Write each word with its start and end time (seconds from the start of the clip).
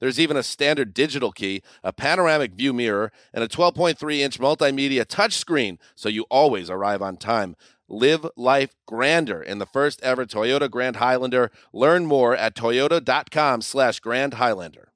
There's 0.00 0.20
even 0.20 0.36
a 0.36 0.42
standard 0.42 0.94
digital 0.94 1.32
key, 1.32 1.62
a 1.82 1.92
panoramic 1.92 2.52
view 2.52 2.72
mirror, 2.72 3.12
and 3.32 3.42
a 3.44 3.48
12.3 3.48 4.18
inch 4.18 4.38
multimedia 4.38 5.04
touchscreen 5.04 5.78
so 5.94 6.08
you 6.08 6.24
always 6.30 6.70
arrive 6.70 7.02
on 7.02 7.16
time. 7.16 7.56
Live 7.88 8.24
life 8.36 8.74
grander 8.86 9.42
in 9.42 9.58
the 9.58 9.66
first 9.66 10.00
ever 10.02 10.24
Toyota 10.24 10.70
Grand 10.70 10.96
Highlander. 10.96 11.50
Learn 11.72 12.06
more 12.06 12.36
at 12.36 12.54
toyota.com 12.54 13.62
slash 13.62 13.98
Grand 13.98 14.34
Highlander. 14.34 14.92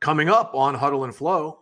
Coming 0.00 0.30
up 0.30 0.54
on 0.54 0.74
Huddle 0.74 1.04
and 1.04 1.14
Flow. 1.14 1.58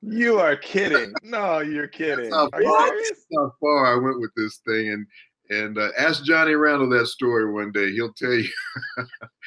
You 0.00 0.38
are 0.38 0.56
kidding. 0.56 1.12
No, 1.22 1.60
you're 1.60 1.86
kidding. 1.86 2.30
That's 2.30 2.34
how, 2.34 2.48
Are 2.54 2.62
you 2.62 2.86
serious? 2.88 3.08
that's 3.10 3.26
how 3.36 3.52
far 3.60 3.86
I 3.86 3.94
went 4.02 4.20
with 4.20 4.30
this 4.36 4.60
thing. 4.66 4.88
And 4.88 5.06
and 5.50 5.78
uh, 5.78 5.88
ask 5.98 6.24
Johnny 6.24 6.54
Randle 6.54 6.88
that 6.90 7.06
story 7.06 7.50
one 7.50 7.72
day. 7.72 7.92
He'll 7.92 8.12
tell 8.12 8.32
you. 8.32 8.48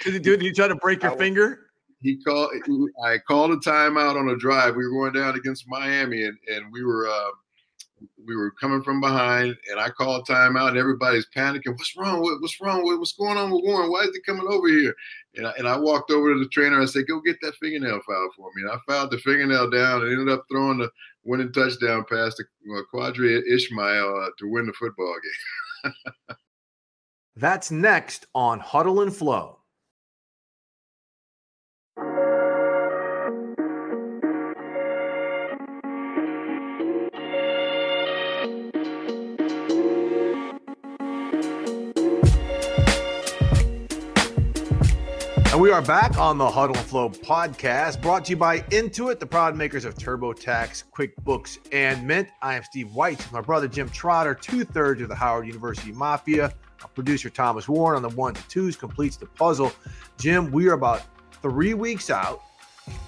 Did 0.03 0.13
he 0.13 0.13
you, 0.13 0.19
did 0.19 0.41
you 0.43 0.53
try 0.53 0.67
to 0.67 0.75
break 0.75 1.03
your 1.03 1.11
I- 1.15 1.17
finger? 1.17 1.61
he 2.01 2.17
called. 2.17 2.51
I 3.03 3.17
called 3.17 3.51
a 3.51 3.57
timeout 3.57 4.16
on 4.19 4.29
a 4.29 4.35
drive. 4.38 4.75
We 4.75 4.85
were 4.85 4.91
going 4.91 5.13
down 5.13 5.35
against 5.35 5.66
Miami, 5.67 6.23
and 6.23 6.38
and 6.53 6.71
we 6.71 6.83
were. 6.83 7.07
Uh, 7.07 7.29
we 8.27 8.35
were 8.35 8.51
coming 8.51 8.83
from 8.83 8.99
behind, 8.99 9.55
and 9.71 9.79
I 9.79 9.89
called 9.89 10.27
timeout, 10.27 10.69
and 10.69 10.77
everybody's 10.77 11.25
panicking. 11.35 11.71
What's 11.77 11.95
wrong? 11.95 12.21
What, 12.21 12.41
what's 12.41 12.59
wrong? 12.59 12.83
What, 12.83 12.99
what's 12.99 13.13
going 13.13 13.38
on 13.38 13.49
with 13.51 13.63
Warren? 13.63 13.89
Why 13.89 14.01
is 14.01 14.09
he 14.13 14.19
coming 14.21 14.45
over 14.47 14.67
here? 14.67 14.93
And 15.35 15.47
I, 15.47 15.53
and 15.57 15.67
I 15.67 15.77
walked 15.77 16.12
over 16.12 16.33
to 16.33 16.39
the 16.39 16.50
trainer. 16.50 16.79
I 16.81 16.85
said, 16.85 17.07
"Go 17.07 17.22
get 17.22 17.38
that 17.41 17.56
fingernail 17.56 18.01
file 18.06 18.29
for 18.35 18.50
me." 18.56 18.63
And 18.63 18.72
I 18.72 18.77
filed 18.85 19.12
the 19.12 19.17
fingernail 19.19 19.69
down, 19.69 20.01
and 20.01 20.12
ended 20.12 20.29
up 20.29 20.45
throwing 20.51 20.77
the 20.79 20.91
winning 21.23 21.53
touchdown 21.53 22.06
pass 22.09 22.35
to 22.35 22.44
uh, 22.44 22.81
Qadry 22.94 23.41
Ismail 23.47 24.23
uh, 24.23 24.29
to 24.39 24.51
win 24.51 24.67
the 24.67 24.73
football 24.73 25.13
game. 25.13 25.31
That's 27.35 27.72
next 27.72 28.28
on 28.34 28.59
Huddle 28.59 29.01
and 29.01 29.16
Flow. 29.16 29.54
And 45.55 45.61
we 45.61 45.71
are 45.71 45.81
back 45.81 46.17
on 46.17 46.38
the 46.38 46.51
Huddle 46.51 46.75
and 46.75 46.85
Flow 46.85 47.07
podcast, 47.07 48.01
brought 48.01 48.25
to 48.25 48.31
you 48.31 48.35
by 48.35 48.59
Intuit, 48.59 49.21
the 49.21 49.25
proud 49.25 49.55
makers 49.55 49.85
of 49.85 49.95
TurboTax, 49.95 50.83
QuickBooks, 50.91 51.59
and 51.71 52.05
Mint. 52.05 52.27
I 52.41 52.55
am 52.55 52.63
Steve 52.66 52.88
Wyche, 52.88 53.31
my 53.31 53.39
brother 53.39 53.69
Jim 53.69 53.88
Trotter, 53.88 54.35
two 54.35 54.65
thirds 54.65 55.01
of 55.01 55.07
the 55.07 55.15
Howard 55.15 55.47
University 55.47 55.94
Mafia. 55.94 56.53
Our 56.81 56.89
producer 56.89 57.29
Thomas 57.29 57.69
Warren 57.69 57.95
on 57.95 58.01
the 58.01 58.13
one 58.17 58.33
to 58.33 58.47
twos 58.49 58.75
completes 58.75 59.15
the 59.15 59.27
puzzle. 59.27 59.71
Jim, 60.17 60.51
we 60.51 60.67
are 60.67 60.73
about 60.73 61.03
three 61.41 61.73
weeks 61.73 62.09
out 62.09 62.41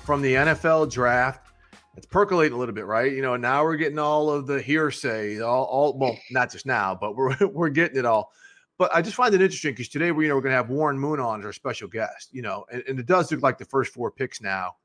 from 0.06 0.22
the 0.22 0.36
NFL 0.36 0.90
draft. 0.90 1.52
It's 1.98 2.06
percolating 2.06 2.56
a 2.56 2.58
little 2.58 2.74
bit, 2.74 2.86
right? 2.86 3.12
You 3.12 3.24
know, 3.24 3.36
now 3.36 3.66
we're 3.66 3.76
getting 3.76 4.00
all 4.00 4.30
of 4.30 4.48
the 4.48 4.62
hearsay, 4.62 5.42
all, 5.42 5.66
all 5.66 5.98
well, 5.98 6.18
not 6.32 6.50
just 6.54 6.66
now, 6.66 6.96
but 6.96 7.14
we're 7.18 7.36
we're 7.48 7.68
getting 7.68 7.98
it 7.98 8.06
all. 8.06 8.32
But 8.78 8.94
I 8.94 9.02
just 9.02 9.16
find 9.16 9.34
it 9.34 9.42
interesting 9.42 9.72
because 9.72 9.90
today 9.90 10.12
we 10.12 10.26
you 10.26 10.30
know 10.30 10.36
we're 10.36 10.42
going 10.42 10.52
to 10.52 10.58
have 10.58 10.70
Warren 10.70 11.00
Moon 11.00 11.20
on 11.20 11.40
as 11.40 11.46
our 11.46 11.54
special 11.54 11.88
guest. 11.88 12.30
You 12.32 12.44
know, 12.44 12.66
and, 12.72 12.84
and 12.88 13.00
it 13.00 13.06
does 13.06 13.32
look 13.32 13.42
like 13.42 13.58
the 13.58 13.66
first 13.66 13.94
four 13.94 14.12
picks 14.12 14.42
now 14.42 14.76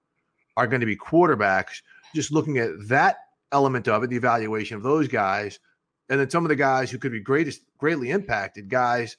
are 0.56 0.66
going 0.66 0.80
to 0.80 0.86
be 0.86 0.96
quarterbacks. 0.96 1.82
Just 2.14 2.32
looking 2.32 2.58
at 2.58 2.70
that 2.88 3.16
element 3.52 3.88
of 3.88 4.02
it, 4.02 4.10
the 4.10 4.16
evaluation 4.16 4.76
of 4.76 4.82
those 4.82 5.08
guys, 5.08 5.58
and 6.08 6.18
then 6.18 6.30
some 6.30 6.44
of 6.44 6.48
the 6.48 6.56
guys 6.56 6.90
who 6.90 6.98
could 6.98 7.12
be 7.12 7.20
greatest 7.20 7.62
greatly 7.78 8.10
impacted 8.10 8.68
guys. 8.68 9.16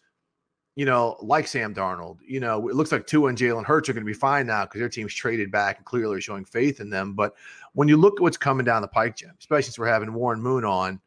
You 0.75 0.85
know, 0.85 1.17
like 1.22 1.45
Sam 1.45 1.75
Darnold. 1.75 2.17
You 2.25 2.39
know, 2.39 2.67
it 2.67 2.75
looks 2.75 2.91
like 2.91 3.06
Tua 3.06 3.29
and 3.29 3.38
Jalen 3.38 3.63
Hurts 3.63 3.89
are 3.89 3.94
going 3.94 4.03
to 4.03 4.12
be 4.12 4.13
fine 4.17 4.47
now 4.47 4.66
because 4.66 4.79
their 4.79 4.89
team's 4.89 5.13
traded 5.13 5.51
back 5.51 5.78
and 5.78 5.85
clearly 5.85 6.19
showing 6.19 6.45
faith 6.45 6.79
in 6.79 6.89
them. 6.89 7.13
But 7.13 7.35
when 7.73 7.88
you 7.88 7.95
look 7.95 8.16
at 8.19 8.23
what's 8.23 8.38
coming 8.38 8.66
down 8.66 8.81
the 8.81 8.88
pike, 8.88 9.17
Jim, 9.17 9.35
especially 9.38 9.66
since 9.66 9.78
we're 9.78 9.85
having 9.85 10.12
Warren 10.16 10.41
Moon 10.41 10.66
on, 10.66 11.00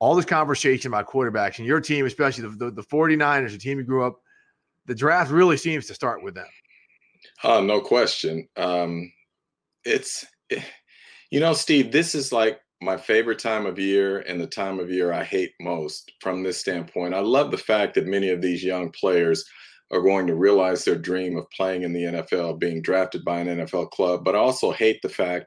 all 0.00 0.14
this 0.14 0.24
conversation 0.24 0.90
about 0.90 1.08
quarterbacks 1.08 1.58
and 1.58 1.66
your 1.66 1.80
team, 1.80 2.06
especially 2.06 2.48
the, 2.48 2.66
the, 2.66 2.70
the 2.70 2.82
49ers, 2.82 3.52
the 3.52 3.58
team 3.58 3.78
you 3.78 3.84
grew 3.84 4.04
up, 4.04 4.20
the 4.86 4.94
draft 4.94 5.30
really 5.30 5.56
seems 5.56 5.86
to 5.86 5.94
start 5.94 6.22
with 6.22 6.34
them. 6.34 6.46
Uh, 7.42 7.60
no 7.60 7.80
question. 7.80 8.48
Um, 8.56 9.12
it's, 9.84 10.24
eh, 10.50 10.62
you 11.30 11.40
know, 11.40 11.52
Steve, 11.52 11.92
this 11.92 12.14
is 12.14 12.32
like 12.32 12.60
my 12.80 12.96
favorite 12.96 13.38
time 13.38 13.66
of 13.66 13.78
year 13.78 14.20
and 14.20 14.40
the 14.40 14.46
time 14.46 14.78
of 14.78 14.90
year 14.90 15.12
I 15.12 15.24
hate 15.24 15.52
most 15.60 16.12
from 16.20 16.42
this 16.42 16.58
standpoint. 16.58 17.14
I 17.14 17.20
love 17.20 17.50
the 17.50 17.58
fact 17.58 17.94
that 17.94 18.06
many 18.06 18.30
of 18.30 18.40
these 18.40 18.62
young 18.62 18.90
players 18.90 19.44
are 19.90 20.00
going 20.00 20.26
to 20.26 20.34
realize 20.34 20.84
their 20.84 20.96
dream 20.96 21.36
of 21.36 21.50
playing 21.50 21.82
in 21.82 21.92
the 21.92 22.02
NFL, 22.02 22.58
being 22.58 22.82
drafted 22.82 23.24
by 23.24 23.40
an 23.40 23.48
NFL 23.48 23.90
club, 23.90 24.24
but 24.24 24.36
I 24.36 24.38
also 24.38 24.70
hate 24.70 25.00
the 25.02 25.08
fact 25.08 25.46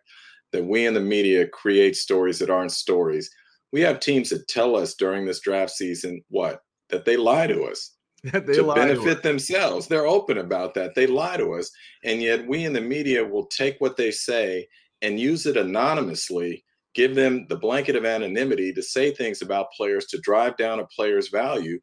that 0.52 0.66
we 0.66 0.86
in 0.86 0.94
the 0.94 1.00
media 1.00 1.48
create 1.48 1.96
stories 1.96 2.40
that 2.40 2.50
aren't 2.50 2.72
stories. 2.72 3.30
We 3.72 3.82
have 3.82 4.00
teams 4.00 4.30
that 4.30 4.48
tell 4.48 4.76
us 4.76 4.96
during 4.96 5.26
this 5.26 5.40
draft 5.40 5.72
season 5.72 6.22
what? 6.30 6.60
That 6.90 7.06
they 7.06 7.18
lie 7.18 7.48
to 7.48 7.64
us 7.64 7.96
they 8.24 8.40
to 8.40 8.64
lie 8.64 8.76
to 8.76 8.82
benefit 8.82 9.18
us. 9.18 9.24
themselves. 9.24 9.88
They're 9.88 10.08
open 10.08 10.38
about 10.38 10.74
that. 10.76 10.94
They 10.96 11.08
lie 11.08 11.38
to 11.38 11.54
us. 11.54 11.72
And 12.04 12.22
yet 12.22 12.48
we 12.48 12.66
in 12.66 12.74
the 12.74 12.82
media 12.82 13.26
will 13.26 13.48
take 13.48 13.78
what 13.80 13.98
they 13.98 14.12
say 14.12 14.68
and 15.02 15.20
use 15.20 15.46
it 15.46 15.58
anonymously, 15.58 16.64
give 16.94 17.16
them 17.16 17.48
the 17.50 17.58
blanket 17.58 17.96
of 17.96 18.06
anonymity 18.06 18.74
to 18.74 18.84
say 18.84 19.12
things 19.12 19.42
about 19.42 19.72
players 19.76 20.06
to 20.08 20.20
drive 20.22 20.56
down 20.58 20.80
a 20.80 20.88
player's 20.88 21.30
value 21.30 21.80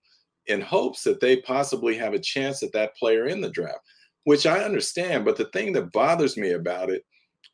in 0.46 0.60
hopes 0.60 1.02
that 1.02 1.20
they 1.20 1.38
possibly 1.38 1.96
have 1.96 2.14
a 2.14 2.20
chance 2.20 2.62
at 2.62 2.72
that 2.72 2.96
player 2.96 3.26
in 3.26 3.40
the 3.40 3.50
draft, 3.50 3.80
which 4.24 4.46
I 4.46 4.60
understand. 4.60 5.24
But 5.24 5.36
the 5.36 5.46
thing 5.46 5.72
that 5.72 5.92
bothers 5.92 6.36
me 6.36 6.52
about 6.52 6.90
it 6.90 7.02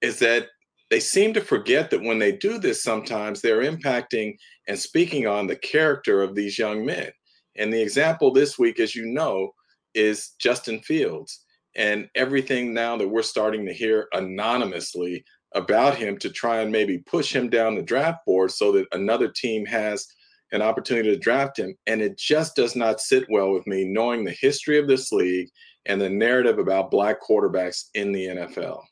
is 0.02 0.18
that 0.18 0.48
they 0.94 1.00
seem 1.00 1.34
to 1.34 1.40
forget 1.40 1.90
that 1.90 2.02
when 2.02 2.20
they 2.20 2.30
do 2.30 2.56
this, 2.56 2.84
sometimes 2.84 3.40
they're 3.40 3.68
impacting 3.68 4.36
and 4.68 4.78
speaking 4.78 5.26
on 5.26 5.48
the 5.48 5.56
character 5.56 6.22
of 6.22 6.36
these 6.36 6.56
young 6.56 6.86
men. 6.86 7.10
And 7.56 7.72
the 7.72 7.82
example 7.82 8.32
this 8.32 8.60
week, 8.60 8.78
as 8.78 8.94
you 8.94 9.04
know, 9.04 9.50
is 9.94 10.34
Justin 10.38 10.78
Fields 10.82 11.44
and 11.74 12.08
everything 12.14 12.72
now 12.72 12.96
that 12.96 13.08
we're 13.08 13.22
starting 13.22 13.66
to 13.66 13.72
hear 13.72 14.06
anonymously 14.12 15.24
about 15.56 15.96
him 15.96 16.16
to 16.18 16.30
try 16.30 16.58
and 16.58 16.70
maybe 16.70 16.98
push 16.98 17.34
him 17.34 17.50
down 17.50 17.74
the 17.74 17.82
draft 17.82 18.24
board 18.24 18.52
so 18.52 18.70
that 18.70 18.86
another 18.92 19.26
team 19.26 19.66
has 19.66 20.06
an 20.52 20.62
opportunity 20.62 21.10
to 21.10 21.18
draft 21.18 21.58
him. 21.58 21.74
And 21.88 22.02
it 22.02 22.16
just 22.16 22.54
does 22.54 22.76
not 22.76 23.00
sit 23.00 23.24
well 23.28 23.50
with 23.50 23.66
me 23.66 23.84
knowing 23.84 24.22
the 24.22 24.36
history 24.40 24.78
of 24.78 24.86
this 24.86 25.10
league 25.10 25.48
and 25.86 26.00
the 26.00 26.08
narrative 26.08 26.60
about 26.60 26.92
black 26.92 27.20
quarterbacks 27.20 27.86
in 27.94 28.12
the 28.12 28.26
NFL. 28.26 28.84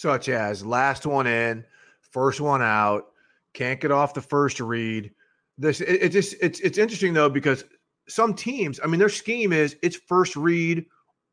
Such 0.00 0.30
as 0.30 0.64
last 0.64 1.04
one 1.04 1.26
in, 1.26 1.62
first 2.00 2.40
one 2.40 2.62
out, 2.62 3.08
can't 3.52 3.82
get 3.82 3.90
off 3.90 4.14
the 4.14 4.22
first 4.22 4.58
read. 4.58 5.10
this 5.58 5.82
it, 5.82 6.04
it 6.04 6.08
just 6.08 6.34
it's 6.40 6.58
it's 6.60 6.78
interesting 6.78 7.12
though 7.12 7.28
because 7.28 7.64
some 8.08 8.32
teams, 8.32 8.80
I 8.82 8.86
mean, 8.86 8.98
their 8.98 9.10
scheme 9.10 9.52
is 9.52 9.76
it's 9.82 9.96
first 9.96 10.36
read 10.36 10.86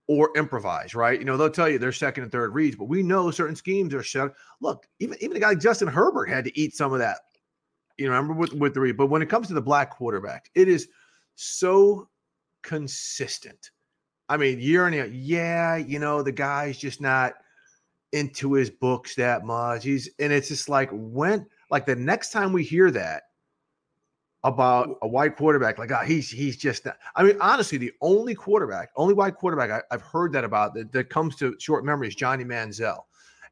or 0.10 0.36
improvise, 0.36 0.94
right? 0.94 1.18
You 1.18 1.24
know, 1.24 1.38
they'll 1.38 1.50
tell 1.50 1.70
you 1.70 1.80
their 1.80 1.94
second 1.94 2.24
and 2.24 2.32
third 2.32 2.54
reads, 2.54 2.76
but 2.76 2.90
we 2.90 3.04
know 3.04 3.32
certain 3.32 3.56
schemes 3.56 3.94
are 3.94 4.04
set. 4.04 4.32
Look, 4.60 4.86
even 5.00 5.16
even 5.22 5.38
a 5.38 5.40
guy 5.40 5.50
like 5.50 5.62
Justin 5.62 5.88
Herbert 5.88 6.28
had 6.28 6.44
to 6.44 6.60
eat 6.60 6.76
some 6.76 6.92
of 6.92 7.00
that. 7.00 7.20
You 7.98 8.10
remember 8.10 8.34
with 8.34 8.52
with 8.52 8.74
the 8.74 8.82
read, 8.82 8.98
but 8.98 9.08
when 9.08 9.22
it 9.22 9.30
comes 9.30 9.48
to 9.48 9.54
the 9.54 9.62
black 9.62 9.92
quarterback, 9.92 10.50
it 10.56 10.68
is 10.68 10.90
so 11.36 12.10
consistent. 12.64 13.72
I 14.28 14.36
mean, 14.36 14.60
year 14.60 14.88
in 14.88 14.94
year, 14.94 15.06
yeah, 15.06 15.78
you 15.78 16.00
know, 16.00 16.22
the 16.22 16.34
guy's 16.34 16.78
just 16.78 17.00
not 17.00 17.36
into 18.12 18.54
his 18.54 18.70
books 18.70 19.16
that 19.16 19.46
much. 19.46 19.84
He's 19.84 20.10
and 20.20 20.32
it's 20.32 20.48
just 20.48 20.70
like 20.70 20.90
when 20.92 21.46
like 21.70 21.86
the 21.86 21.96
next 21.96 22.32
time 22.32 22.54
we 22.54 22.64
hear 22.64 22.92
that 22.92 23.24
about 24.44 24.98
a 25.02 25.08
white 25.08 25.36
quarterback, 25.36 25.78
like 25.78 25.92
oh, 25.92 26.06
he's 26.06 26.30
he's 26.30 26.58
just 26.58 26.86
not. 26.86 26.98
I 27.16 27.24
mean, 27.24 27.38
honestly, 27.42 27.78
the 27.78 27.92
only 28.02 28.36
quarterback, 28.36 28.90
only 28.96 29.14
white 29.14 29.36
quarterback 29.36 29.72
I, 29.72 29.82
have 29.92 30.02
heard 30.02 30.32
that 30.34 30.44
about 30.44 30.74
that, 30.76 30.92
that 30.92 31.10
comes 31.10 31.36
to 31.38 31.56
short 31.60 31.86
memory 31.86 32.08
is 32.08 32.16
Johnny 32.16 32.44
Manziel. 32.44 33.02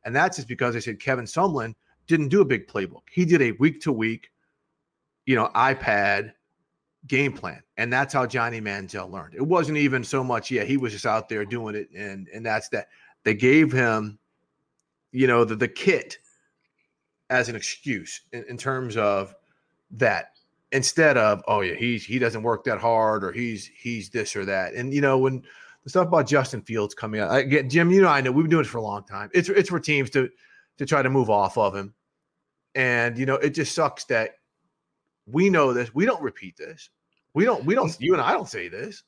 And 0.06 0.16
that's 0.16 0.38
just 0.38 0.48
because 0.48 0.76
I 0.76 0.80
said 0.80 1.00
Kevin 1.00 1.26
Sumlin 1.26 1.74
didn't 2.08 2.30
do 2.30 2.42
a 2.42 2.46
big 2.46 2.68
playbook. 2.68 3.02
He 3.12 3.26
did 3.26 3.42
a 3.42 3.52
week 3.54 3.82
to 3.82 3.92
week, 3.92 4.30
you 5.26 5.36
know, 5.36 5.50
iPad 5.56 6.34
game 7.08 7.34
plan. 7.34 7.62
And 7.78 7.92
that's 7.92 8.14
how 8.14 8.26
Johnny 8.26 8.62
Manziel 8.62 9.12
learned. 9.12 9.34
It 9.36 9.46
wasn't 9.46 9.80
even 9.80 10.04
so 10.04 10.24
much, 10.24 10.52
yeah, 10.52 10.64
he 10.64 10.78
was 10.78 10.94
just 10.94 11.06
out 11.06 11.28
there 11.28 11.44
doing 11.44 11.76
it. 11.76 11.90
And 11.96 12.28
and 12.30 12.46
that's 12.46 12.70
that. 12.70 12.88
They 13.24 13.34
gave 13.34 13.72
him 13.72 14.20
you 15.16 15.28
know, 15.28 15.44
the, 15.44 15.56
the 15.56 15.68
kit 15.68 16.18
as 17.30 17.50
an 17.50 17.56
excuse 17.56 18.22
in, 18.34 18.44
in 18.50 18.58
terms 18.58 18.98
of 18.98 19.34
that 19.92 20.32
instead 20.72 21.18
of, 21.18 21.44
oh 21.48 21.62
yeah, 21.62 21.76
he's 21.76 22.06
he 22.06 22.20
doesn't 22.20 22.44
work 22.44 22.64
that 22.66 22.80
hard 22.80 23.24
or 23.24 23.32
he's 23.32 23.70
he's 23.76 24.10
this 24.10 24.36
or 24.36 24.46
that. 24.46 24.74
And 24.74 24.94
you 24.94 25.02
know, 25.02 25.18
when 25.18 25.44
the 25.84 25.90
stuff 25.90 26.08
about 26.08 26.28
Justin 26.28 26.62
Fields 26.62 26.94
coming 26.94 27.22
out, 27.22 27.50
get 27.50 27.70
Jim, 27.70 27.92
you 27.92 28.02
know, 28.02 28.10
I 28.10 28.22
know 28.22 28.32
we've 28.32 28.44
been 28.44 28.52
doing 28.52 28.66
it 28.66 28.70
for 28.70 28.80
a 28.80 28.84
long 28.84 29.04
time. 29.06 29.30
It's 29.34 29.50
it's 29.50 29.70
for 29.70 29.80
teams 29.80 30.10
to 30.12 30.30
to 30.78 30.86
try 30.86 31.02
to 31.02 31.10
move 31.10 31.30
off 31.30 31.58
of 31.58 31.76
him. 31.76 31.94
And 32.76 33.18
you 33.18 33.26
know, 33.26 33.36
it 33.36 33.52
just 33.52 33.74
sucks 33.74 34.04
that 34.06 34.32
we 35.26 35.50
know 35.50 35.74
this. 35.74 35.94
We 35.96 36.06
don't 36.06 36.22
repeat 36.22 36.58
this. 36.58 36.90
We 37.34 37.44
don't, 37.44 37.66
we 37.66 37.76
don't, 37.76 37.96
you 38.00 38.14
and 38.14 38.22
I 38.22 38.32
don't 38.32 38.48
say 38.48 38.70
this. 38.70 39.04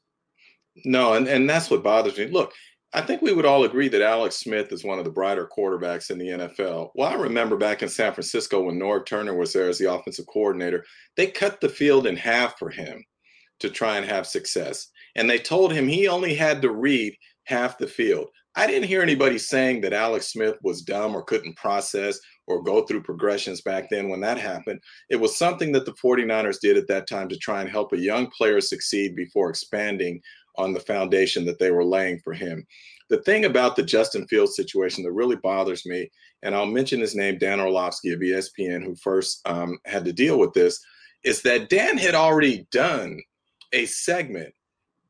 No, 0.83 1.13
and, 1.13 1.27
and 1.27 1.49
that's 1.49 1.69
what 1.69 1.81
bothers 1.81 2.17
me. 2.17 2.27
Look, 2.27 2.53
I 2.93 3.01
think 3.01 3.21
we 3.21 3.33
would 3.33 3.45
all 3.45 3.65
agree 3.65 3.89
that 3.89 4.01
Alex 4.01 4.37
Smith 4.37 4.71
is 4.71 4.83
one 4.83 4.97
of 4.97 5.05
the 5.05 5.11
brighter 5.11 5.47
quarterbacks 5.55 6.09
in 6.09 6.17
the 6.17 6.27
NFL. 6.27 6.91
Well, 6.95 7.09
I 7.09 7.15
remember 7.15 7.57
back 7.57 7.83
in 7.83 7.89
San 7.89 8.13
Francisco 8.13 8.61
when 8.61 8.79
Norv 8.79 9.05
Turner 9.05 9.35
was 9.35 9.51
there 9.51 9.67
as 9.67 9.77
the 9.77 9.91
offensive 9.91 10.25
coordinator, 10.27 10.85
they 11.17 11.27
cut 11.27 11.59
the 11.59 11.69
field 11.69 12.07
in 12.07 12.15
half 12.15 12.57
for 12.57 12.69
him 12.69 13.03
to 13.59 13.69
try 13.69 13.97
and 13.97 14.05
have 14.05 14.25
success. 14.25 14.87
And 15.15 15.29
they 15.29 15.39
told 15.39 15.73
him 15.73 15.87
he 15.87 16.07
only 16.07 16.33
had 16.33 16.61
to 16.61 16.71
read 16.71 17.15
half 17.43 17.77
the 17.77 17.87
field. 17.87 18.29
I 18.55 18.65
didn't 18.65 18.87
hear 18.87 19.01
anybody 19.01 19.37
saying 19.37 19.81
that 19.81 19.93
Alex 19.93 20.31
Smith 20.31 20.55
was 20.63 20.81
dumb 20.81 21.15
or 21.15 21.21
couldn't 21.21 21.57
process 21.57 22.19
or 22.47 22.63
go 22.63 22.85
through 22.85 23.03
progressions 23.03 23.61
back 23.61 23.87
then 23.91 24.09
when 24.09 24.21
that 24.21 24.39
happened. 24.39 24.79
It 25.09 25.17
was 25.17 25.37
something 25.37 25.71
that 25.73 25.85
the 25.85 25.93
49ers 25.93 26.59
did 26.59 26.77
at 26.77 26.87
that 26.87 27.07
time 27.07 27.29
to 27.29 27.37
try 27.37 27.61
and 27.61 27.69
help 27.69 27.93
a 27.93 27.99
young 27.99 28.31
player 28.35 28.59
succeed 28.61 29.15
before 29.15 29.49
expanding 29.49 30.21
on 30.57 30.73
the 30.73 30.79
foundation 30.79 31.45
that 31.45 31.59
they 31.59 31.71
were 31.71 31.85
laying 31.85 32.19
for 32.19 32.33
him. 32.33 32.65
The 33.09 33.21
thing 33.21 33.45
about 33.45 33.75
the 33.75 33.83
Justin 33.83 34.27
Fields 34.27 34.55
situation 34.55 35.03
that 35.03 35.13
really 35.13 35.37
bothers 35.37 35.85
me, 35.85 36.09
and 36.43 36.53
I'll 36.53 36.65
mention 36.65 36.99
his 36.99 37.15
name, 37.15 37.37
Dan 37.37 37.59
Orlovsky 37.59 38.11
of 38.11 38.19
ESPN, 38.19 38.83
who 38.83 38.95
first 38.95 39.47
um, 39.47 39.79
had 39.85 40.03
to 40.05 40.13
deal 40.13 40.37
with 40.37 40.53
this, 40.53 40.83
is 41.23 41.41
that 41.43 41.69
Dan 41.69 41.97
had 41.97 42.15
already 42.15 42.67
done 42.71 43.19
a 43.73 43.85
segment 43.85 44.53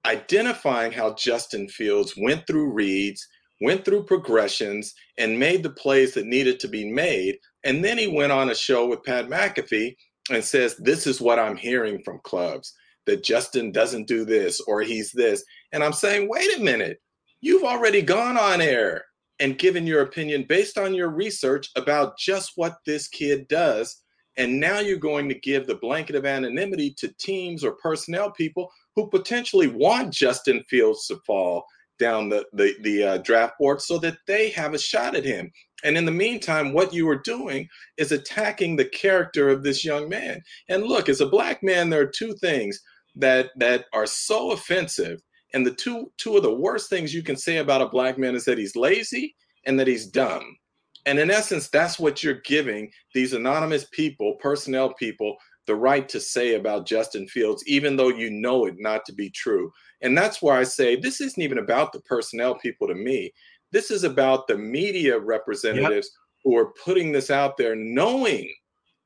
identifying 0.05 0.91
how 0.91 1.13
Justin 1.15 1.67
Fields 1.67 2.13
went 2.17 2.45
through 2.47 2.71
reads, 2.71 3.27
went 3.61 3.83
through 3.83 4.03
progressions, 4.03 4.93
and 5.17 5.37
made 5.37 5.63
the 5.63 5.69
plays 5.71 6.13
that 6.13 6.25
needed 6.25 6.59
to 6.59 6.67
be 6.67 6.89
made. 6.89 7.37
And 7.63 7.83
then 7.83 7.97
he 7.97 8.07
went 8.07 8.31
on 8.31 8.49
a 8.49 8.55
show 8.55 8.87
with 8.87 9.03
Pat 9.03 9.27
McAfee 9.27 9.95
and 10.31 10.43
says, 10.43 10.77
This 10.77 11.07
is 11.07 11.19
what 11.19 11.39
I'm 11.39 11.57
hearing 11.57 12.01
from 12.03 12.21
clubs 12.23 12.73
that 13.07 13.23
Justin 13.23 13.71
doesn't 13.71 14.07
do 14.07 14.23
this 14.23 14.61
or 14.61 14.81
he's 14.81 15.11
this. 15.11 15.43
And 15.71 15.83
I'm 15.83 15.93
saying, 15.93 16.29
wait 16.29 16.57
a 16.57 16.61
minute, 16.61 17.01
you've 17.41 17.63
already 17.63 18.03
gone 18.03 18.37
on 18.37 18.61
air 18.61 19.05
and 19.39 19.57
given 19.57 19.87
your 19.87 20.01
opinion 20.01 20.45
based 20.47 20.77
on 20.77 20.93
your 20.93 21.09
research 21.09 21.69
about 21.75 22.17
just 22.17 22.53
what 22.55 22.77
this 22.85 23.07
kid 23.07 23.47
does. 23.47 24.03
And 24.35 24.59
now 24.59 24.79
you're 24.79 24.97
going 24.97 25.27
to 25.29 25.39
give 25.39 25.65
the 25.65 25.75
blanket 25.75 26.15
of 26.15 26.25
anonymity 26.25 26.93
to 26.99 27.13
teams 27.19 27.63
or 27.63 27.71
personnel 27.71 28.31
people 28.31 28.69
who 28.95 29.09
potentially 29.09 29.67
want 29.67 30.13
Justin 30.13 30.63
Fields 30.69 31.07
to 31.07 31.17
fall 31.25 31.65
down 31.99 32.29
the, 32.29 32.45
the, 32.53 32.75
the 32.81 33.03
uh, 33.03 33.17
draft 33.19 33.57
board 33.57 33.81
so 33.81 33.97
that 33.97 34.17
they 34.27 34.49
have 34.51 34.73
a 34.73 34.79
shot 34.79 35.15
at 35.15 35.25
him. 35.25 35.51
And 35.83 35.97
in 35.97 36.05
the 36.05 36.11
meantime, 36.11 36.73
what 36.73 36.93
you 36.93 37.07
are 37.09 37.19
doing 37.19 37.67
is 37.97 38.11
attacking 38.11 38.75
the 38.75 38.85
character 38.85 39.49
of 39.49 39.63
this 39.63 39.83
young 39.83 40.09
man. 40.09 40.41
And 40.69 40.83
look, 40.83 41.09
as 41.09 41.21
a 41.21 41.29
black 41.29 41.63
man, 41.63 41.89
there 41.89 42.01
are 42.01 42.07
two 42.07 42.33
things 42.35 42.79
that 43.17 43.51
that 43.57 43.85
are 43.93 44.05
so 44.05 44.51
offensive. 44.51 45.21
And 45.53 45.65
the 45.65 45.73
two 45.73 46.11
two 46.17 46.37
of 46.37 46.43
the 46.43 46.53
worst 46.53 46.89
things 46.89 47.13
you 47.13 47.23
can 47.23 47.37
say 47.37 47.57
about 47.57 47.81
a 47.81 47.89
black 47.89 48.17
man 48.17 48.35
is 48.35 48.45
that 48.45 48.57
he's 48.57 48.75
lazy 48.75 49.35
and 49.65 49.79
that 49.79 49.87
he's 49.87 50.07
dumb. 50.07 50.57
And 51.05 51.19
in 51.19 51.31
essence, 51.31 51.69
that's 51.69 51.97
what 51.97 52.21
you're 52.21 52.41
giving 52.41 52.91
these 53.13 53.31
anonymous 53.31 53.85
people, 53.91 54.35
personnel 54.41 54.93
people, 54.93 55.37
the 55.65 55.75
right 55.75 56.07
to 56.09 56.19
say 56.19 56.55
about 56.55 56.85
Justin 56.85 57.27
Fields, 57.27 57.63
even 57.65 57.95
though 57.95 58.09
you 58.09 58.29
know 58.29 58.65
it 58.65 58.75
not 58.77 59.05
to 59.05 59.13
be 59.13 59.29
true. 59.29 59.71
And 60.01 60.17
that's 60.17 60.41
why 60.41 60.59
I 60.59 60.63
say 60.63 60.95
this 60.95 61.21
isn't 61.21 61.41
even 61.41 61.59
about 61.59 61.93
the 61.93 62.01
personnel 62.01 62.55
people 62.55 62.87
to 62.87 62.95
me. 62.95 63.31
This 63.71 63.89
is 63.89 64.03
about 64.03 64.47
the 64.47 64.57
media 64.57 65.17
representatives 65.17 66.07
yep. 66.07 66.43
who 66.43 66.57
are 66.57 66.73
putting 66.83 67.11
this 67.11 67.29
out 67.29 67.57
there 67.57 67.75
knowing 67.75 68.53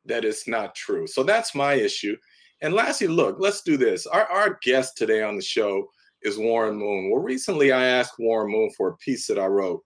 that 0.05 0.25
it's 0.25 0.47
not 0.47 0.75
true. 0.75 1.07
So 1.07 1.23
that's 1.23 1.55
my 1.55 1.73
issue. 1.73 2.15
And 2.61 2.73
lastly, 2.73 3.07
look, 3.07 3.37
let's 3.39 3.61
do 3.61 3.77
this. 3.77 4.05
Our, 4.05 4.25
our 4.25 4.59
guest 4.63 4.97
today 4.97 5.23
on 5.23 5.35
the 5.35 5.41
show 5.41 5.89
is 6.21 6.37
Warren 6.37 6.77
Moon. 6.77 7.09
Well, 7.09 7.21
recently 7.21 7.71
I 7.71 7.85
asked 7.85 8.19
Warren 8.19 8.51
Moon 8.51 8.69
for 8.77 8.89
a 8.89 8.97
piece 8.97 9.27
that 9.27 9.39
I 9.39 9.47
wrote 9.47 9.81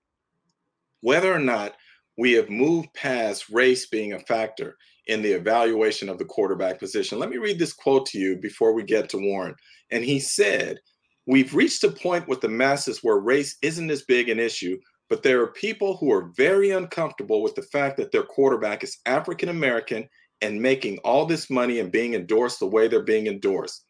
whether 1.01 1.33
or 1.33 1.39
not 1.39 1.74
we 2.18 2.33
have 2.33 2.50
moved 2.50 2.94
past 2.94 3.50
race 3.50 3.86
being 3.88 4.13
a 4.13 4.19
factor 4.19 4.75
in 5.07 5.22
the 5.22 5.31
evaluation 5.31 6.10
of 6.10 6.18
the 6.18 6.25
quarterback 6.25 6.80
position. 6.80 7.19
Let 7.19 7.30
me 7.30 7.38
read 7.38 7.60
this 7.60 7.74
quote 7.74 8.05
to 8.08 8.17
you 8.17 8.38
before 8.38 8.74
we 8.74 8.84
get 8.84 9.10
to 9.10 9.17
Warren. 9.17 9.55
And 9.91 10.03
he 10.03 10.20
said, 10.20 10.79
We've 11.27 11.55
reached 11.55 11.84
a 11.84 11.89
point 11.89 12.27
with 12.27 12.41
the 12.41 12.50
masses 12.50 13.00
where 13.01 13.17
race 13.17 13.58
isn't 13.63 13.89
as 13.89 14.03
big 14.03 14.29
an 14.29 14.39
issue, 14.39 14.77
but 15.10 15.24
there 15.24 15.41
are 15.41 15.51
people 15.53 15.98
who 15.98 16.12
are 16.12 16.32
very 16.38 16.72
uncomfortable 16.72 17.41
with 17.41 17.55
the 17.55 17.63
fact 17.63 17.98
that 17.98 18.12
their 18.12 18.24
quarterback 18.24 18.84
is 18.84 19.00
African 19.08 19.50
American 19.50 20.08
and 20.42 20.62
making 20.62 20.98
all 21.00 21.25
this 21.25 21.50
money 21.50 21.80
and 21.80 21.92
being 21.92 22.13
endorsed 22.13 22.60
the 22.60 22.68
way 22.68 22.88
they're 22.88 23.04
being 23.04 23.27
endorsed, 23.27 23.86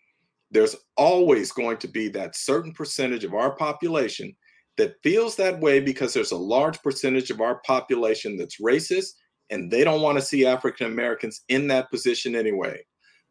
there's 0.51 0.75
always 0.95 1.51
going 1.51 1.77
to 1.77 1.87
be 1.87 2.07
that 2.09 2.35
certain 2.35 2.71
percentage 2.71 3.23
of 3.23 3.33
our 3.33 3.55
population 3.55 4.35
that 4.77 4.95
feels 5.03 5.35
that 5.35 5.59
way 5.59 5.79
because 5.79 6.13
there's 6.13 6.31
a 6.31 6.37
large 6.37 6.81
percentage 6.81 7.31
of 7.31 7.41
our 7.41 7.61
population 7.65 8.37
that's 8.37 8.61
racist 8.61 9.13
and 9.49 9.69
they 9.69 9.83
don't 9.83 10.01
want 10.01 10.17
to 10.17 10.23
see 10.23 10.45
African 10.45 10.87
Americans 10.87 11.41
in 11.49 11.67
that 11.67 11.89
position 11.91 12.35
anyway. 12.35 12.83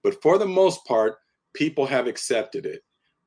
But 0.03 0.21
for 0.23 0.39
the 0.39 0.47
most 0.47 0.85
part, 0.87 1.17
people 1.55 1.87
have 1.87 2.07
accepted 2.07 2.67
it. 2.67 2.83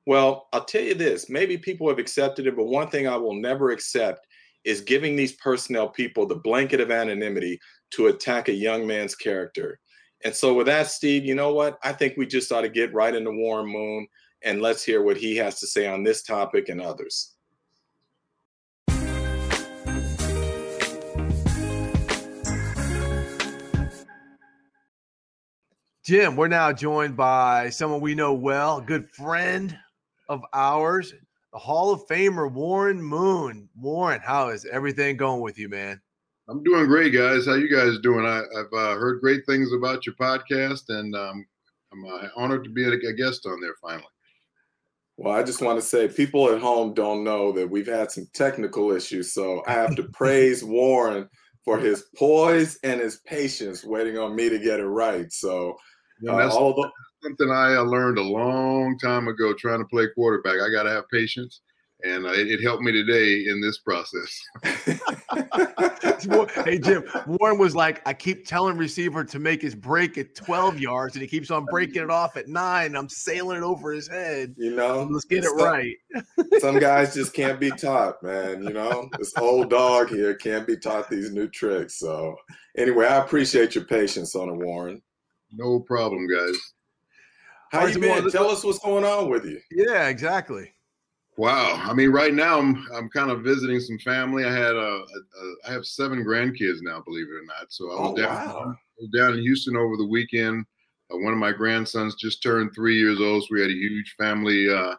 Well, 0.06 0.48
I'll 0.53 0.63
tell 0.63 0.84
you 0.84 0.94
this 0.94 1.29
maybe 1.29 1.58
people 1.58 1.89
have 1.89 2.00
accepted 2.00 2.48
it, 2.48 2.56
but 2.56 2.65
one 2.65 2.89
thing 2.89 3.08
I 3.08 3.17
will 3.17 3.36
never 3.36 3.72
accept 3.72 4.25
is 4.63 4.82
giving 4.82 5.15
these 5.15 5.34
personnel 5.34 5.89
people 5.89 6.25
the 6.25 6.36
blanket 6.36 6.79
of 6.79 6.91
anonymity 6.91 7.60
to 7.91 8.08
attack 8.08 8.50
a 8.50 8.53
young 8.53 8.86
man's 8.86 9.15
character. 9.15 9.79
And 10.24 10.34
so, 10.34 10.53
with 10.53 10.65
that, 10.67 10.88
Steve, 10.88 11.25
you 11.25 11.36
know 11.36 11.53
what? 11.53 11.77
I 11.84 11.94
think 11.94 12.17
we 12.17 12.25
just 12.25 12.51
ought 12.51 12.62
to 12.62 12.70
get 12.70 12.94
right 12.94 13.13
into 13.13 13.32
Warren 13.32 13.67
Moon 13.67 14.08
and 14.44 14.62
let's 14.62 14.84
hear 14.84 15.01
what 15.01 15.17
he 15.17 15.36
has 15.38 15.60
to 15.60 15.67
say 15.67 15.88
on 15.88 16.03
this 16.03 16.24
topic 16.24 16.70
and 16.70 16.82
others. 16.82 17.34
Jim, 26.08 26.38
we're 26.38 26.48
now 26.48 26.72
joined 26.72 27.17
by 27.17 27.70
someone 27.70 28.00
we 28.00 28.15
know 28.15 28.34
well, 28.34 28.77
a 28.77 28.82
good 28.82 29.10
friend 29.10 29.77
of 30.29 30.41
ours, 30.53 31.13
the 31.51 31.60
Hall 31.60 31.91
of 31.91 32.08
Famer 32.08 32.50
Warren 32.50 33.01
Moon. 33.01 33.67
Warren, 33.75 34.22
how 34.24 34.48
is 34.48 34.63
everything 34.63 35.17
going 35.17 35.41
with 35.41 35.60
you, 35.60 35.67
man? 35.67 36.00
I'm 36.50 36.63
doing 36.63 36.88
great, 36.88 37.13
guys. 37.13 37.46
How 37.46 37.56
you 37.56 37.70
guys 37.70 38.00
doing? 38.00 38.25
I, 38.25 38.38
have 38.56 38.74
uh, 38.74 38.96
heard 38.96 39.20
great 39.20 39.46
things 39.46 39.74
about 39.74 40.06
your 40.06 40.16
podcast, 40.16 40.84
and 40.88 41.13
um, 41.13 41.46
I'm 41.92 42.06
uh, 42.06 42.27
honored 42.38 42.63
to 42.63 42.70
be 42.70 42.86
a, 42.86 43.13
guest 43.13 43.46
on 43.46 43.60
there 43.60 43.75
finally. 43.82 44.06
Well, 45.18 45.34
I 45.34 45.44
just 45.44 45.62
want 45.62 45.77
to 45.77 45.86
say 45.86 46.08
people 46.08 46.50
at 46.54 46.62
home 46.62 46.94
don't 46.94 47.25
know 47.25 47.51
that 47.51 47.70
we've 47.70 47.88
had 47.88 48.12
some 48.12 48.27
technical 48.34 48.92
issues, 48.92 49.34
so 49.34 49.62
I 49.68 49.74
have 49.74 49.96
to 49.98 50.04
praise 50.13 50.63
Warren 50.63 51.27
for 51.66 51.77
his 51.77 52.06
poise 52.16 52.80
and 52.82 53.01
his 53.01 53.18
patience 53.25 53.84
waiting 53.84 54.18
on 54.18 54.34
me 54.34 54.48
to 54.48 54.58
get 54.58 54.80
it 54.80 54.86
right. 54.86 55.30
So 55.34 55.75
uh, 56.30 56.38
that's 56.38 56.56
all 56.56 56.74
the- 56.74 56.89
something 57.24 57.51
I 57.51 57.77
learned 57.80 58.20
a 58.20 58.24
long 58.24 58.98
time 59.00 59.27
ago 59.27 59.54
trying 59.54 59.80
to 59.80 59.86
play 59.86 60.08
quarterback. 60.16 60.62
I 60.62 60.72
got 60.72 60.84
to 60.84 60.92
have 60.92 61.10
patience 61.10 61.60
and 62.04 62.25
uh, 62.25 62.32
it, 62.32 62.48
it, 62.48 62.62
helped 62.62 62.84
me 62.84 62.92
today 62.92 63.50
in 63.50 63.60
this 63.60 63.80
process. 63.80 64.39
hey 66.63 66.77
Jim, 66.77 67.04
Warren 67.25 67.58
was 67.58 67.75
like, 67.75 68.08
I 68.08 68.13
keep 68.13 68.46
telling 68.46 68.77
receiver 68.77 69.24
to 69.24 69.39
make 69.39 69.62
his 69.62 69.74
break 69.74 70.18
at 70.18 70.36
12 70.36 70.80
yards, 70.80 71.16
and 71.16 71.22
he 71.22 71.27
keeps 71.27 71.50
on 71.50 71.66
breaking 71.66 72.04
it 72.04 72.12
off 72.12 72.38
at 72.38 72.48
nine. 72.48 72.96
I'm 72.96 73.10
sailing 73.10 73.58
it 73.58 73.63
over 73.63 73.92
his 73.92 74.08
head. 74.08 74.54
You 74.58 74.75
know, 74.75 75.08
let's 75.10 75.25
get 75.25 75.44
it 75.44 75.50
right. 75.50 75.96
some 76.60 76.80
guys 76.80 77.16
just 77.16 77.34
can't 77.34 77.60
be 77.60 77.72
taught, 77.72 78.22
man. 78.22 78.63
You 78.63 78.74
know, 78.74 79.10
this 79.18 79.34
old 79.38 79.70
dog 79.70 80.10
here 80.10 80.36
can't 80.36 80.68
be 80.68 80.77
taught 80.77 81.10
these 81.10 81.32
new 81.32 81.48
tricks. 81.48 82.00
So 82.00 82.36
anyway, 82.77 83.08
I 83.08 83.18
appreciate 83.18 83.75
your 83.75 83.86
patience 83.86 84.36
on 84.36 84.50
it, 84.50 84.58
Warren. 84.58 85.01
No 85.51 85.80
problem, 85.80 86.27
guys. 86.27 86.58
How 87.72 87.86
you 87.86 88.00
been? 88.00 88.30
Tell 88.30 88.50
us 88.50 88.63
what's 88.63 88.80
going 88.80 89.04
on 89.04 89.30
with 89.30 89.46
you. 89.46 89.60
Yeah, 89.72 90.08
exactly. 90.08 90.72
Wow. 91.38 91.79
I 91.84 91.94
mean, 91.94 92.10
right 92.10 92.34
now 92.34 92.60
I'm 92.60 92.86
I'm 92.94 93.10
kind 93.10 93.29
of 93.29 93.44
visiting 93.44 93.79
some 93.79 94.00
family. 94.00 94.44
I 94.44 94.51
had 94.51 94.75
a, 94.75 94.79
a, 94.79 95.01
a 95.03 95.56
I 95.67 95.72
have 95.72 95.86
seven 95.86 96.24
grandkids 96.24 96.82
now, 96.82 97.01
believe 97.01 97.27
it 97.27 97.36
or 97.36 97.46
not. 97.46 97.67
So 97.70 97.91
I 97.91 98.01
was 98.01 98.12
oh, 98.12 98.15
down 98.15 98.48
wow. 98.48 98.75
I 98.75 99.01
was 99.01 99.10
down 99.15 99.34
in 99.34 99.41
Houston 99.41 99.77
over 99.77 99.98
the 99.98 100.08
weekend. 100.08 100.65
Uh, 101.13 101.17
one 101.17 101.34
of 101.34 101.39
my 101.39 101.51
grandsons 101.51 102.15
just 102.15 102.41
turned 102.41 102.72
three 102.74 102.98
years 102.98 103.22
old, 103.22 103.44
so 103.44 103.50
we 103.51 103.62
had 103.62 103.70
a 103.70 103.74
huge 103.74 104.15
family 104.17 104.67
uh, 104.70 104.96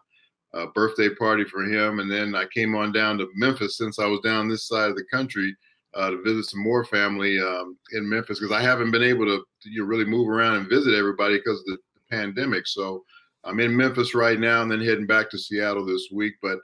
uh, 0.55 0.67
birthday 0.75 1.09
party 1.15 1.45
for 1.45 1.65
him. 1.65 1.99
And 1.99 2.11
then 2.11 2.35
I 2.35 2.47
came 2.55 2.75
on 2.75 2.93
down 2.93 3.19
to 3.19 3.29
Memphis 3.35 3.77
since 3.77 3.99
I 3.99 4.07
was 4.07 4.21
down 4.21 4.49
this 4.49 4.69
side 4.69 4.91
of 4.91 4.97
the 4.97 5.05
country 5.13 5.55
uh, 5.95 6.11
to 6.11 6.23
visit 6.23 6.45
some 6.45 6.63
more 6.63 6.85
family 6.85 7.41
um, 7.41 7.77
in 7.93 8.09
Memphis 8.09 8.39
because 8.39 8.55
I 8.55 8.63
haven't 8.63 8.91
been 8.91 9.03
able 9.03 9.27
to 9.27 9.45
you 9.65 9.83
know, 9.83 9.89
really 9.89 10.05
move 10.05 10.29
around 10.29 10.57
and 10.57 10.69
visit 10.69 10.95
everybody 10.95 11.39
because 11.39 11.61
of 11.61 11.67
the, 11.67 11.79
the 11.95 12.17
pandemic. 12.17 12.67
So 12.67 13.05
I'm 13.45 13.61
in 13.61 13.77
Memphis 13.77 14.15
right 14.15 14.39
now 14.39 14.63
and 14.63 14.71
then 14.71 14.81
heading 14.81 15.07
back 15.07 15.31
to 15.31 15.39
Seattle 15.39 15.87
this 15.87 16.09
week. 16.13 16.35
But 16.43 16.59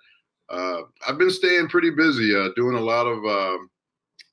uh, 0.51 0.83
I've 1.07 1.19
been 1.19 1.31
staying 1.31 1.69
pretty 1.69 1.91
busy, 1.91 2.35
uh, 2.35 2.49
doing 2.57 2.77
a 2.77 2.81
lot 2.81 3.07
of 3.07 3.25
um, 3.25 3.71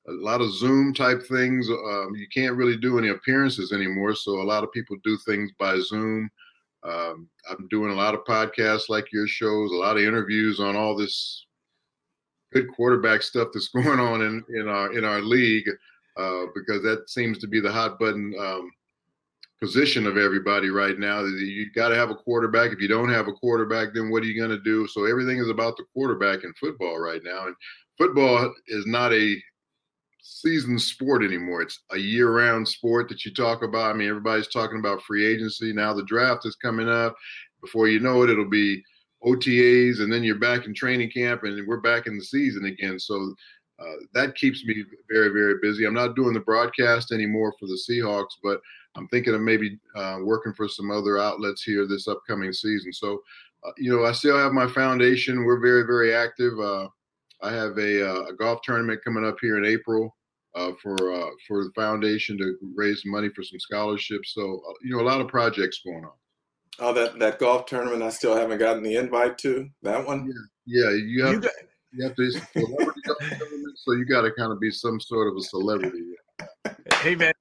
a 0.08 0.12
lot 0.12 0.40
of 0.40 0.52
Zoom 0.52 0.92
type 0.92 1.22
things. 1.26 1.68
Um, 1.70 2.14
you 2.14 2.26
can't 2.32 2.56
really 2.56 2.76
do 2.76 2.98
any 2.98 3.08
appearances 3.08 3.72
anymore, 3.72 4.14
so 4.14 4.40
a 4.40 4.42
lot 4.42 4.64
of 4.64 4.72
people 4.72 4.96
do 5.04 5.16
things 5.18 5.50
by 5.58 5.78
Zoom. 5.78 6.28
Um, 6.84 7.28
I'm 7.48 7.68
doing 7.68 7.92
a 7.92 7.94
lot 7.94 8.14
of 8.14 8.24
podcasts 8.24 8.88
like 8.88 9.12
your 9.12 9.28
shows, 9.28 9.70
a 9.70 9.76
lot 9.76 9.96
of 9.96 10.02
interviews 10.02 10.58
on 10.58 10.74
all 10.74 10.96
this 10.96 11.46
good 12.52 12.68
quarterback 12.74 13.22
stuff 13.22 13.48
that's 13.52 13.68
going 13.74 14.00
on 14.00 14.22
in 14.22 14.44
in 14.54 14.68
our 14.68 14.92
in 14.92 15.04
our 15.04 15.20
league 15.20 15.68
uh, 16.16 16.42
because 16.54 16.82
that 16.82 17.08
seems 17.08 17.38
to 17.38 17.46
be 17.46 17.60
the 17.60 17.72
hot 17.72 17.98
button 17.98 18.34
um, 18.38 18.70
position 19.62 20.08
of 20.08 20.16
everybody 20.16 20.70
right 20.70 20.98
now. 20.98 21.22
You 21.22 21.70
got 21.72 21.90
to 21.90 21.94
have 21.94 22.10
a 22.10 22.16
quarterback. 22.16 22.72
If 22.72 22.80
you 22.80 22.88
don't 22.88 23.10
have 23.10 23.28
a 23.28 23.32
quarterback, 23.32 23.94
then 23.94 24.10
what 24.10 24.24
are 24.24 24.26
you 24.26 24.36
going 24.36 24.50
to 24.50 24.62
do? 24.64 24.88
So 24.88 25.04
everything 25.04 25.38
is 25.38 25.48
about 25.48 25.76
the 25.76 25.84
quarterback 25.94 26.42
in 26.42 26.52
football 26.54 26.98
right 26.98 27.22
now. 27.22 27.46
And 27.46 27.54
football 27.96 28.52
is 28.66 28.86
not 28.86 29.12
a 29.12 29.36
season 30.20 30.80
sport 30.80 31.22
anymore. 31.22 31.62
It's 31.62 31.78
a 31.92 31.96
year-round 31.98 32.66
sport 32.66 33.08
that 33.08 33.24
you 33.24 33.32
talk 33.32 33.62
about. 33.62 33.94
I 33.94 33.96
mean, 33.96 34.08
everybody's 34.08 34.48
talking 34.48 34.80
about 34.80 35.02
free 35.02 35.24
agency. 35.24 35.72
Now 35.72 35.94
the 35.94 36.04
draft 36.06 36.44
is 36.44 36.56
coming 36.56 36.88
up. 36.88 37.14
Before 37.60 37.86
you 37.86 38.00
know 38.00 38.24
it, 38.24 38.30
it'll 38.30 38.50
be 38.50 38.82
OTAs, 39.24 40.00
and 40.00 40.12
then 40.12 40.24
you're 40.24 40.40
back 40.40 40.66
in 40.66 40.74
training 40.74 41.12
camp, 41.12 41.44
and 41.44 41.64
we're 41.68 41.76
back 41.76 42.08
in 42.08 42.18
the 42.18 42.24
season 42.24 42.64
again. 42.64 42.98
So 42.98 43.32
uh, 43.78 43.94
that 44.14 44.34
keeps 44.34 44.64
me 44.64 44.84
very, 45.08 45.28
very 45.28 45.54
busy. 45.62 45.84
I'm 45.84 45.94
not 45.94 46.16
doing 46.16 46.34
the 46.34 46.40
broadcast 46.40 47.12
anymore 47.12 47.54
for 47.60 47.66
the 47.66 47.78
Seahawks, 47.88 48.34
but 48.42 48.60
I'm 48.96 49.08
thinking 49.08 49.34
of 49.34 49.40
maybe 49.40 49.78
uh, 49.96 50.18
working 50.22 50.52
for 50.52 50.68
some 50.68 50.90
other 50.90 51.18
outlets 51.18 51.62
here 51.62 51.86
this 51.86 52.08
upcoming 52.08 52.52
season. 52.52 52.92
So, 52.92 53.22
uh, 53.64 53.72
you 53.78 53.94
know, 53.94 54.04
I 54.04 54.12
still 54.12 54.36
have 54.36 54.52
my 54.52 54.66
foundation. 54.66 55.44
We're 55.44 55.60
very, 55.60 55.82
very 55.82 56.14
active. 56.14 56.58
Uh, 56.58 56.88
I 57.42 57.52
have 57.52 57.78
a, 57.78 58.08
uh, 58.08 58.22
a, 58.26 58.34
golf 58.34 58.60
tournament 58.62 59.00
coming 59.02 59.24
up 59.24 59.36
here 59.40 59.58
in 59.58 59.64
April 59.64 60.14
uh, 60.54 60.72
for 60.80 61.12
uh, 61.12 61.30
for 61.48 61.64
the 61.64 61.72
foundation 61.74 62.38
to 62.38 62.56
raise 62.74 63.02
money 63.04 63.30
for 63.34 63.42
some 63.42 63.58
scholarships. 63.58 64.34
So, 64.34 64.62
you 64.82 64.94
know, 64.94 65.02
a 65.02 65.08
lot 65.08 65.20
of 65.20 65.28
projects 65.28 65.80
going 65.84 66.04
on. 66.04 66.12
Oh, 66.78 66.92
that 66.92 67.18
that 67.18 67.38
golf 67.38 67.66
tournament 67.66 68.02
I 68.02 68.10
still 68.10 68.36
haven't 68.36 68.58
gotten 68.58 68.82
the 68.82 68.96
invite 68.96 69.38
to 69.38 69.68
that 69.82 70.06
one. 70.06 70.32
Yeah, 70.66 70.90
yeah 70.90 70.96
you 70.96 71.24
have. 71.24 71.34
You, 71.34 71.40
got, 71.40 71.52
you 71.92 72.04
have 72.04 72.16
to 72.16 72.30
so 73.76 73.92
you 73.92 74.04
got 74.04 74.22
to 74.22 74.32
kind 74.32 74.52
of 74.52 74.60
be 74.60 74.70
some 74.70 75.00
sort 75.00 75.28
of 75.28 75.36
a 75.36 75.40
celebrity. 75.40 76.00
Hey 77.02 77.16
man, 77.16 77.32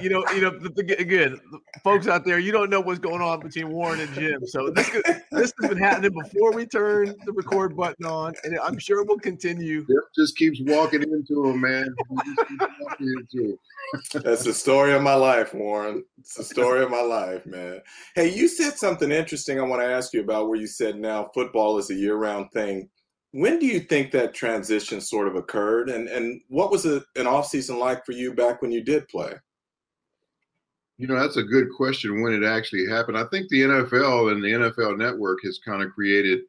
you 0.00 0.10
know, 0.10 0.24
you 0.32 0.40
know, 0.40 0.56
again, 0.76 1.40
folks 1.82 2.06
out 2.06 2.24
there, 2.24 2.38
you 2.38 2.52
don't 2.52 2.70
know 2.70 2.80
what's 2.80 3.00
going 3.00 3.20
on 3.20 3.40
between 3.40 3.68
Warren 3.68 3.98
and 3.98 4.12
Jim. 4.14 4.46
So 4.46 4.70
this 4.70 4.88
this 5.32 5.52
has 5.60 5.68
been 5.68 5.76
happening 5.76 6.12
before 6.12 6.52
we 6.52 6.66
turn 6.66 7.16
the 7.26 7.32
record 7.32 7.76
button 7.76 8.06
on, 8.06 8.34
and 8.44 8.56
I'm 8.60 8.78
sure 8.78 9.02
we'll 9.02 9.18
continue. 9.18 9.84
Jim 9.86 10.00
just 10.14 10.36
keeps 10.36 10.60
walking 10.62 11.02
into 11.02 11.46
him, 11.46 11.60
man. 11.60 11.92
Into 13.00 13.50
him. 13.50 13.58
That's 14.22 14.44
the 14.44 14.54
story 14.54 14.92
of 14.92 15.02
my 15.02 15.14
life, 15.14 15.52
Warren. 15.52 16.04
It's 16.18 16.34
the 16.34 16.44
story 16.44 16.84
of 16.84 16.90
my 16.90 17.02
life, 17.02 17.44
man. 17.44 17.80
Hey, 18.14 18.32
you 18.32 18.46
said 18.46 18.78
something 18.78 19.10
interesting. 19.10 19.58
I 19.58 19.62
want 19.62 19.82
to 19.82 19.88
ask 19.88 20.12
you 20.12 20.20
about 20.20 20.48
where 20.48 20.60
you 20.60 20.68
said 20.68 20.96
now 20.96 21.30
football 21.34 21.78
is 21.78 21.90
a 21.90 21.94
year-round 21.94 22.52
thing 22.52 22.88
when 23.32 23.58
do 23.58 23.66
you 23.66 23.80
think 23.80 24.10
that 24.12 24.34
transition 24.34 25.00
sort 25.00 25.28
of 25.28 25.36
occurred? 25.36 25.90
And 25.90 26.08
and 26.08 26.40
what 26.48 26.70
was 26.70 26.86
a, 26.86 27.02
an 27.16 27.26
off 27.26 27.46
season 27.48 27.78
like 27.78 28.04
for 28.04 28.12
you 28.12 28.32
back 28.32 28.62
when 28.62 28.72
you 28.72 28.82
did 28.82 29.08
play? 29.08 29.34
You 30.96 31.06
know 31.06 31.18
that's 31.18 31.36
a 31.36 31.42
good 31.42 31.68
question 31.76 32.22
when 32.22 32.32
it 32.32 32.46
actually 32.46 32.86
happened. 32.86 33.18
I 33.18 33.24
think 33.24 33.48
the 33.48 33.62
nfl 33.62 34.32
and 34.32 34.42
the 34.42 34.52
nfl 34.52 34.96
network 34.96 35.38
has 35.44 35.60
kind 35.64 35.82
of 35.82 35.92
created 35.92 36.40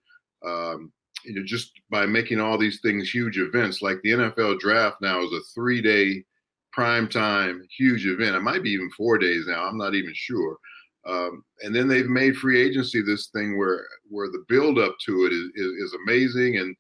um, 0.45 0.91
you 1.25 1.35
know 1.35 1.43
just 1.43 1.73
by 1.89 2.05
making 2.05 2.39
all 2.39 2.57
these 2.57 2.79
things 2.81 3.09
huge 3.09 3.37
events 3.37 3.81
like 3.81 4.01
the 4.01 4.11
nfl 4.11 4.57
draft 4.57 4.97
now 5.01 5.21
is 5.21 5.33
a 5.33 5.41
three 5.53 5.81
day 5.81 6.23
prime 6.71 7.07
time 7.09 7.61
huge 7.77 8.05
event. 8.05 8.35
It 8.35 8.41
might 8.41 8.63
be 8.63 8.71
even 8.71 8.89
four 8.91 9.17
days 9.17 9.45
now 9.47 9.65
i'm 9.65 9.77
not 9.77 9.95
even 9.95 10.13
sure 10.15 10.57
um, 11.05 11.43
and 11.63 11.75
then 11.75 11.87
they've 11.87 12.07
made 12.09 12.35
free 12.35 12.61
agency 12.61 13.01
this 13.01 13.27
thing 13.27 13.57
where 13.57 13.85
where 14.09 14.27
the 14.27 14.43
build 14.47 14.77
up 14.77 14.95
to 15.05 15.25
it 15.25 15.33
is, 15.33 15.49
is, 15.55 15.71
is 15.83 15.97
amazing 16.05 16.57
and 16.57 16.75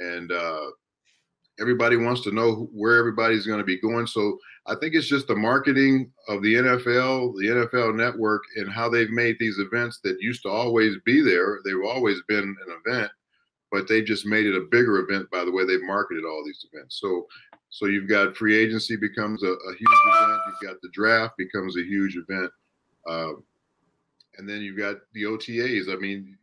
and 0.00 0.32
uh, 0.32 0.66
everybody 1.60 1.96
wants 1.96 2.22
to 2.22 2.32
know 2.32 2.68
where 2.72 2.96
everybody's 2.96 3.46
going 3.46 3.58
to 3.58 3.64
be 3.64 3.80
going. 3.80 4.06
So 4.06 4.38
I 4.66 4.74
think 4.74 4.94
it's 4.94 5.06
just 5.06 5.28
the 5.28 5.36
marketing 5.36 6.10
of 6.28 6.42
the 6.42 6.54
NFL, 6.54 7.34
the 7.36 7.46
NFL 7.46 7.94
network, 7.94 8.42
and 8.56 8.72
how 8.72 8.88
they've 8.88 9.10
made 9.10 9.36
these 9.38 9.58
events 9.58 10.00
that 10.02 10.20
used 10.20 10.42
to 10.42 10.48
always 10.48 10.96
be 11.04 11.20
there. 11.20 11.60
They've 11.64 11.84
always 11.86 12.22
been 12.26 12.56
an 12.66 12.80
event, 12.84 13.10
but 13.70 13.86
they 13.86 14.02
just 14.02 14.26
made 14.26 14.46
it 14.46 14.56
a 14.56 14.66
bigger 14.70 14.98
event 14.98 15.30
by 15.30 15.44
the 15.44 15.52
way 15.52 15.64
they've 15.64 15.82
marketed 15.82 16.24
all 16.24 16.42
these 16.44 16.64
events. 16.72 16.98
So 17.00 17.26
so 17.70 17.86
you've 17.86 18.08
got 18.08 18.36
free 18.36 18.56
agency 18.56 18.94
becomes 18.94 19.42
a, 19.42 19.48
a 19.48 19.74
huge 19.76 19.98
event. 20.06 20.40
You've 20.46 20.70
got 20.70 20.80
the 20.80 20.90
draft 20.92 21.36
becomes 21.36 21.76
a 21.76 21.82
huge 21.82 22.16
event. 22.16 22.50
Uh, 23.06 23.32
and 24.38 24.48
then 24.48 24.60
you've 24.60 24.78
got 24.78 24.96
the 25.12 25.24
OTAs. 25.24 25.92
I 25.92 25.96
mean, 25.96 26.36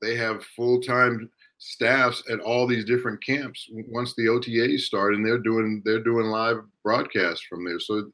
they 0.00 0.16
have 0.16 0.44
full 0.44 0.80
time 0.80 1.30
staffs 1.58 2.22
at 2.30 2.40
all 2.40 2.66
these 2.66 2.84
different 2.84 3.22
camps 3.24 3.66
once 3.88 4.14
the 4.14 4.26
OTAs 4.26 4.80
start, 4.80 5.14
and 5.14 5.24
they're 5.24 5.38
doing 5.38 5.82
they're 5.84 6.02
doing 6.02 6.26
live 6.26 6.58
broadcasts 6.84 7.44
from 7.48 7.64
there. 7.64 7.80
So 7.80 8.10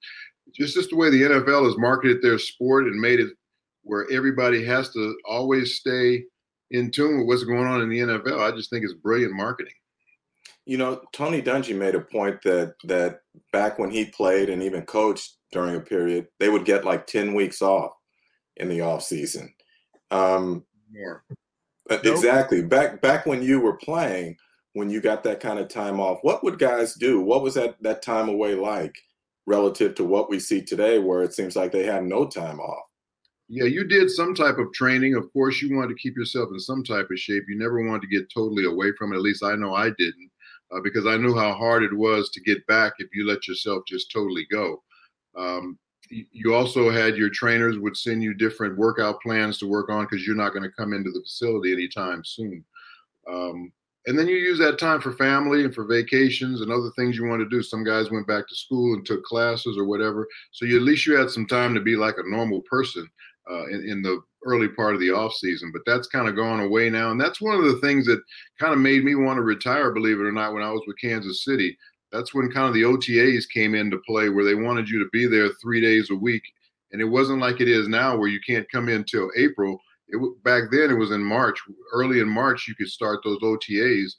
just 0.54 0.75
just 0.75 0.90
the 0.90 0.97
way 0.97 1.11
the 1.11 1.23
NFL 1.23 1.66
has 1.66 1.78
marketed 1.78 2.23
their 2.23 2.38
sport 2.38 2.85
and 2.85 3.00
made 3.00 3.21
it 3.21 3.31
where 3.83 4.07
everybody 4.11 4.64
has 4.64 4.90
to 4.90 5.16
always 5.26 5.76
stay 5.76 6.25
in 6.71 6.90
tune 6.90 7.19
with 7.19 7.26
what's 7.26 7.45
going 7.45 7.66
on 7.66 7.83
in 7.83 7.90
the 7.90 8.00
NFL. 8.00 8.40
I 8.40 8.57
just 8.57 8.71
think 8.71 8.85
it's 8.85 8.95
brilliant 8.95 9.35
marketing. 9.35 9.75
You 10.66 10.78
know, 10.78 11.02
Tony 11.12 11.43
Dungy 11.43 11.76
made 11.76 11.95
a 11.95 12.00
point 12.00 12.40
that 12.43 12.75
that 12.85 13.21
back 13.52 13.78
when 13.78 13.90
he 13.90 14.07
played 14.07 14.49
and 14.49 14.62
even 14.62 14.83
coached 14.83 15.37
during 15.52 15.76
a 15.76 15.81
period, 15.81 16.26
they 16.40 16.49
would 16.49 16.64
get 16.64 16.87
like 16.87 17.07
10 17.07 17.35
weeks 17.35 17.61
off 17.61 17.93
in 18.56 18.68
the 18.68 18.80
off 18.80 19.02
season. 19.02 19.52
Um, 20.11 20.64
More. 20.92 21.25
Uh, 21.90 21.99
nope. 22.02 22.16
Exactly. 22.16 22.62
Back 22.62 23.00
back 23.00 23.26
when 23.26 23.42
you 23.42 23.61
were 23.61 23.76
playing, 23.76 24.37
when 24.73 24.90
you 24.90 25.00
got 25.00 25.23
that 25.25 25.40
kind 25.40 25.58
of 25.58 25.68
time 25.68 26.00
off, 26.00 26.18
what 26.23 26.42
would 26.44 26.58
guys 26.58 26.94
do? 26.94 27.20
What 27.20 27.42
was 27.42 27.54
that 27.54 27.76
that 27.82 28.02
time 28.02 28.28
away 28.28 28.54
like 28.54 28.96
relative 29.46 29.94
to 29.96 30.04
what 30.04 30.30
we 30.30 30.40
see 30.40 30.62
today, 30.62 30.99
where 30.99 31.23
it 31.23 31.34
seems 31.34 31.56
like 31.56 31.73
they 31.73 31.84
have 31.84 32.04
no 32.04 32.26
time 32.26 32.61
off? 32.61 32.84
Yeah, 33.49 33.64
you 33.64 33.84
did 33.84 34.11
some 34.11 34.34
type 34.34 34.56
of 34.56 34.73
training. 34.73 35.14
Of 35.14 35.30
course, 35.32 35.61
you 35.61 35.76
wanted 35.76 35.88
to 35.88 36.02
keep 36.02 36.16
yourself 36.16 36.49
in 36.52 36.58
some 36.58 36.82
type 36.82 37.08
of 37.11 37.18
shape. 37.18 37.44
You 37.46 37.58
never 37.58 37.87
wanted 37.87 38.02
to 38.02 38.08
get 38.18 38.32
totally 38.32 38.64
away 38.64 38.92
from 38.96 39.12
it. 39.12 39.16
At 39.16 39.23
least 39.23 39.44
I 39.44 39.54
know 39.54 39.75
I 39.75 39.90
didn't, 39.99 40.30
uh, 40.73 40.80
because 40.82 41.06
I 41.06 41.18
knew 41.18 41.37
how 41.37 41.52
hard 41.52 41.82
it 41.82 41.94
was 41.94 42.30
to 42.30 42.40
get 42.40 42.66
back 42.66 42.94
if 42.99 43.08
you 43.12 43.26
let 43.26 43.46
yourself 43.46 43.82
just 43.87 44.11
totally 44.11 44.46
go. 44.50 44.82
Um, 45.37 45.78
you 46.33 46.54
also 46.54 46.90
had 46.90 47.16
your 47.16 47.30
trainers 47.30 47.78
would 47.78 47.97
send 47.97 48.23
you 48.23 48.35
different 48.35 48.76
workout 48.76 49.21
plans 49.21 49.59
to 49.59 49.66
work 49.66 49.90
on 49.90 50.04
because 50.04 50.26
you're 50.26 50.37
not 50.37 50.50
going 50.50 50.62
to 50.62 50.71
come 50.71 50.92
into 50.92 51.11
the 51.11 51.21
facility 51.21 51.73
anytime 51.73 52.23
soon. 52.25 52.64
Um, 53.28 53.73
and 54.06 54.18
then 54.18 54.28
you 54.28 54.37
use 54.37 54.59
that 54.59 54.78
time 54.78 55.00
for 55.00 55.12
family 55.12 55.64
and 55.64 55.75
for 55.75 55.85
vacations 55.85 56.61
and 56.61 56.71
other 56.71 56.90
things 56.94 57.16
you 57.16 57.25
want 57.25 57.40
to 57.40 57.49
do. 57.49 57.62
Some 57.62 57.85
guys 57.85 58.11
went 58.11 58.26
back 58.26 58.47
to 58.47 58.54
school 58.54 58.94
and 58.94 59.04
took 59.04 59.25
classes 59.25 59.78
or 59.78 59.85
whatever. 59.85 60.28
So 60.52 60.66
you 60.66 60.76
at 60.76 60.83
least 60.83 61.06
you 61.06 61.16
had 61.16 61.30
some 61.30 61.47
time 61.47 61.75
to 61.75 61.80
be 61.80 61.97
like 61.97 62.16
a 62.18 62.30
normal 62.30 62.61
person 62.62 63.09
uh, 63.50 63.66
in, 63.66 63.88
in, 63.88 64.02
the 64.02 64.23
early 64.44 64.68
part 64.68 64.94
of 64.94 65.00
the 65.00 65.11
off 65.11 65.33
season. 65.35 65.71
But 65.73 65.83
that's 65.87 66.06
kind 66.06 66.28
of 66.28 66.37
gone 66.37 66.61
away 66.61 66.90
now, 66.90 67.11
and 67.11 67.21
that's 67.21 67.40
one 67.40 67.56
of 67.56 67.64
the 67.64 67.78
things 67.80 68.06
that 68.06 68.23
kind 68.59 68.73
of 68.73 68.78
made 68.78 69.04
me 69.04 69.14
want 69.14 69.37
to 69.37 69.42
retire. 69.42 69.90
Believe 69.90 70.18
it 70.18 70.25
or 70.25 70.33
not, 70.33 70.52
when 70.52 70.62
I 70.62 70.71
was 70.71 70.83
with 70.87 71.00
Kansas 71.00 71.44
City, 71.44 71.76
that's 72.14 72.33
when 72.33 72.50
kind 72.50 72.68
of 72.68 72.75
the 72.75 72.83
OTAs 72.83 73.49
came 73.49 73.75
into 73.75 73.99
play, 74.06 74.28
where 74.28 74.44
they 74.44 74.54
wanted 74.54 74.88
you 74.88 75.00
to 75.00 75.11
be 75.12 75.26
there 75.26 75.49
three 75.61 75.80
days 75.80 76.11
a 76.11 76.14
week, 76.14 76.42
and 76.92 77.00
it 77.00 77.04
wasn't 77.04 77.40
like 77.40 77.61
it 77.61 77.68
is 77.68 77.88
now, 77.88 78.16
where 78.16 78.28
you 78.28 78.38
can't 78.47 78.71
come 78.71 78.88
in 78.88 79.02
till 79.02 79.30
April. 79.37 79.80
It, 80.09 80.44
back 80.44 80.64
then 80.71 80.90
it 80.90 80.99
was 80.99 81.11
in 81.11 81.23
March, 81.23 81.59
early 81.92 82.21
in 82.21 82.28
March, 82.28 82.68
you 82.68 82.76
could 82.76 82.88
start 82.88 83.21
those 83.25 83.40
OTAs. 83.40 84.12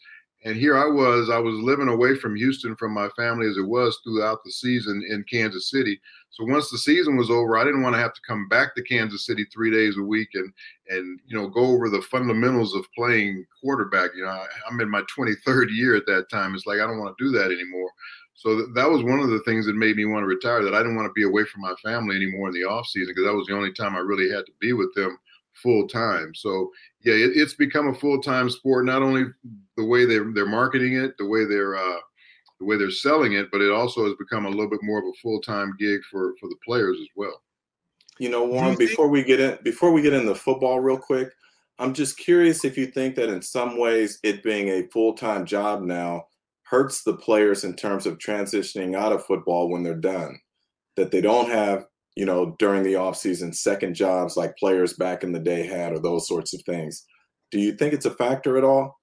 And 0.45 0.55
here 0.55 0.77
I 0.77 0.85
was, 0.85 1.31
I 1.31 1.39
was 1.39 1.55
living 1.55 1.87
away 1.87 2.15
from 2.15 2.35
Houston 2.35 2.75
from 2.75 2.93
my 2.93 3.09
family 3.17 3.47
as 3.47 3.57
it 3.57 3.67
was 3.67 3.99
throughout 4.03 4.43
the 4.43 4.51
season 4.51 5.03
in 5.09 5.23
Kansas 5.23 5.71
City. 5.71 5.99
So 6.29 6.45
once 6.45 6.69
the 6.69 6.77
season 6.77 7.17
was 7.17 7.31
over, 7.31 7.57
I 7.57 7.63
didn't 7.63 7.81
want 7.81 7.95
to 7.95 8.01
have 8.01 8.13
to 8.13 8.21
come 8.27 8.47
back 8.47 8.75
to 8.75 8.83
Kansas 8.83 9.25
City 9.25 9.45
three 9.45 9.71
days 9.71 9.97
a 9.97 10.03
week 10.03 10.29
and 10.35 10.53
and 10.89 11.19
you 11.25 11.35
know 11.35 11.47
go 11.47 11.61
over 11.61 11.89
the 11.89 12.01
fundamentals 12.03 12.75
of 12.75 12.85
playing 12.95 13.43
quarterback. 13.59 14.11
You 14.15 14.23
know, 14.23 14.29
I, 14.29 14.45
am 14.69 14.79
in 14.79 14.89
my 14.89 15.01
23rd 15.17 15.75
year 15.75 15.95
at 15.95 16.05
that 16.05 16.29
time. 16.29 16.53
It's 16.53 16.67
like 16.67 16.79
I 16.79 16.85
don't 16.85 16.99
want 16.99 17.17
to 17.17 17.23
do 17.25 17.31
that 17.31 17.51
anymore. 17.51 17.89
So 18.35 18.55
th- 18.55 18.69
that 18.75 18.89
was 18.89 19.01
one 19.01 19.21
of 19.21 19.29
the 19.29 19.41
things 19.45 19.65
that 19.65 19.75
made 19.75 19.95
me 19.95 20.05
want 20.05 20.21
to 20.23 20.27
retire. 20.27 20.63
That 20.63 20.75
I 20.75 20.79
didn't 20.79 20.95
want 20.95 21.07
to 21.07 21.13
be 21.13 21.23
away 21.23 21.45
from 21.45 21.61
my 21.61 21.73
family 21.83 22.17
anymore 22.17 22.49
in 22.49 22.53
the 22.53 22.65
off 22.65 22.85
season 22.85 23.15
because 23.15 23.27
that 23.27 23.35
was 23.35 23.47
the 23.47 23.55
only 23.55 23.73
time 23.73 23.95
I 23.95 23.99
really 23.99 24.29
had 24.29 24.45
to 24.45 24.51
be 24.59 24.73
with 24.73 24.93
them 24.93 25.17
full 25.53 25.87
time. 25.87 26.33
So 26.35 26.71
yeah, 27.05 27.13
it, 27.13 27.31
it's 27.35 27.53
become 27.53 27.87
a 27.87 27.93
full 27.93 28.21
time 28.21 28.49
sport. 28.49 28.85
Not 28.85 29.03
only 29.03 29.25
the 29.77 29.85
way 29.85 30.05
they're 30.05 30.31
they're 30.33 30.45
marketing 30.45 30.95
it, 30.95 31.15
the 31.17 31.27
way 31.27 31.45
they're 31.45 31.75
uh, 31.75 31.99
the 32.59 32.65
way 32.65 32.77
they're 32.77 32.91
selling 32.91 33.33
it, 33.33 33.49
but 33.51 33.61
it 33.61 33.71
also 33.71 34.05
has 34.05 34.15
become 34.15 34.45
a 34.45 34.49
little 34.49 34.69
bit 34.69 34.81
more 34.81 34.99
of 34.99 35.05
a 35.05 35.13
full 35.21 35.39
time 35.41 35.75
gig 35.79 36.01
for 36.09 36.33
for 36.39 36.49
the 36.49 36.57
players 36.65 36.97
as 36.99 37.07
well. 37.15 37.41
You 38.17 38.29
know, 38.29 38.45
Warren. 38.45 38.71
You 38.71 38.77
before 38.77 39.07
we 39.07 39.23
get 39.23 39.39
in, 39.39 39.57
before 39.63 39.91
we 39.91 40.01
get 40.01 40.13
into 40.13 40.33
football, 40.33 40.79
real 40.79 40.97
quick, 40.97 41.29
I'm 41.77 41.93
just 41.93 42.17
curious 42.17 42.65
if 42.65 42.77
you 42.77 42.87
think 42.87 43.15
that 43.15 43.29
in 43.29 43.41
some 43.41 43.79
ways 43.79 44.19
it 44.23 44.43
being 44.43 44.69
a 44.69 44.87
full 44.87 45.13
time 45.13 45.45
job 45.45 45.83
now 45.83 46.25
hurts 46.63 47.03
the 47.03 47.15
players 47.15 47.63
in 47.63 47.75
terms 47.75 48.07
of 48.07 48.17
transitioning 48.17 48.95
out 48.95 49.11
of 49.11 49.25
football 49.25 49.69
when 49.69 49.83
they're 49.83 49.93
done. 49.93 50.39
That 50.95 51.11
they 51.11 51.21
don't 51.21 51.49
have 51.49 51.85
you 52.15 52.25
know, 52.25 52.55
during 52.59 52.83
the 52.83 52.93
offseason, 52.93 53.53
second 53.53 53.93
jobs 53.93 54.37
like 54.37 54.57
players 54.57 54.93
back 54.93 55.23
in 55.23 55.31
the 55.31 55.39
day 55.39 55.65
had, 55.65 55.93
or 55.93 55.99
those 55.99 56.27
sorts 56.27 56.53
of 56.53 56.61
things. 56.63 57.05
Do 57.51 57.59
you 57.59 57.73
think 57.73 57.93
it's 57.93 58.05
a 58.05 58.11
factor 58.11 58.57
at 58.57 58.63
all? 58.63 58.99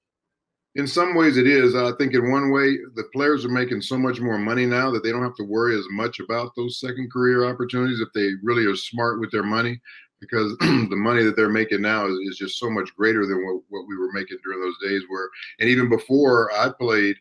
In 0.75 0.87
some 0.87 1.15
ways, 1.15 1.37
it 1.37 1.47
is. 1.47 1.75
I 1.75 1.93
think 1.99 2.15
in 2.15 2.31
one 2.31 2.51
way, 2.51 2.79
the 2.95 3.05
players 3.13 3.45
are 3.45 3.51
making 3.51 3.83
so 3.83 3.99
much 3.99 4.21
more 4.21 4.39
money 4.39 4.65
now 4.65 4.91
that 4.91 5.03
they 5.05 5.11
don't 5.11 5.23
have 5.23 5.37
to 5.37 5.45
worry 5.45 5.79
as 5.79 5.85
much 5.91 6.19
about 6.19 6.53
those 6.57 6.81
second 6.81 7.13
career 7.13 7.45
opportunities 7.45 8.01
if 8.01 8.09
they 8.15 8.31
really 8.43 8.65
are 8.65 8.75
smart 8.75 9.21
with 9.21 9.31
their 9.31 9.43
money, 9.43 9.79
because 10.19 10.57
the 10.61 10.97
money 10.97 11.23
that 11.25 11.37
they're 11.37 11.51
making 11.51 11.83
now 11.83 12.07
is, 12.07 12.15
is 12.27 12.39
just 12.39 12.59
so 12.59 12.71
much 12.71 12.95
greater 12.97 13.27
than 13.27 13.45
what, 13.45 13.63
what 13.69 13.87
we 13.87 13.99
were 13.99 14.13
making 14.13 14.39
during 14.43 14.63
those 14.63 14.79
days. 14.83 15.03
Where, 15.11 15.29
and 15.61 15.69
even 15.69 15.91
before 15.91 16.51
I 16.53 16.71
played, 16.71 17.17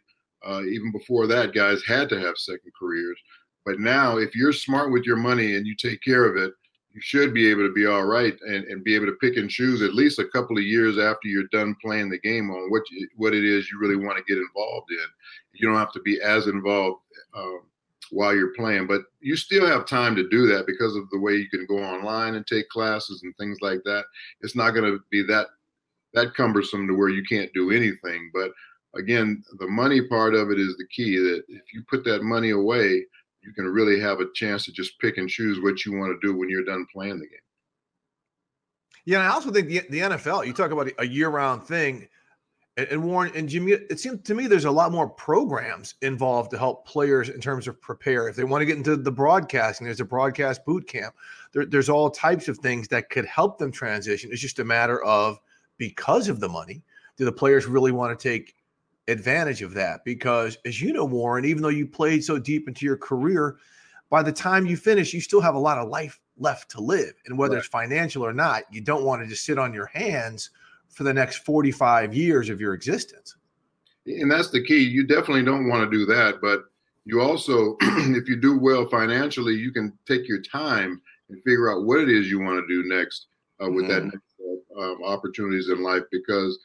uh, 0.48 0.62
even 0.64 0.94
before 0.94 1.28
that, 1.28 1.54
guys 1.54 1.84
had 1.86 2.08
to 2.10 2.20
have 2.22 2.38
second 2.38 2.72
careers. 2.80 3.20
But 3.65 3.80
now, 3.80 4.18
if 4.18 4.36
you're 4.36 4.53
smart 4.53 4.91
with 4.91 5.03
your 5.03 5.18
money 5.18 5.56
and 5.56 5.68
you 5.68 5.75
take 5.75 6.01
care 6.01 6.25
of 6.25 6.36
it, 6.36 6.53
you 6.94 7.01
should 7.01 7.34
be 7.34 7.50
able 7.50 7.65
to 7.65 7.74
be 7.74 7.86
all 7.86 8.03
right 8.03 8.36
and, 8.48 8.65
and 8.65 8.84
be 8.84 8.96
able 8.96 9.06
to 9.06 9.13
pick 9.13 9.38
and 9.38 9.50
choose 9.50 9.82
at 9.82 9.94
least 9.94 10.20
a 10.20 10.27
couple 10.27 10.58
of 10.58 10.63
years 10.63 10.98
after 10.98 11.27
you're 11.27 11.48
done 11.51 11.75
playing 11.82 12.10
the 12.10 12.20
game 12.20 12.50
on 12.50 12.70
what 12.70 12.84
you, 12.91 13.08
what 13.15 13.34
it 13.34 13.46
is 13.46 13.72
you 13.72 13.80
really 13.80 13.96
want 13.96 14.18
to 14.18 14.24
get 14.24 14.41
involved 14.41 14.91
in. 14.91 14.98
You 15.53 15.68
don't 15.68 15.77
have 15.77 15.94
to 15.94 16.01
be 16.01 16.22
as 16.22 16.48
involved 16.48 17.01
um, 17.34 17.62
while 18.10 18.36
you're 18.36 18.53
playing, 18.56 18.88
but 18.88 19.01
you 19.22 19.38
still 19.38 19.65
have 19.65 19.86
time 19.86 20.15
to 20.15 20.27
do 20.27 20.48
that 20.48 20.68
because 20.68 20.96
of 20.96 21.10
the 21.12 21.20
way 21.20 21.36
you 21.36 21.50
can 21.50 21.65
go 21.65 21.77
online 21.77 22.36
and 22.36 22.46
take 22.46 22.68
classes 22.70 23.24
and 23.24 23.36
things 23.38 23.60
like 23.62 23.82
that. 23.86 24.03
It's 24.41 24.56
not 24.56 24.72
going 24.72 24.91
to 24.91 25.00
be 25.10 25.24
that 25.27 25.48
that 26.13 26.36
cumbersome 26.36 26.88
to 26.88 26.94
where 26.94 27.07
you 27.07 27.24
can't 27.24 27.53
do 27.53 27.72
anything. 27.72 28.31
But 28.33 28.51
again, 28.96 29.42
the 29.59 29.68
money 29.68 30.01
part 30.01 30.36
of 30.36 30.51
it 30.51 30.59
is 30.59 30.75
the 30.75 30.88
key. 30.94 31.16
That 31.16 31.44
if 31.48 31.74
you 31.74 31.83
put 31.90 32.03
that 32.03 32.24
money 32.24 32.50
away 32.50 33.05
you 33.44 33.54
can 33.54 33.66
really 33.66 34.00
have 34.00 34.20
a 34.20 34.32
chance 34.34 34.66
to 34.66 34.72
just 34.72 35.00
pick 35.00 35.18
and 35.18 35.30
choose 35.30 35.60
what 35.62 35.86
you 35.86 35.94
want 35.94 36.20
to 36.20 36.27
do 36.27 36.38
when 36.38 36.50
you're 36.50 36.64
done 36.64 36.86
playing 36.92 37.20
the 37.20 37.27
game. 37.27 37.40
Yeah, 39.06 39.20
I 39.22 39.34
also 39.34 39.51
think 39.51 39.68
the, 39.68 39.82
the 39.90 40.00
NFL, 40.00 40.46
you 40.46 40.54
talk 40.54 40.72
about 40.72 40.92
a 41.00 41.08
year 41.08 41.30
round 41.30 41.64
thing, 41.64 42.08
and, 42.77 42.88
and, 42.88 43.04
Warren 43.04 43.32
and 43.36 43.50
Jimmy, 43.50 43.72
it 43.72 44.00
seems 44.00 44.22
to 44.24 44.36
me 44.36 44.48
there's 44.48 44.66
a 44.66 44.72
lot 44.72 44.92
more 44.92 45.10
programs 45.10 45.96
involved 46.01 46.51
to 46.51 46.58
help 46.58 46.88
players 46.88 47.30
in 47.30 47.42
terms 47.42 47.68
of 47.68 47.82
prepare. 47.82 48.27
If 48.27 48.36
they 48.36 48.44
want 48.44 48.62
to 48.62 48.66
get 48.66 48.77
into 48.77 48.96
the 48.96 49.12
broadcasting, 49.12 49.86
there's 49.86 50.00
a 50.00 50.06
broadcast 50.06 50.64
boot 50.66 50.88
camp. 50.88 51.16
There, 51.51 51.66
there's 51.66 51.90
all 51.90 52.10
types 52.10 52.48
of 52.48 52.60
things 52.60 52.88
that 52.90 53.10
could 53.10 53.25
help 53.25 53.58
them 53.58 53.72
transition. 53.72 54.30
It's 54.32 54.42
just 54.42 54.60
a 54.60 54.64
matter 54.64 55.04
of 55.04 55.40
because 55.77 56.30
of 56.30 56.40
the 56.40 56.48
money, 56.48 56.84
do 57.18 57.25
the 57.25 57.32
players 57.32 57.66
really 57.66 57.92
want 57.92 58.18
to 58.18 58.30
take 58.30 58.56
advantage 59.07 59.61
of 59.61 59.74
that 59.74 60.03
because, 60.05 60.57
as 60.66 60.81
you 60.81 60.94
know, 60.94 61.05
Warren, 61.05 61.46
even 61.46 61.61
though 61.61 61.70
you 61.70 61.87
played 61.87 62.24
so 62.24 62.37
deep 62.37 62.68
into 62.68 62.85
your 62.85 62.98
career, 62.98 63.57
by 64.09 64.22
the 64.22 64.31
time 64.31 64.66
you 64.66 64.77
finish, 64.77 65.14
you 65.14 65.22
still 65.22 65.42
have 65.42 65.55
a 65.55 65.59
lot 65.59 65.77
of 65.77 65.90
life 65.90 66.20
left 66.37 66.70
to 66.72 66.81
live. 66.81 67.14
And 67.25 67.37
whether 67.37 67.55
right. 67.55 67.59
it's 67.59 67.68
financial 67.68 68.24
or 68.24 68.33
not, 68.33 68.64
you 68.72 68.81
don't 68.81 69.03
want 69.03 69.22
to 69.22 69.27
just 69.27 69.46
sit 69.46 69.57
on 69.57 69.74
your 69.74 69.87
hands 69.87 70.50
for 70.90 71.03
the 71.03 71.14
next 71.14 71.37
45 71.37 72.14
years 72.14 72.50
of 72.50 72.59
your 72.59 72.74
existence. 72.74 73.35
And 74.05 74.29
that's 74.29 74.50
the 74.50 74.64
key. 74.64 74.83
You 74.83 75.05
definitely 75.05 75.44
don't 75.44 75.70
want 75.70 75.90
to 75.90 75.98
do 75.98 76.05
that. 76.07 76.42
But 76.42 76.64
you 77.05 77.22
also, 77.22 77.77
if 77.81 78.27
you 78.27 78.35
do 78.35 78.59
well 78.59 78.87
financially, 78.87 79.53
you 79.53 79.72
can 79.72 79.98
take 80.05 80.27
your 80.27 80.42
time 80.42 81.01
and 81.29 81.42
figure 81.44 81.72
out 81.72 81.85
what 81.85 82.00
it 82.00 82.09
is 82.09 82.29
you 82.29 82.40
want 82.40 82.59
to 82.59 82.68
do 82.68 82.87
next 82.90 83.27
uh, 83.64 83.70
with 83.70 83.85
mm-hmm. 83.85 83.94
that 83.94 84.03
next 84.05 84.35
uh, 84.77 84.81
um, 84.81 85.03
opportunities 85.05 85.70
in 85.70 85.81
life 85.81 86.03
because 86.11 86.59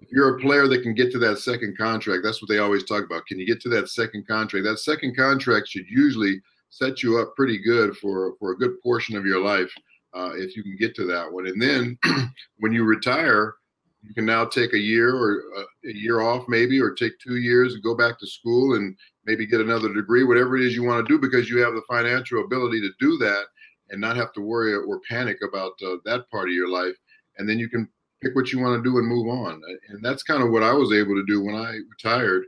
if 0.00 0.10
you're 0.10 0.36
a 0.36 0.40
player 0.40 0.66
that 0.68 0.82
can 0.82 0.94
get 0.94 1.12
to 1.12 1.18
that 1.18 1.38
second 1.38 1.76
contract, 1.76 2.22
that's 2.24 2.40
what 2.40 2.48
they 2.48 2.58
always 2.58 2.84
talk 2.84 3.04
about. 3.04 3.26
Can 3.26 3.38
you 3.38 3.46
get 3.46 3.60
to 3.62 3.68
that 3.70 3.88
second 3.88 4.26
contract? 4.26 4.64
That 4.64 4.78
second 4.78 5.16
contract 5.16 5.68
should 5.68 5.86
usually 5.88 6.40
set 6.70 7.02
you 7.02 7.18
up 7.18 7.34
pretty 7.36 7.58
good 7.58 7.96
for 7.96 8.34
for 8.38 8.52
a 8.52 8.56
good 8.56 8.80
portion 8.82 9.16
of 9.16 9.26
your 9.26 9.42
life 9.42 9.72
uh, 10.14 10.30
if 10.34 10.56
you 10.56 10.62
can 10.62 10.76
get 10.76 10.94
to 10.96 11.04
that 11.06 11.30
one. 11.30 11.46
And 11.46 11.60
then 11.60 11.98
when 12.58 12.72
you 12.72 12.84
retire, 12.84 13.54
you 14.02 14.14
can 14.14 14.24
now 14.24 14.44
take 14.44 14.72
a 14.72 14.78
year 14.78 15.14
or 15.14 15.42
uh, 15.58 15.64
a 15.84 15.92
year 15.92 16.20
off, 16.20 16.44
maybe, 16.48 16.80
or 16.80 16.92
take 16.92 17.18
two 17.18 17.36
years 17.36 17.74
and 17.74 17.82
go 17.82 17.94
back 17.94 18.18
to 18.18 18.26
school 18.26 18.76
and 18.76 18.96
maybe 19.26 19.46
get 19.46 19.60
another 19.60 19.92
degree, 19.92 20.24
whatever 20.24 20.56
it 20.56 20.64
is 20.64 20.74
you 20.74 20.82
want 20.82 21.06
to 21.06 21.12
do, 21.12 21.20
because 21.20 21.50
you 21.50 21.58
have 21.58 21.74
the 21.74 21.82
financial 21.88 22.42
ability 22.42 22.80
to 22.80 22.90
do 22.98 23.18
that 23.18 23.44
and 23.90 24.00
not 24.00 24.16
have 24.16 24.32
to 24.32 24.40
worry 24.40 24.74
or 24.74 25.00
panic 25.08 25.38
about 25.46 25.72
uh, 25.84 25.96
that 26.04 26.28
part 26.30 26.48
of 26.48 26.54
your 26.54 26.68
life. 26.68 26.94
And 27.36 27.48
then 27.48 27.58
you 27.58 27.68
can 27.68 27.88
pick 28.20 28.34
what 28.34 28.52
you 28.52 28.60
want 28.60 28.82
to 28.82 28.88
do 28.88 28.98
and 28.98 29.06
move 29.06 29.28
on. 29.28 29.60
And 29.88 30.02
that's 30.02 30.22
kind 30.22 30.42
of 30.42 30.50
what 30.50 30.62
I 30.62 30.72
was 30.72 30.92
able 30.92 31.14
to 31.14 31.24
do 31.26 31.42
when 31.42 31.54
I 31.54 31.78
retired. 31.88 32.44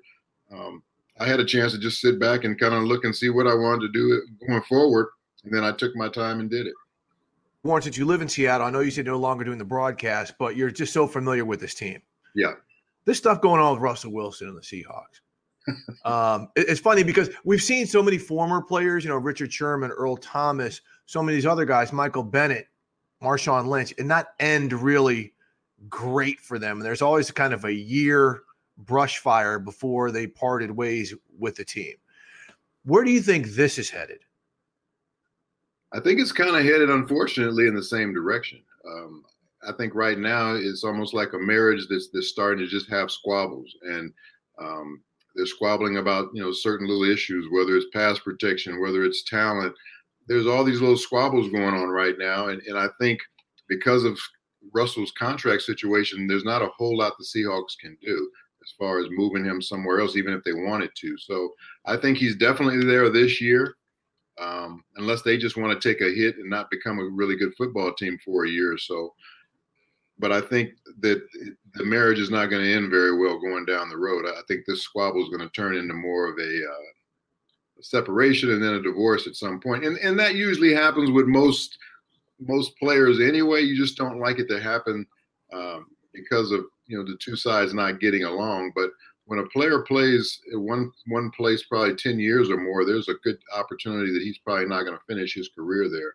Um, 0.53 0.83
I 1.19 1.27
had 1.27 1.41
a 1.41 1.45
chance 1.45 1.73
to 1.73 1.79
just 1.79 2.01
sit 2.01 2.19
back 2.19 2.45
and 2.45 2.59
kind 2.59 2.75
of 2.75 2.85
look 2.85 3.05
and 3.05 3.15
see 3.15 3.31
what 3.31 3.47
I 3.47 3.55
wanted 3.55 3.87
to 3.87 3.93
do 3.93 4.23
going 4.47 4.63
forward. 4.63 5.09
And 5.45 5.53
then 5.53 5.65
I 5.65 5.73
took 5.73 5.95
my 5.97 6.09
time 6.09 6.41
and 6.41 6.51
did 6.51 6.67
it. 6.67 6.75
Warren, 7.65 7.83
since 7.83 7.97
you 7.97 8.05
live 8.05 8.23
in 8.23 8.29
Seattle, 8.29 8.67
I 8.67 8.71
know 8.71 8.81
you 8.81 8.91
said 8.91 9.07
no 9.07 9.19
longer 9.19 9.45
doing 9.45 9.59
the 9.59 9.65
broadcast, 9.65 10.35
but 10.39 10.57
you're 10.57 10.71
just 10.71 10.93
so 10.93 11.07
familiar 11.07 11.45
with 11.45 11.61
this 11.61 11.75
team. 11.75 12.03
Yeah. 12.35 12.55
This 13.05 13.19
stuff 13.19 13.41
going 13.41 13.61
on 13.61 13.75
with 13.75 13.83
Russell 13.83 14.13
Wilson 14.13 14.49
and 14.49 14.57
the 14.57 14.63
Seahawks. 14.63 15.21
um, 16.05 16.49
it's 16.57 16.81
funny 16.81 17.05
because 17.05 17.31
we've 17.45 17.63
seen 17.63 17.87
so 17.87 18.03
many 18.03 18.19
former 18.19 18.61
players, 18.63 19.05
you 19.05 19.11
know, 19.11 19.17
Richard 19.17 19.53
Sherman, 19.53 19.93
Earl 19.93 20.17
Thomas, 20.17 20.81
so 21.07 21.23
many 21.23 21.37
of 21.37 21.43
these 21.43 21.47
other 21.47 21.65
guys, 21.65 21.93
Michael 21.93 22.25
Bennett, 22.25 22.67
Marshawn 23.23 23.69
Lynch, 23.69 23.95
and 23.99 24.09
not 24.09 24.29
end 24.41 24.73
really 24.73 25.33
great 25.89 26.41
for 26.41 26.59
them. 26.59 26.79
And 26.79 26.87
there's 26.87 27.03
always 27.03 27.31
kind 27.31 27.53
of 27.53 27.65
a 27.65 27.73
year 27.73 28.43
brush 28.79 29.19
fire 29.19 29.59
before 29.59 30.11
they 30.11 30.27
parted 30.27 30.71
ways 30.71 31.15
with 31.39 31.57
the 31.57 31.65
team. 31.65 31.95
Where 32.85 33.05
do 33.05 33.11
you 33.11 33.21
think 33.21 33.49
this 33.49 33.79
is 33.79 33.91
headed? 33.91 34.21
I 35.93 36.01
think 36.01 36.21
it's 36.21 36.33
kind 36.33 36.57
of 36.57 36.65
headed, 36.65 36.91
unfortunately, 36.91 37.67
in 37.67 37.75
the 37.75 37.83
same 37.83 38.15
direction. 38.15 38.63
Um, 38.89 39.25
I 39.69 39.73
think 39.73 39.95
right 39.95 40.19
now 40.19 40.55
it's 40.55 40.85
almost 40.85 41.15
like 41.15 41.35
a 41.35 41.39
marriage 41.39 41.87
that's, 41.89 42.09
that's 42.13 42.29
starting 42.29 42.59
to 42.65 42.71
just 42.71 42.91
have 42.91 43.11
squabbles, 43.11 43.71
and 43.83 44.13
um, 44.61 45.03
they're 45.37 45.47
squabbling 45.47 45.99
about 45.99 46.31
you 46.35 46.43
know 46.43 46.53
certain 46.53 46.89
little 46.89 47.05
issues, 47.05 47.47
whether 47.53 47.77
it's 47.77 47.87
pass 47.93 48.19
protection, 48.19 48.81
whether 48.81 49.05
it's 49.05 49.23
talent. 49.23 49.75
There's 50.27 50.47
all 50.47 50.65
these 50.65 50.81
little 50.81 50.97
squabbles 50.97 51.51
going 51.51 51.75
on 51.75 51.89
right 51.89 52.17
now, 52.19 52.49
and, 52.49 52.63
and 52.63 52.79
I 52.79 52.89
think 53.01 53.21
because 53.69 54.05
of 54.05 54.19
Russell's 54.73 55.13
contract 55.13 55.63
situation, 55.63 56.27
there's 56.27 56.45
not 56.45 56.63
a 56.63 56.71
whole 56.77 56.97
lot 56.97 57.15
the 57.19 57.25
Seahawks 57.25 57.77
can 57.81 57.97
do 58.03 58.31
as 58.63 58.73
far 58.79 59.01
as 59.01 59.07
moving 59.11 59.45
him 59.45 59.61
somewhere 59.61 60.01
else, 60.01 60.17
even 60.17 60.33
if 60.33 60.45
they 60.45 60.53
wanted 60.53 60.91
to. 60.95 61.19
So 61.19 61.51
I 61.85 61.97
think 61.97 62.17
he's 62.17 62.37
definitely 62.37 62.85
there 62.85 63.09
this 63.11 63.41
year, 63.41 63.75
um, 64.41 64.85
unless 64.97 65.23
they 65.23 65.37
just 65.37 65.57
want 65.57 65.73
to 65.79 65.89
take 65.89 66.01
a 66.01 66.15
hit 66.15 66.37
and 66.37 66.49
not 66.49 66.71
become 66.71 66.99
a 67.01 67.05
really 67.09 67.37
good 67.37 67.53
football 67.59 67.93
team 67.93 68.19
for 68.25 68.45
a 68.45 68.49
year 68.49 68.73
or 68.73 68.79
so. 68.79 69.15
but 70.19 70.33
I 70.33 70.41
think 70.41 70.71
that 71.01 71.21
the 71.75 71.85
marriage 71.85 72.21
is 72.21 72.31
not 72.31 72.47
going 72.47 72.63
to 72.63 72.73
end 72.73 72.91
very 72.91 73.17
well 73.19 73.41
going 73.41 73.65
down 73.65 73.89
the 73.89 73.97
road. 73.99 74.25
I 74.27 74.41
think 74.47 74.65
this 74.65 74.83
squabble 74.83 75.23
is 75.23 75.29
going 75.29 75.41
to 75.41 75.49
turn 75.51 75.77
into 75.77 75.95
more 75.95 76.31
of 76.31 76.39
a, 76.39 76.43
uh, 76.43 77.81
a 77.81 77.83
separation 77.83 78.53
and 78.53 78.63
then 78.63 78.75
a 78.75 78.83
divorce 78.83 79.27
at 79.27 79.35
some 79.35 79.59
point, 79.59 79.85
and 79.85 79.99
and 79.99 80.17
that 80.19 80.37
usually 80.37 80.73
happens 80.73 81.11
with 81.11 81.27
most 81.27 81.77
most 82.47 82.77
players 82.79 83.21
anyway. 83.21 83.63
You 83.63 83.77
just 83.77 83.97
don't 83.97 84.21
like 84.21 84.39
it 84.39 84.49
to 84.49 84.61
happen 84.61 85.07
um, 85.53 85.87
because 86.13 86.51
of 86.53 86.65
you 86.87 86.99
know 86.99 87.05
the 87.05 87.17
two 87.21 87.37
sides 87.37 87.75
not 87.75 88.01
getting 88.01 88.25
along, 88.25 88.73
but 88.75 88.91
when 89.27 89.39
a 89.39 89.47
player 89.47 89.81
plays 89.81 90.41
one 90.53 90.91
one 91.07 91.31
place 91.31 91.63
probably 91.65 91.95
10 91.95 92.19
years 92.19 92.51
or 92.51 92.57
more 92.57 92.85
there's 92.85 93.09
a 93.09 93.15
good 93.25 93.39
opportunity 93.57 94.13
that 94.13 94.23
he's 94.23 94.39
probably 94.39 94.67
not 94.67 94.85
going 94.85 94.97
to 94.97 95.05
finish 95.09 95.35
his 95.35 95.51
career 95.57 95.89
there 95.89 96.15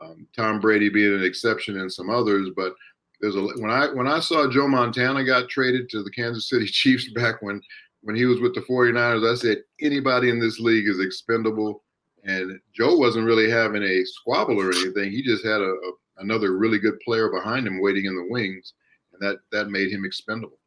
um, 0.00 0.26
tom 0.34 0.60
brady 0.60 0.88
being 0.88 1.14
an 1.14 1.24
exception 1.24 1.80
and 1.80 1.92
some 1.92 2.10
others 2.10 2.48
but 2.56 2.72
there's 3.20 3.36
a 3.36 3.42
when 3.42 3.70
i 3.70 3.92
when 3.92 4.06
i 4.06 4.20
saw 4.20 4.50
joe 4.50 4.68
montana 4.68 5.24
got 5.24 5.48
traded 5.48 5.88
to 5.88 6.02
the 6.02 6.10
kansas 6.10 6.48
city 6.48 6.66
chiefs 6.66 7.12
back 7.12 7.42
when 7.42 7.60
when 8.02 8.16
he 8.16 8.24
was 8.24 8.40
with 8.40 8.54
the 8.54 8.60
49ers 8.62 9.30
i 9.30 9.34
said 9.34 9.58
anybody 9.80 10.30
in 10.30 10.38
this 10.38 10.60
league 10.60 10.88
is 10.88 11.00
expendable 11.00 11.82
and 12.26 12.58
joe 12.74 12.96
wasn't 12.96 13.24
really 13.24 13.50
having 13.50 13.82
a 13.82 14.04
squabble 14.04 14.60
or 14.60 14.70
anything 14.70 15.10
he 15.10 15.22
just 15.22 15.44
had 15.44 15.60
a, 15.60 15.70
a 15.70 15.92
another 16.18 16.56
really 16.56 16.78
good 16.78 16.98
player 17.04 17.30
behind 17.30 17.66
him 17.66 17.80
waiting 17.80 18.06
in 18.06 18.14
the 18.14 18.26
wings 18.30 18.74
and 19.12 19.22
that 19.22 19.38
that 19.52 19.70
made 19.70 19.90
him 19.90 20.04
expendable 20.04 20.58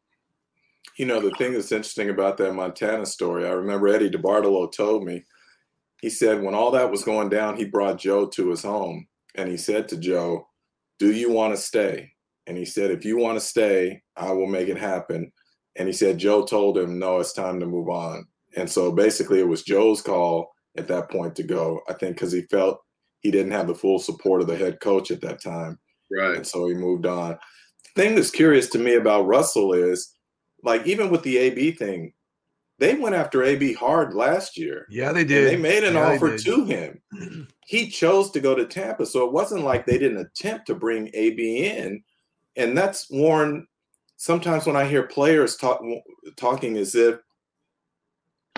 you 0.96 1.06
know, 1.06 1.20
the 1.20 1.30
thing 1.30 1.52
that's 1.52 1.72
interesting 1.72 2.10
about 2.10 2.36
that 2.38 2.54
Montana 2.54 3.06
story, 3.06 3.46
I 3.46 3.52
remember 3.52 3.88
Eddie 3.88 4.10
DeBartolo 4.10 4.70
told 4.70 5.04
me, 5.04 5.24
he 6.00 6.10
said 6.10 6.42
when 6.42 6.54
all 6.54 6.70
that 6.72 6.90
was 6.90 7.04
going 7.04 7.28
down, 7.28 7.56
he 7.56 7.64
brought 7.64 7.98
Joe 7.98 8.26
to 8.26 8.50
his 8.50 8.62
home 8.62 9.06
and 9.34 9.48
he 9.48 9.56
said 9.56 9.88
to 9.88 9.96
Joe, 9.96 10.46
Do 10.98 11.12
you 11.12 11.30
want 11.30 11.54
to 11.54 11.60
stay? 11.60 12.12
And 12.46 12.56
he 12.56 12.64
said, 12.64 12.90
If 12.90 13.04
you 13.04 13.16
want 13.16 13.38
to 13.38 13.44
stay, 13.44 14.02
I 14.16 14.32
will 14.32 14.46
make 14.46 14.68
it 14.68 14.78
happen. 14.78 15.32
And 15.76 15.86
he 15.86 15.92
said, 15.92 16.18
Joe 16.18 16.44
told 16.44 16.76
him, 16.78 16.98
No, 16.98 17.20
it's 17.20 17.32
time 17.32 17.60
to 17.60 17.66
move 17.66 17.88
on. 17.88 18.26
And 18.56 18.70
so 18.70 18.92
basically, 18.92 19.40
it 19.40 19.48
was 19.48 19.62
Joe's 19.62 20.02
call 20.02 20.52
at 20.76 20.88
that 20.88 21.10
point 21.10 21.34
to 21.36 21.42
go, 21.42 21.80
I 21.88 21.94
think, 21.94 22.16
because 22.16 22.32
he 22.32 22.42
felt 22.42 22.82
he 23.20 23.30
didn't 23.30 23.52
have 23.52 23.66
the 23.66 23.74
full 23.74 23.98
support 23.98 24.40
of 24.40 24.46
the 24.46 24.56
head 24.56 24.80
coach 24.80 25.10
at 25.10 25.20
that 25.22 25.42
time. 25.42 25.78
Right. 26.10 26.36
And 26.36 26.46
so 26.46 26.66
he 26.66 26.74
moved 26.74 27.06
on. 27.06 27.38
The 27.94 28.02
thing 28.02 28.14
that's 28.14 28.30
curious 28.30 28.68
to 28.70 28.78
me 28.78 28.94
about 28.94 29.26
Russell 29.26 29.72
is, 29.72 30.14
like 30.62 30.86
even 30.86 31.10
with 31.10 31.22
the 31.22 31.38
AB 31.38 31.72
thing, 31.72 32.12
they 32.78 32.94
went 32.94 33.14
after 33.14 33.42
AB 33.42 33.74
hard 33.74 34.14
last 34.14 34.56
year. 34.56 34.86
Yeah, 34.88 35.12
they 35.12 35.24
did. 35.24 35.50
They 35.50 35.56
made 35.56 35.84
an 35.84 35.94
yeah, 35.94 36.14
offer 36.14 36.36
to 36.38 36.64
him. 36.64 37.00
He 37.66 37.88
chose 37.88 38.30
to 38.30 38.40
go 38.40 38.54
to 38.54 38.64
Tampa, 38.64 39.04
so 39.04 39.26
it 39.26 39.32
wasn't 39.32 39.64
like 39.64 39.84
they 39.84 39.98
didn't 39.98 40.26
attempt 40.26 40.66
to 40.66 40.74
bring 40.74 41.10
AB 41.12 41.66
in. 41.66 42.02
And 42.56 42.76
that's 42.76 43.08
Warren. 43.10 43.66
Sometimes 44.16 44.66
when 44.66 44.76
I 44.76 44.86
hear 44.86 45.02
players 45.02 45.56
talk 45.56 45.82
talking 46.36 46.78
as 46.78 46.94
if 46.94 47.18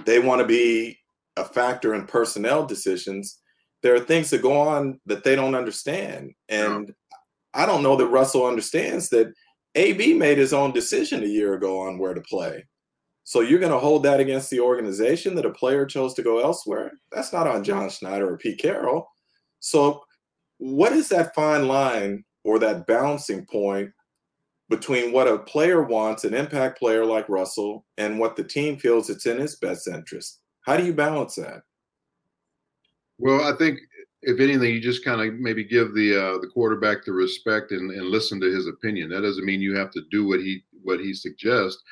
they 0.05 0.21
want 0.21 0.41
to 0.41 0.47
be 0.47 0.99
a 1.37 1.45
factor 1.45 1.95
in 1.95 2.07
personnel 2.07 2.67
decisions, 2.67 3.41
there 3.83 3.95
are 3.95 4.01
things 4.01 4.31
that 4.31 4.43
go 4.43 4.57
on 4.59 5.01
that 5.07 5.25
they 5.25 5.35
don't 5.35 5.55
understand. 5.55 6.33
And 6.49 6.93
I 7.55 7.67
don't 7.67 7.83
know 7.83 7.97
that 7.97 8.07
Russell 8.07 8.47
understands 8.47 9.09
that 9.11 9.33
AB 9.75 10.15
made 10.15 10.39
his 10.39 10.53
own 10.53 10.73
decision 10.73 11.23
a 11.23 11.27
year 11.27 11.55
ago 11.55 11.81
on 11.81 11.99
where 11.99 12.15
to 12.15 12.21
play. 12.21 12.65
So 13.25 13.41
you're 13.41 13.61
going 13.61 13.73
to 13.73 13.79
hold 13.79 14.03
that 14.03 14.21
against 14.21 14.51
the 14.51 14.61
organization 14.61 15.35
that 15.37 15.47
a 15.47 15.51
player 15.51 15.87
chose 15.87 16.15
to 16.15 16.23
go 16.23 16.41
elsewhere? 16.41 16.93
That's 17.13 17.33
not 17.33 17.47
on 17.47 17.65
John 17.65 17.89
Schneider 17.89 18.33
or 18.33 18.37
Pete 18.37 18.59
Carroll. 18.59 19.09
So 19.61 20.03
what 20.59 20.93
is 20.93 21.09
that 21.09 21.35
fine 21.35 21.69
line 21.69 22.25
or 22.45 22.59
that 22.59 22.87
balancing 22.87 23.47
point 23.47 23.91
between 24.69 25.13
what 25.13 25.29
a 25.29 25.39
player 25.39 25.83
wants, 25.83 26.25
an 26.25 26.35
impact 26.35 26.79
player 26.79 27.05
like 27.05 27.29
Russell, 27.29 27.85
and 27.97 28.19
what 28.19 28.37
the 28.37 28.45
team 28.45 28.77
feels 28.77 29.09
it's 29.09 29.27
in 29.27 29.39
his 29.39 29.57
best 29.57 29.87
interest? 29.87 30.42
How 30.63 30.77
do 30.77 30.85
you 30.85 30.93
balance 30.93 31.35
that? 31.37 31.63
Well, 33.19 33.45
I 33.45 33.57
think 33.57 33.79
if 34.23 34.41
anything, 34.41 34.73
you 34.73 34.81
just 34.81 35.05
kind 35.05 35.21
of 35.21 35.35
maybe 35.39 35.65
give 35.65 35.95
the 35.95 36.17
uh, 36.17 36.39
the 36.39 36.49
quarterback 36.53 37.05
the 37.05 37.13
respect 37.13 37.73
and, 37.73 37.91
and 37.91 38.07
listen 38.07 38.41
to 38.41 38.53
his 38.53 38.67
opinion. 38.67 39.11
That 39.11 39.23
doesn't 39.23 39.45
mean 39.45 39.61
you 39.61 39.77
have 39.77 39.91
to 39.93 40.03
do 40.11 40.27
what 40.27 40.41
he 40.41 40.65
what 40.83 41.01
he 41.01 41.13
suggests. 41.13 41.83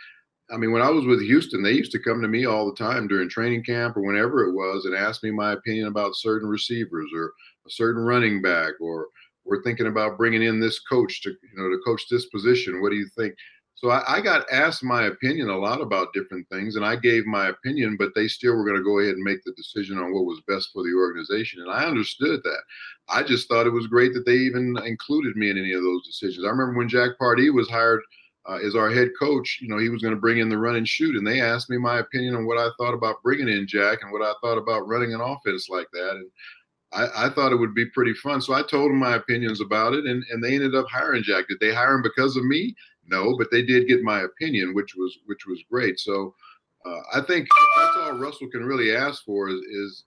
I 0.52 0.56
mean, 0.56 0.72
when 0.72 0.82
I 0.82 0.90
was 0.90 1.06
with 1.06 1.22
Houston, 1.22 1.62
they 1.62 1.72
used 1.72 1.92
to 1.92 2.02
come 2.02 2.20
to 2.20 2.28
me 2.28 2.44
all 2.44 2.66
the 2.66 2.76
time 2.76 3.06
during 3.06 3.28
training 3.28 3.62
camp 3.62 3.96
or 3.96 4.02
whenever 4.02 4.44
it 4.44 4.52
was 4.52 4.84
and 4.84 4.96
ask 4.96 5.22
me 5.22 5.30
my 5.30 5.52
opinion 5.52 5.86
about 5.86 6.16
certain 6.16 6.48
receivers 6.48 7.08
or 7.14 7.32
a 7.66 7.70
certain 7.70 8.02
running 8.02 8.42
back 8.42 8.72
or 8.80 9.06
we're 9.44 9.62
thinking 9.62 9.86
about 9.86 10.18
bringing 10.18 10.42
in 10.42 10.58
this 10.60 10.80
coach 10.80 11.22
to 11.22 11.30
you 11.30 11.56
know 11.56 11.68
to 11.68 11.78
coach 11.84 12.04
this 12.10 12.26
position. 12.26 12.80
What 12.80 12.90
do 12.90 12.96
you 12.96 13.08
think? 13.16 13.34
So 13.80 13.88
I, 13.88 14.18
I, 14.18 14.20
got 14.20 14.44
asked 14.52 14.84
my 14.84 15.04
opinion 15.04 15.48
a 15.48 15.56
lot 15.56 15.80
about 15.80 16.12
different 16.12 16.46
things, 16.50 16.76
and 16.76 16.84
I 16.84 16.96
gave 16.96 17.24
my 17.24 17.48
opinion, 17.48 17.96
but 17.98 18.10
they 18.14 18.28
still 18.28 18.54
were 18.54 18.64
going 18.64 18.76
to 18.76 18.84
go 18.84 18.98
ahead 18.98 19.14
and 19.14 19.24
make 19.24 19.42
the 19.42 19.52
decision 19.52 19.96
on 19.96 20.12
what 20.12 20.26
was 20.26 20.42
best 20.46 20.68
for 20.70 20.82
the 20.82 20.94
organization. 20.94 21.62
And 21.62 21.70
I 21.70 21.86
understood 21.86 22.42
that. 22.42 22.60
I 23.08 23.22
just 23.22 23.48
thought 23.48 23.66
it 23.66 23.72
was 23.72 23.86
great 23.86 24.12
that 24.12 24.26
they 24.26 24.34
even 24.34 24.76
included 24.84 25.34
me 25.34 25.48
in 25.48 25.56
any 25.56 25.72
of 25.72 25.82
those 25.82 26.06
decisions. 26.06 26.44
I 26.44 26.50
remember 26.50 26.76
when 26.76 26.90
Jack 26.90 27.12
Pardee 27.18 27.48
was 27.48 27.70
hired 27.70 28.02
uh, 28.46 28.58
as 28.62 28.76
our 28.76 28.90
head 28.90 29.12
coach, 29.18 29.60
you 29.62 29.68
know, 29.68 29.78
he 29.78 29.88
was 29.88 30.02
going 30.02 30.14
to 30.14 30.20
bring 30.20 30.40
in 30.40 30.50
the 30.50 30.58
run 30.58 30.76
and 30.76 30.86
shoot, 30.86 31.16
and 31.16 31.26
they 31.26 31.40
asked 31.40 31.70
me 31.70 31.78
my 31.78 32.00
opinion 32.00 32.34
on 32.34 32.44
what 32.44 32.58
I 32.58 32.68
thought 32.76 32.92
about 32.92 33.22
bringing 33.22 33.48
in 33.48 33.66
Jack 33.66 34.00
and 34.02 34.12
what 34.12 34.20
I 34.20 34.34
thought 34.42 34.58
about 34.58 34.88
running 34.88 35.14
an 35.14 35.22
offense 35.22 35.70
like 35.70 35.88
that. 35.94 36.10
And 36.16 36.30
I, 36.92 37.26
I, 37.26 37.30
thought 37.30 37.52
it 37.52 37.56
would 37.58 37.74
be 37.74 37.86
pretty 37.86 38.14
fun. 38.14 38.42
So 38.42 38.52
I 38.52 38.62
told 38.62 38.90
them 38.90 38.98
my 38.98 39.16
opinions 39.16 39.62
about 39.62 39.94
it, 39.94 40.04
and, 40.04 40.22
and 40.30 40.44
they 40.44 40.54
ended 40.54 40.74
up 40.74 40.86
hiring 40.90 41.22
Jack. 41.22 41.48
Did 41.48 41.60
they 41.60 41.72
hire 41.72 41.94
him 41.94 42.02
because 42.02 42.36
of 42.36 42.44
me? 42.44 42.74
No, 43.10 43.36
but 43.36 43.50
they 43.50 43.62
did 43.62 43.88
get 43.88 44.02
my 44.02 44.20
opinion, 44.20 44.74
which 44.74 44.94
was 44.94 45.18
which 45.26 45.46
was 45.46 45.62
great. 45.70 45.98
So 45.98 46.34
uh, 46.86 47.00
I 47.14 47.20
think 47.20 47.48
that's 47.76 47.96
all 47.96 48.18
Russell 48.18 48.48
can 48.48 48.64
really 48.64 48.94
ask 48.94 49.24
for 49.24 49.48
is 49.48 49.60
is, 49.60 50.04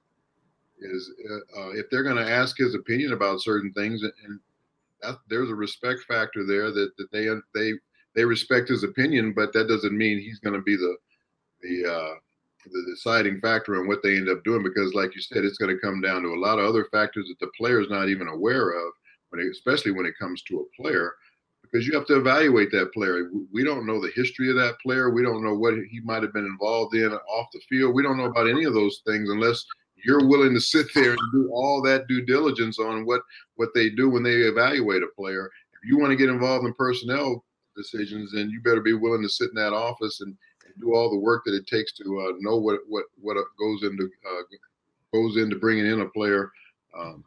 is 0.80 1.12
uh, 1.30 1.60
uh 1.60 1.70
if 1.72 1.90
they're 1.90 2.04
going 2.04 2.24
to 2.24 2.32
ask 2.32 2.58
his 2.58 2.76
opinion 2.76 3.14
about 3.14 3.42
certain 3.42 3.74
things, 3.74 4.04
and 4.04 4.40
that, 5.02 5.18
there's 5.30 5.50
a 5.50 5.56
respect 5.56 6.02
factor 6.08 6.46
there 6.46 6.72
that, 6.72 6.92
that 6.98 7.12
they 7.12 7.28
they 7.54 7.74
they 8.16 8.26
respect 8.26 8.70
his 8.70 8.84
opinion, 8.84 9.34
but 9.34 9.52
that 9.54 9.68
doesn't 9.68 9.98
mean 9.98 10.20
he's 10.20 10.40
going 10.40 10.56
to 10.56 10.62
be 10.62 10.78
the 10.78 10.96
the 11.62 11.92
uh, 11.92 12.14
the 12.66 12.86
deciding 12.96 13.42
factor 13.42 13.82
in 13.82 13.88
what 13.88 14.02
they 14.02 14.16
end 14.16 14.30
up 14.30 14.44
doing 14.46 14.64
because, 14.64 14.94
like 14.94 15.14
you 15.14 15.22
said, 15.22 15.44
it's 15.44 15.58
going 15.58 15.76
to 15.76 15.82
come 15.82 16.00
down 16.00 16.22
to 16.22 16.30
a 16.30 16.40
lot 16.40 16.58
of 16.60 16.66
other 16.66 16.86
factors 16.86 17.28
that 17.28 17.40
the 17.46 17.52
player 17.58 17.82
is 17.82 17.90
not 17.90 18.08
even 18.08 18.30
aware 18.30 18.70
of, 18.70 18.94
when 19.30 19.42
it, 19.42 19.52
especially 19.52 19.92
when 19.92 20.06
it 20.06 20.18
comes 20.18 20.42
to 20.44 20.60
a 20.60 20.82
player 20.82 21.16
because 21.64 21.88
you 21.88 21.94
have 21.94 22.06
to 22.06 22.18
evaluate 22.18 22.72
that 22.72 22.94
player. 22.94 23.32
We 23.52 23.64
don't 23.64 23.88
know 23.88 24.00
the 24.00 24.12
history 24.16 24.50
of 24.50 24.56
that 24.58 24.80
player. 24.80 25.10
We 25.10 25.24
don't 25.24 25.44
know 25.44 25.56
what 25.56 25.74
he 25.90 26.00
might 26.02 26.22
have 26.22 26.34
been 26.34 26.46
involved 26.46 26.96
in 26.96 27.12
off 27.12 27.48
the 27.52 27.62
field. 27.68 27.96
We 27.96 28.04
don't 28.04 28.18
know 28.18 28.26
about 28.26 28.50
any 28.50 28.66
of 28.66 28.74
those 28.74 29.02
things 29.08 29.30
unless 29.30 29.66
you're 30.06 30.28
willing 30.28 30.54
to 30.54 30.62
sit 30.62 30.88
there 30.94 31.12
and 31.12 31.32
do 31.32 31.50
all 31.52 31.82
that 31.82 32.08
due 32.08 32.26
diligence 32.26 32.78
on 32.80 33.06
what 33.06 33.22
what 33.56 33.70
they 33.74 33.90
do 33.90 34.10
when 34.10 34.24
they 34.24 34.42
evaluate 34.42 35.04
a 35.04 35.08
player. 35.16 35.50
If 35.74 35.90
you 35.90 35.98
want 35.98 36.12
to 36.12 36.18
get 36.18 36.30
involved 36.30 36.66
in 36.66 36.74
personnel 36.74 37.44
decisions, 37.76 38.32
then 38.34 38.50
you 38.50 38.62
better 38.62 38.82
be 38.82 38.94
willing 38.94 39.24
to 39.24 39.30
sit 39.30 39.50
in 39.50 39.56
that 39.56 39.74
office 39.74 40.22
and, 40.22 40.36
and 40.66 40.74
do 40.82 40.94
all 40.94 41.10
the 41.10 41.18
work 41.18 41.44
that 41.46 41.56
it 41.56 41.66
takes 41.68 41.94
to 41.94 42.04
uh, 42.04 42.34
know 42.40 42.58
what 42.58 42.82
what 42.88 43.06
what 43.20 43.38
goes 43.58 43.84
into 43.84 44.10
uh, 44.30 44.42
goes 45.14 45.38
into 45.38 45.56
bringing 45.56 45.86
in 45.86 46.02
a 46.02 46.10
player, 46.10 46.52
um, 46.98 47.24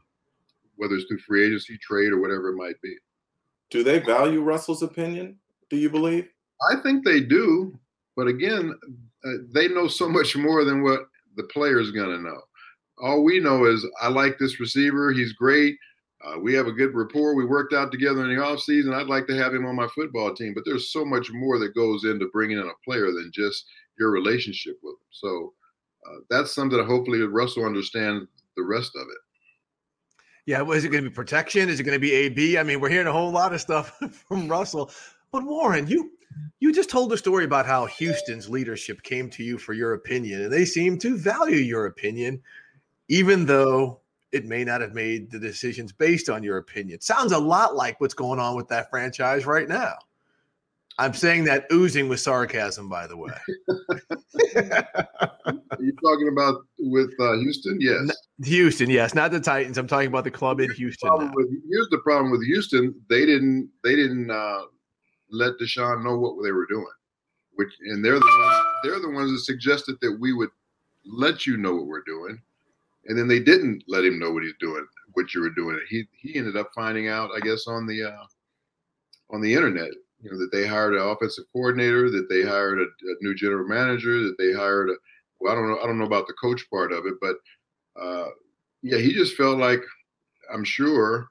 whether 0.77 0.95
it's 0.95 1.07
through 1.07 1.19
free 1.19 1.47
agency, 1.47 1.79
trade, 1.79 2.13
or 2.13 2.21
whatever 2.21 2.51
it 2.51 2.57
might 2.57 2.81
be. 2.83 2.97
Do 3.71 3.83
they 3.83 3.99
value 3.99 4.43
Russell's 4.43 4.83
opinion? 4.83 5.39
Do 5.71 5.77
you 5.77 5.91
believe? 5.91 6.29
I 6.71 6.77
think 6.81 7.05
they 7.05 7.21
do, 7.21 7.79
but 8.17 8.29
again, 8.29 8.79
uh, 9.25 9.31
they 9.53 9.69
know 9.69 9.89
so 9.89 10.09
much 10.09 10.37
more 10.37 10.65
than 10.65 10.83
what 10.83 11.09
the 11.37 11.45
player 11.45 11.81
is 11.81 11.91
going 11.91 12.11
to 12.11 12.23
know. 12.23 12.41
All 12.99 13.25
we 13.25 13.41
know 13.41 13.67
is 13.67 13.87
I 14.01 14.09
like 14.09 14.39
this 14.39 14.59
receiver. 14.61 15.13
He's 15.13 15.33
great. 15.33 15.77
Uh, 16.25 16.39
we 16.39 16.55
have 16.55 16.67
a 16.67 16.73
good 16.73 16.95
rapport. 16.95 17.35
We 17.35 17.45
worked 17.45 17.75
out 17.75 17.93
together 17.93 18.25
in 18.25 18.35
the 18.35 18.43
offseason. 18.43 18.95
I'd 18.95 19.07
like 19.07 19.27
to 19.27 19.37
have 19.37 19.53
him 19.53 19.67
on 19.67 19.77
my 19.77 19.89
football 19.89 20.35
team, 20.35 20.55
but 20.55 20.65
there's 20.65 20.93
so 20.93 21.05
much 21.05 21.31
more 21.31 21.59
that 21.59 21.75
goes 21.75 22.05
into 22.05 22.31
bringing 22.33 22.59
in 22.59 22.67
a 22.67 22.85
player 22.85 23.07
than 23.07 23.31
just 23.35 23.67
your 23.99 24.11
relationship 24.11 24.79
with 24.83 24.95
him. 24.95 25.09
So 25.11 25.53
uh, 26.07 26.19
that's 26.31 26.55
something 26.55 26.79
that 26.79 26.87
hopefully 26.87 27.21
Russell 27.21 27.67
understands 27.67 28.27
the 28.57 28.63
rest 28.63 28.93
of 28.97 29.03
it. 29.03 29.19
Yeah, 30.47 30.65
is 30.71 30.85
it 30.85 30.91
going 30.91 31.03
to 31.03 31.11
be 31.11 31.15
protection? 31.15 31.69
Is 31.69 31.81
it 31.81 31.83
going 31.83 31.97
to 31.97 32.01
be 32.01 32.13
AB? 32.13 32.57
I 32.57 32.63
mean, 32.63 32.81
we're 32.81 32.89
hearing 32.89 33.09
a 33.09 33.13
whole 33.13 33.33
lot 33.33 33.53
of 33.53 33.61
stuff 33.61 33.99
from 34.29 34.49
Russell. 34.49 34.91
But 35.33 35.45
Warren, 35.45 35.89
you 35.89 36.13
you 36.61 36.73
just 36.73 36.89
told 36.89 37.13
a 37.13 37.17
story 37.17 37.45
about 37.45 37.67
how 37.67 37.87
Houston's 37.87 38.49
leadership 38.49 39.03
came 39.03 39.29
to 39.31 39.43
you 39.43 39.59
for 39.59 39.73
your 39.73 39.95
opinion, 39.95 40.43
and 40.43 40.53
they 40.53 40.65
seem 40.65 40.99
to 40.99 41.17
value 41.17 41.57
your 41.57 41.87
opinion, 41.87 42.41
even 43.09 43.47
though 43.47 44.01
it 44.33 44.45
may 44.45 44.65
not 44.65 44.81
have 44.81 44.95
made 44.95 45.31
the 45.31 45.39
decisions 45.39 45.93
based 45.93 46.29
on 46.29 46.43
your 46.43 46.59
opinion. 46.59 47.01
Sounds 47.01 47.33
a 47.33 47.39
lot 47.39 47.75
like 47.75 48.01
what's 48.01 48.15
going 48.15 48.39
on 48.39 48.55
with 48.55 48.69
that 48.69 48.91
franchise 48.91 49.47
right 49.47 49.69
now. 49.69 49.95
I'm 50.99 51.13
saying 51.13 51.45
that 51.45 51.67
oozing 51.71 52.09
with 52.09 52.21
sarcasm, 52.21 52.89
by 52.89 53.07
the 53.07 53.17
way. 53.17 53.33
Are 54.57 55.83
you 55.83 55.93
talking 56.03 56.29
about 56.33 56.63
with 56.79 57.11
uh, 57.21 57.35
Houston? 57.35 57.79
Yes. 57.81 58.11
Houston, 58.45 58.89
yes, 58.89 59.15
not 59.15 59.31
the 59.31 59.41
Titans. 59.41 59.77
I'm 59.77 59.87
talking 59.87 60.09
about 60.09 60.25
the 60.25 60.31
club 60.31 60.61
in 60.61 60.71
Houston. 60.73 61.11
The 61.11 61.31
with, 61.35 61.49
here's 61.69 61.89
the 61.91 61.99
problem 61.99 62.31
with 62.31 62.45
Houston: 62.45 62.95
they 63.11 63.27
didn't 63.27 63.71
they 63.85 63.95
didn't 63.95 64.31
uh, 64.31 64.63
let 65.31 65.59
Deshaun 65.61 66.03
know 66.03 66.19
what 66.19 66.43
they 66.43 66.53
were 66.53 66.67
doing. 66.67 66.87
Which 67.55 67.73
and 67.81 68.05
they're 68.05 68.19
the 68.19 68.39
ones 68.41 68.65
they're 68.83 69.01
the 69.01 69.11
ones 69.11 69.33
that 69.33 69.41
suggested 69.41 69.97
that 70.01 70.17
we 70.19 70.33
would 70.33 70.51
let 71.05 71.47
you 71.47 71.57
know 71.57 71.75
what 71.75 71.87
we're 71.87 72.05
doing, 72.05 72.41
and 73.07 73.19
then 73.19 73.29
they 73.29 73.41
didn't 73.41 73.85
let 73.87 74.05
him 74.05 74.19
know 74.19 74.31
what 74.31 74.43
he's 74.43 74.53
doing, 74.61 74.87
what 75.13 75.35
you 75.35 75.41
were 75.43 75.51
doing. 75.51 75.79
He 75.89 76.07
he 76.13 76.39
ended 76.39 76.57
up 76.57 76.71
finding 76.75 77.09
out, 77.09 77.31
I 77.35 77.41
guess, 77.41 77.67
on 77.67 77.87
the 77.87 78.03
uh, 78.05 78.25
on 79.31 79.41
the 79.41 79.53
internet, 79.53 79.91
you 80.21 80.31
know, 80.31 80.39
that 80.39 80.51
they 80.53 80.67
hired 80.67 80.95
an 80.95 81.07
offensive 81.07 81.45
coordinator, 81.53 82.11
that 82.11 82.29
they 82.29 82.43
hired 82.43 82.79
a, 82.79 82.83
a 82.83 83.15
new 83.21 83.35
general 83.35 83.67
manager, 83.67 84.21
that 84.23 84.37
they 84.39 84.53
hired 84.53 84.91
a 84.91 84.95
well, 85.41 85.53
I 85.53 85.55
don't 85.55 85.69
know, 85.69 85.79
I 85.83 85.87
don't 85.87 85.99
know 85.99 86.07
about 86.07 86.27
the 86.27 86.33
coach 86.35 86.69
part 86.71 86.93
of 86.93 87.07
it, 87.07 87.15
but 87.21 87.37
uh, 88.01 88.29
yeah, 88.83 88.99
he 88.99 89.13
just 89.13 89.37
felt 89.37 89.59
like 89.59 89.81
I'm 90.53 90.65
sure 90.65 91.29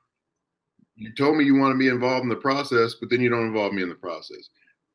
you 0.95 1.13
told 1.13 1.37
me 1.37 1.43
you 1.43 1.55
want 1.55 1.73
to 1.73 1.77
be 1.77 1.89
involved 1.89 2.23
in 2.23 2.29
the 2.29 2.35
process, 2.35 2.95
but 2.99 3.09
then 3.09 3.21
you 3.21 3.29
don't 3.29 3.47
involve 3.47 3.73
me 3.73 3.83
in 3.83 3.89
the 3.89 3.95
process. 3.95 4.49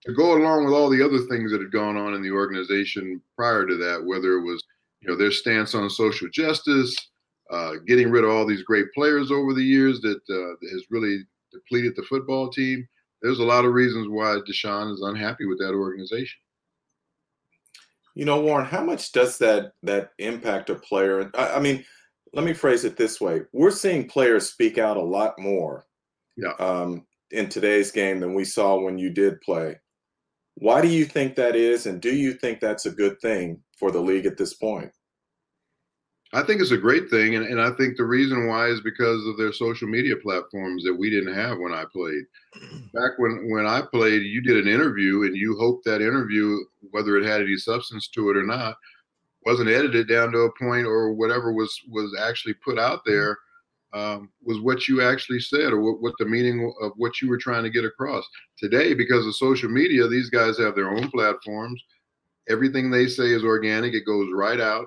To 0.07 0.14
go 0.14 0.37
along 0.37 0.64
with 0.64 0.72
all 0.72 0.88
the 0.88 1.05
other 1.05 1.18
things 1.18 1.53
that 1.53 1.61
had 1.61 1.72
gone 1.72 1.96
on 1.96 2.14
in 2.14 2.22
the 2.22 2.31
organization 2.31 3.20
prior 3.37 3.66
to 3.66 3.76
that, 3.76 4.03
whether 4.05 4.38
it 4.38 4.42
was 4.42 4.64
you 5.00 5.09
know 5.09 5.16
their 5.16 5.31
stance 5.31 5.74
on 5.74 5.90
social 5.90 6.29
justice, 6.31 6.96
uh, 7.50 7.74
getting 7.87 8.11
rid 8.11 8.24
of 8.24 8.31
all 8.31 8.46
these 8.46 8.62
great 8.62 8.87
players 8.94 9.31
over 9.31 9.53
the 9.53 9.62
years 9.62 10.00
that, 10.00 10.20
uh, 10.31 10.66
has 10.72 10.85
really 10.90 11.24
depleted 11.53 11.94
the 11.96 12.03
football 12.03 12.48
team. 12.48 12.87
There's 13.22 13.38
a 13.38 13.44
lot 13.44 13.64
of 13.64 13.72
reasons 13.72 14.09
why 14.09 14.38
Deshaun 14.48 14.92
is 14.92 15.02
unhappy 15.02 15.46
with 15.46 15.59
that 15.59 15.74
organization. 15.74 16.40
You 18.14 18.24
know, 18.24 18.40
Warren, 18.40 18.66
how 18.66 18.83
much 18.83 19.12
does 19.12 19.38
that 19.38 19.72
that 19.83 20.11
impact 20.18 20.70
a 20.70 20.74
player? 20.74 21.30
I, 21.35 21.54
I 21.54 21.61
mean, 21.61 21.85
let 22.33 22.44
me 22.44 22.52
phrase 22.52 22.85
it 22.85 22.96
this 22.96 23.20
way: 23.20 23.42
We're 23.52 23.70
seeing 23.70 24.09
players 24.09 24.50
speak 24.50 24.78
out 24.78 24.96
a 24.96 25.02
lot 25.02 25.38
more 25.38 25.87
yeah. 26.37 26.52
um, 26.59 27.06
in 27.30 27.48
today's 27.48 27.92
game 27.92 28.20
than 28.20 28.35
we 28.35 28.44
saw 28.44 28.80
when 28.80 28.98
you 28.98 29.11
did 29.11 29.40
play. 29.42 29.76
Why 30.56 30.80
do 30.83 30.88
you 30.88 31.04
think 31.04 31.37
that 31.37 31.56
is, 31.56 31.87
and 31.87 32.00
do 32.00 32.14
you 32.14 32.35
think 32.35 32.61
that's 32.61 32.87
a 32.87 32.90
good 32.90 33.20
thing 33.20 33.62
for 33.78 33.90
the 33.90 34.00
league 34.00 34.26
at 34.26 34.37
this 34.37 34.54
point? 34.54 34.90
I 36.33 36.43
think 36.43 36.61
it's 36.61 36.71
a 36.71 36.77
great 36.77 37.11
thing, 37.11 37.35
and, 37.35 37.45
and 37.45 37.61
I 37.61 37.71
think 37.73 37.97
the 37.97 38.05
reason 38.05 38.47
why 38.47 38.69
is 38.69 38.81
because 38.81 39.27
of 39.27 39.37
their 39.37 39.53
social 39.53 39.88
media 39.88 40.14
platforms 40.14 40.85
that 40.85 40.95
we 40.95 41.11
didn't 41.11 41.35
have 41.35 41.59
when 41.59 41.73
I 41.73 41.85
played. 41.93 42.25
Back 42.95 43.19
when 43.19 43.51
when 43.51 43.66
I 43.66 43.83
played, 43.83 44.23
you 44.23 44.40
did 44.40 44.57
an 44.57 44.73
interview, 44.73 45.25
and 45.25 45.37
you 45.37 45.57
hoped 45.59 45.85
that 45.87 46.01
interview, 46.01 46.59
whether 46.93 47.16
it 47.16 47.27
had 47.27 47.40
any 47.40 47.57
substance 47.57 48.09
to 48.09 48.31
it 48.31 48.37
or 48.37 48.45
not, 48.45 48.77
wasn't 49.45 49.71
edited 49.71 50.09
down 50.09 50.31
to 50.33 50.40
a 50.40 50.53
point 50.57 50.87
or 50.87 51.12
whatever 51.12 51.53
was 51.53 51.77
was 51.88 52.16
actually 52.21 52.55
put 52.64 52.79
out 52.79 53.01
there 53.05 53.37
um, 53.93 54.31
was 54.45 54.61
what 54.61 54.87
you 54.87 55.03
actually 55.03 55.40
said 55.40 55.73
or 55.73 55.81
what, 55.81 56.01
what 56.01 56.14
the 56.21 56.27
meaning 56.27 56.73
of 56.81 56.93
what 56.95 57.21
you 57.21 57.29
were 57.29 57.38
trying 57.38 57.64
to 57.64 57.71
get 57.71 57.85
across. 57.85 58.25
Today, 58.57 58.95
because 58.95 59.27
of 59.27 59.35
social 59.35 59.69
media, 59.69 60.07
these 60.07 60.31
guys 60.31 60.59
have 60.59 60.77
their 60.77 60.90
own 60.90 61.11
platforms. 61.11 61.83
Everything 62.49 62.88
they 62.88 63.09
say 63.09 63.33
is 63.33 63.43
organic. 63.43 63.95
It 63.95 64.07
goes 64.07 64.29
right 64.33 64.61
out 64.61 64.87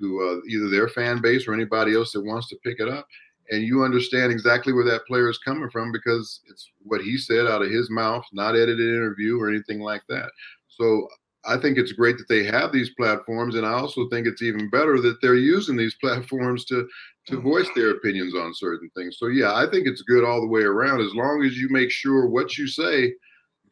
to 0.00 0.20
uh, 0.42 0.48
either 0.48 0.68
their 0.68 0.88
fan 0.88 1.20
base 1.20 1.46
or 1.46 1.54
anybody 1.54 1.94
else 1.94 2.12
that 2.12 2.24
wants 2.24 2.48
to 2.48 2.56
pick 2.64 2.80
it 2.80 2.88
up. 2.88 3.06
And 3.50 3.62
you 3.62 3.82
understand 3.82 4.30
exactly 4.30 4.72
where 4.72 4.84
that 4.84 5.06
player 5.06 5.30
is 5.30 5.38
coming 5.38 5.70
from 5.70 5.90
because 5.90 6.40
it's 6.50 6.70
what 6.82 7.00
he 7.00 7.16
said 7.16 7.46
out 7.46 7.62
of 7.62 7.70
his 7.70 7.88
mouth, 7.90 8.24
not 8.32 8.54
edited 8.54 8.80
interview 8.80 9.40
or 9.40 9.48
anything 9.48 9.80
like 9.80 10.02
that. 10.08 10.30
So 10.68 11.08
I 11.44 11.56
think 11.56 11.78
it's 11.78 11.92
great 11.92 12.18
that 12.18 12.28
they 12.28 12.44
have 12.44 12.72
these 12.72 12.90
platforms, 12.90 13.54
and 13.54 13.64
I 13.64 13.72
also 13.72 14.08
think 14.08 14.26
it's 14.26 14.42
even 14.42 14.68
better 14.68 15.00
that 15.00 15.16
they're 15.22 15.34
using 15.34 15.76
these 15.76 15.94
platforms 16.00 16.64
to 16.66 16.86
to 17.26 17.40
voice 17.40 17.68
their 17.74 17.90
opinions 17.90 18.34
on 18.34 18.54
certain 18.54 18.90
things. 18.96 19.16
So 19.18 19.26
yeah, 19.26 19.54
I 19.54 19.68
think 19.70 19.86
it's 19.86 20.00
good 20.02 20.24
all 20.24 20.40
the 20.40 20.46
way 20.46 20.62
around 20.62 21.02
as 21.02 21.14
long 21.14 21.44
as 21.44 21.58
you 21.58 21.68
make 21.70 21.90
sure 21.90 22.26
what 22.26 22.56
you 22.56 22.66
say 22.66 23.12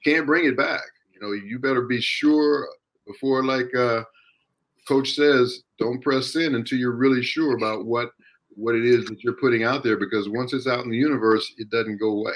can't 0.05 0.27
bring 0.27 0.45
it 0.45 0.59
back. 0.59 0.85
You 1.13 1.21
know, 1.21 1.33
you 1.33 1.59
better 1.59 1.83
be 1.83 2.01
sure 2.01 2.69
before 3.07 3.45
like 3.45 3.75
uh 3.75 4.05
coach 4.87 5.13
says, 5.13 5.63
don't 5.79 6.03
press 6.03 6.37
in 6.37 6.55
until 6.55 6.79
you're 6.79 6.97
really 6.97 7.23
sure 7.23 7.57
about 7.57 7.85
what 7.85 8.11
what 8.51 8.75
it 8.75 8.85
is 8.85 9.05
that 9.07 9.23
you're 9.23 9.35
putting 9.35 9.65
out 9.65 9.85
there 9.85 9.99
because 9.99 10.29
once 10.29 10.55
it's 10.55 10.67
out 10.67 10.85
in 10.85 10.91
the 10.91 10.97
universe, 10.97 11.53
it 11.59 11.69
doesn't 11.71 11.99
go 11.99 12.13
away. 12.13 12.33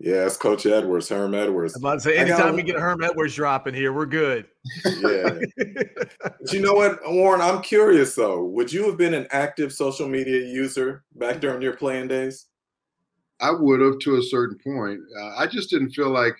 Yeah, 0.00 0.26
it's 0.26 0.36
Coach 0.36 0.66
Edwards, 0.66 1.08
Herm 1.08 1.34
Edwards. 1.34 1.76
I'm 1.76 1.82
about 1.82 1.94
to 1.94 2.00
say, 2.00 2.16
anytime 2.16 2.56
we 2.56 2.62
get 2.62 2.78
Herm 2.78 3.02
Edwards 3.02 3.34
dropping 3.34 3.74
here, 3.74 3.92
we're 3.92 4.06
good. 4.06 4.46
Yeah. 4.84 5.38
but 6.20 6.52
you 6.52 6.60
know 6.60 6.74
what, 6.74 6.98
Warren? 7.06 7.40
I'm 7.40 7.62
curious 7.62 8.14
though. 8.14 8.44
Would 8.44 8.72
you 8.72 8.86
have 8.86 8.96
been 8.96 9.14
an 9.14 9.26
active 9.30 9.72
social 9.72 10.08
media 10.08 10.40
user 10.40 11.04
back 11.14 11.40
during 11.40 11.62
your 11.62 11.76
playing 11.76 12.08
days? 12.08 12.46
I 13.40 13.50
would 13.50 13.80
have 13.80 13.98
to 14.00 14.16
a 14.16 14.22
certain 14.22 14.58
point. 14.58 15.00
Uh, 15.20 15.36
I 15.36 15.46
just 15.46 15.70
didn't 15.70 15.90
feel 15.90 16.10
like, 16.10 16.36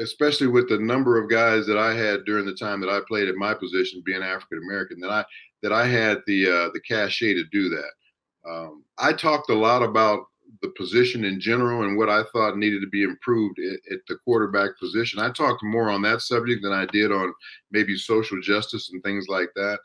especially 0.00 0.46
with 0.46 0.68
the 0.68 0.78
number 0.78 1.20
of 1.20 1.30
guys 1.30 1.66
that 1.66 1.78
I 1.78 1.94
had 1.94 2.24
during 2.24 2.46
the 2.46 2.54
time 2.54 2.80
that 2.80 2.90
I 2.90 3.00
played 3.06 3.28
at 3.28 3.34
my 3.34 3.54
position, 3.54 4.02
being 4.04 4.22
African 4.22 4.58
American, 4.58 5.00
that 5.00 5.10
I 5.10 5.24
that 5.62 5.72
I 5.72 5.86
had 5.86 6.18
the 6.26 6.46
uh, 6.46 6.68
the 6.72 6.80
cachet 6.86 7.34
to 7.34 7.44
do 7.50 7.68
that. 7.68 8.50
Um, 8.50 8.84
I 8.98 9.12
talked 9.12 9.50
a 9.50 9.54
lot 9.54 9.82
about 9.82 10.26
the 10.62 10.70
position 10.76 11.24
in 11.24 11.38
general 11.40 11.82
and 11.82 11.96
what 11.96 12.08
I 12.08 12.22
thought 12.32 12.56
needed 12.56 12.80
to 12.80 12.88
be 12.88 13.02
improved 13.02 13.58
at, 13.58 13.92
at, 13.92 14.00
the 14.08 14.16
quarterback 14.24 14.70
position. 14.80 15.20
I 15.20 15.30
talked 15.30 15.62
more 15.62 15.90
on 15.90 16.00
that 16.02 16.22
subject 16.22 16.62
than 16.62 16.72
I 16.72 16.86
did 16.86 17.12
on 17.12 17.34
maybe 17.70 17.96
social 17.96 18.40
justice 18.40 18.90
and 18.90 19.02
things 19.02 19.26
like 19.28 19.50
that. 19.56 19.78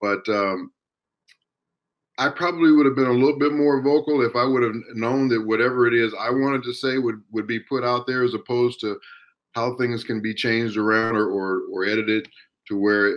But 0.00 0.28
um, 0.28 0.72
I 2.18 2.28
probably 2.28 2.72
would 2.72 2.86
have 2.86 2.96
been 2.96 3.06
a 3.06 3.12
little 3.12 3.38
bit 3.38 3.52
more 3.52 3.80
vocal 3.80 4.22
if 4.22 4.34
I 4.34 4.44
would 4.44 4.62
have 4.62 4.74
known 4.94 5.28
that 5.28 5.46
whatever 5.46 5.86
it 5.86 5.94
is 5.94 6.12
I 6.18 6.30
wanted 6.30 6.62
to 6.64 6.74
say 6.74 6.98
would 6.98 7.22
would 7.30 7.46
be 7.46 7.60
put 7.60 7.84
out 7.84 8.06
there 8.06 8.24
as 8.24 8.34
opposed 8.34 8.80
to 8.80 8.98
how 9.52 9.76
things 9.76 10.04
can 10.04 10.20
be 10.20 10.34
changed 10.34 10.76
around 10.76 11.16
or 11.16 11.28
or, 11.28 11.62
or 11.72 11.84
edited 11.84 12.28
to 12.68 12.78
where 12.78 13.16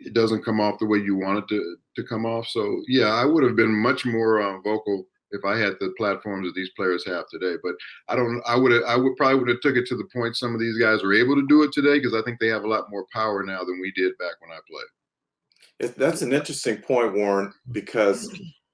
it 0.00 0.12
doesn't 0.12 0.44
come 0.44 0.60
off 0.60 0.78
the 0.78 0.86
way 0.86 0.98
you 0.98 1.16
want 1.16 1.38
it 1.38 1.48
to 1.48 1.76
to 1.96 2.02
come 2.04 2.26
off. 2.26 2.46
So 2.48 2.82
yeah, 2.88 3.08
I 3.08 3.24
would 3.24 3.44
have 3.44 3.56
been 3.56 3.74
much 3.74 4.04
more 4.04 4.40
uh, 4.40 4.60
vocal 4.60 5.06
if 5.30 5.44
I 5.44 5.58
had 5.58 5.74
the 5.80 5.92
platforms 5.96 6.46
that 6.46 6.54
these 6.54 6.70
players 6.76 7.04
have 7.06 7.24
today. 7.28 7.54
But 7.62 7.74
I 8.08 8.16
don't. 8.16 8.42
I 8.46 8.56
would. 8.56 8.84
I 8.84 8.96
would 8.96 9.16
probably 9.16 9.38
would 9.38 9.48
have 9.48 9.60
took 9.60 9.76
it 9.76 9.86
to 9.86 9.96
the 9.96 10.08
point 10.14 10.36
some 10.36 10.54
of 10.54 10.60
these 10.60 10.78
guys 10.78 11.02
are 11.02 11.12
able 11.12 11.34
to 11.34 11.46
do 11.46 11.62
it 11.62 11.72
today 11.72 11.98
because 11.98 12.14
I 12.14 12.22
think 12.22 12.38
they 12.40 12.48
have 12.48 12.64
a 12.64 12.68
lot 12.68 12.90
more 12.90 13.06
power 13.12 13.42
now 13.42 13.64
than 13.64 13.80
we 13.80 13.92
did 13.92 14.16
back 14.18 14.34
when 14.40 14.50
I 14.50 14.60
played. 14.68 15.94
That's 15.96 16.22
an 16.22 16.32
interesting 16.32 16.76
point, 16.78 17.14
Warren, 17.14 17.52
because 17.72 18.32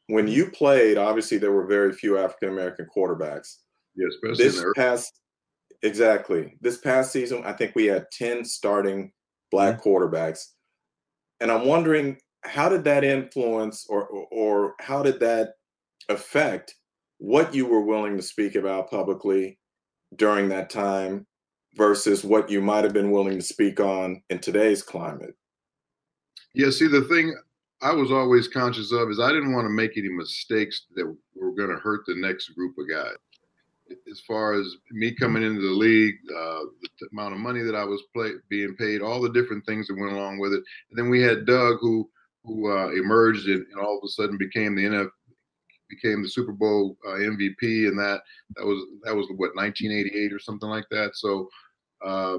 when 0.08 0.28
you 0.28 0.50
played, 0.50 0.98
obviously 0.98 1.38
there 1.38 1.52
were 1.52 1.66
very 1.66 1.92
few 1.92 2.18
African 2.18 2.50
American 2.50 2.86
quarterbacks. 2.94 3.56
Especially 4.08 4.44
this 4.44 4.64
past 4.76 5.20
exactly 5.82 6.56
this 6.60 6.78
past 6.78 7.12
season, 7.12 7.42
I 7.44 7.52
think 7.52 7.74
we 7.74 7.86
had 7.86 8.06
ten 8.12 8.44
starting 8.44 9.12
black 9.50 9.80
mm-hmm. 9.80 9.88
quarterbacks, 9.88 10.44
and 11.40 11.50
I'm 11.50 11.66
wondering 11.66 12.18
how 12.42 12.68
did 12.68 12.84
that 12.84 13.04
influence 13.04 13.86
or, 13.88 14.06
or, 14.06 14.26
or 14.30 14.74
how 14.80 15.02
did 15.02 15.20
that 15.20 15.54
affect 16.08 16.74
what 17.18 17.54
you 17.54 17.66
were 17.66 17.82
willing 17.82 18.16
to 18.16 18.22
speak 18.22 18.54
about 18.54 18.90
publicly 18.90 19.58
during 20.16 20.48
that 20.48 20.70
time 20.70 21.26
versus 21.76 22.24
what 22.24 22.50
you 22.50 22.60
might 22.60 22.82
have 22.82 22.94
been 22.94 23.10
willing 23.10 23.36
to 23.36 23.44
speak 23.44 23.78
on 23.78 24.22
in 24.30 24.38
today's 24.38 24.82
climate? 24.82 25.34
Yeah, 26.54 26.70
see, 26.70 26.88
the 26.88 27.02
thing 27.02 27.36
I 27.82 27.92
was 27.92 28.10
always 28.10 28.48
conscious 28.48 28.92
of 28.92 29.10
is 29.10 29.20
I 29.20 29.28
didn't 29.28 29.52
want 29.52 29.66
to 29.66 29.70
make 29.70 29.96
any 29.96 30.08
mistakes 30.08 30.86
that 30.96 31.06
were 31.34 31.52
going 31.52 31.70
to 31.70 31.76
hurt 31.76 32.00
the 32.06 32.16
next 32.16 32.48
group 32.50 32.74
of 32.78 32.88
guys. 32.88 33.16
As 34.10 34.20
far 34.20 34.54
as 34.54 34.76
me 34.90 35.14
coming 35.14 35.42
into 35.42 35.60
the 35.60 35.74
league, 35.74 36.14
uh, 36.30 36.60
the 37.00 37.08
amount 37.12 37.34
of 37.34 37.40
money 37.40 37.62
that 37.62 37.74
I 37.74 37.84
was 37.84 38.02
play, 38.14 38.30
being 38.48 38.76
paid, 38.76 39.02
all 39.02 39.20
the 39.20 39.32
different 39.32 39.66
things 39.66 39.88
that 39.88 39.98
went 39.98 40.12
along 40.12 40.38
with 40.38 40.52
it, 40.52 40.62
and 40.90 40.98
then 40.98 41.10
we 41.10 41.22
had 41.22 41.46
Doug 41.46 41.78
who 41.80 42.08
who 42.44 42.70
uh, 42.70 42.90
emerged 42.92 43.46
and, 43.48 43.66
and, 43.66 43.80
all 43.80 43.98
of 43.98 44.04
a 44.04 44.08
sudden 44.08 44.38
became 44.38 44.74
the 44.74 44.84
NF, 44.84 45.10
became 45.90 46.22
the 46.22 46.28
Super 46.28 46.52
Bowl 46.52 46.96
uh, 47.06 47.12
MVP, 47.12 47.88
and 47.88 47.98
that 47.98 48.20
that 48.56 48.64
was 48.64 48.86
that 49.04 49.14
was 49.14 49.26
what 49.36 49.54
1988 49.54 50.32
or 50.32 50.38
something 50.38 50.68
like 50.68 50.86
that. 50.90 51.10
So 51.14 51.48
uh, 52.04 52.38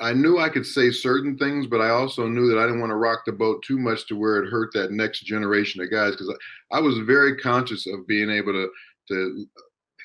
I 0.00 0.12
knew 0.12 0.38
I 0.38 0.48
could 0.48 0.66
say 0.66 0.90
certain 0.90 1.36
things, 1.36 1.66
but 1.66 1.80
I 1.80 1.90
also 1.90 2.26
knew 2.28 2.48
that 2.48 2.58
I 2.58 2.66
didn't 2.66 2.80
want 2.80 2.90
to 2.90 2.96
rock 2.96 3.20
the 3.26 3.32
boat 3.32 3.62
too 3.62 3.78
much 3.78 4.06
to 4.06 4.16
where 4.16 4.42
it 4.42 4.50
hurt 4.50 4.70
that 4.74 4.92
next 4.92 5.20
generation 5.20 5.82
of 5.82 5.90
guys 5.90 6.12
because 6.12 6.32
I, 6.70 6.76
I, 6.76 6.80
was 6.80 6.98
very 6.98 7.36
conscious 7.36 7.86
of 7.86 8.06
being 8.06 8.30
able 8.30 8.52
to 8.52 8.68
to 9.08 9.46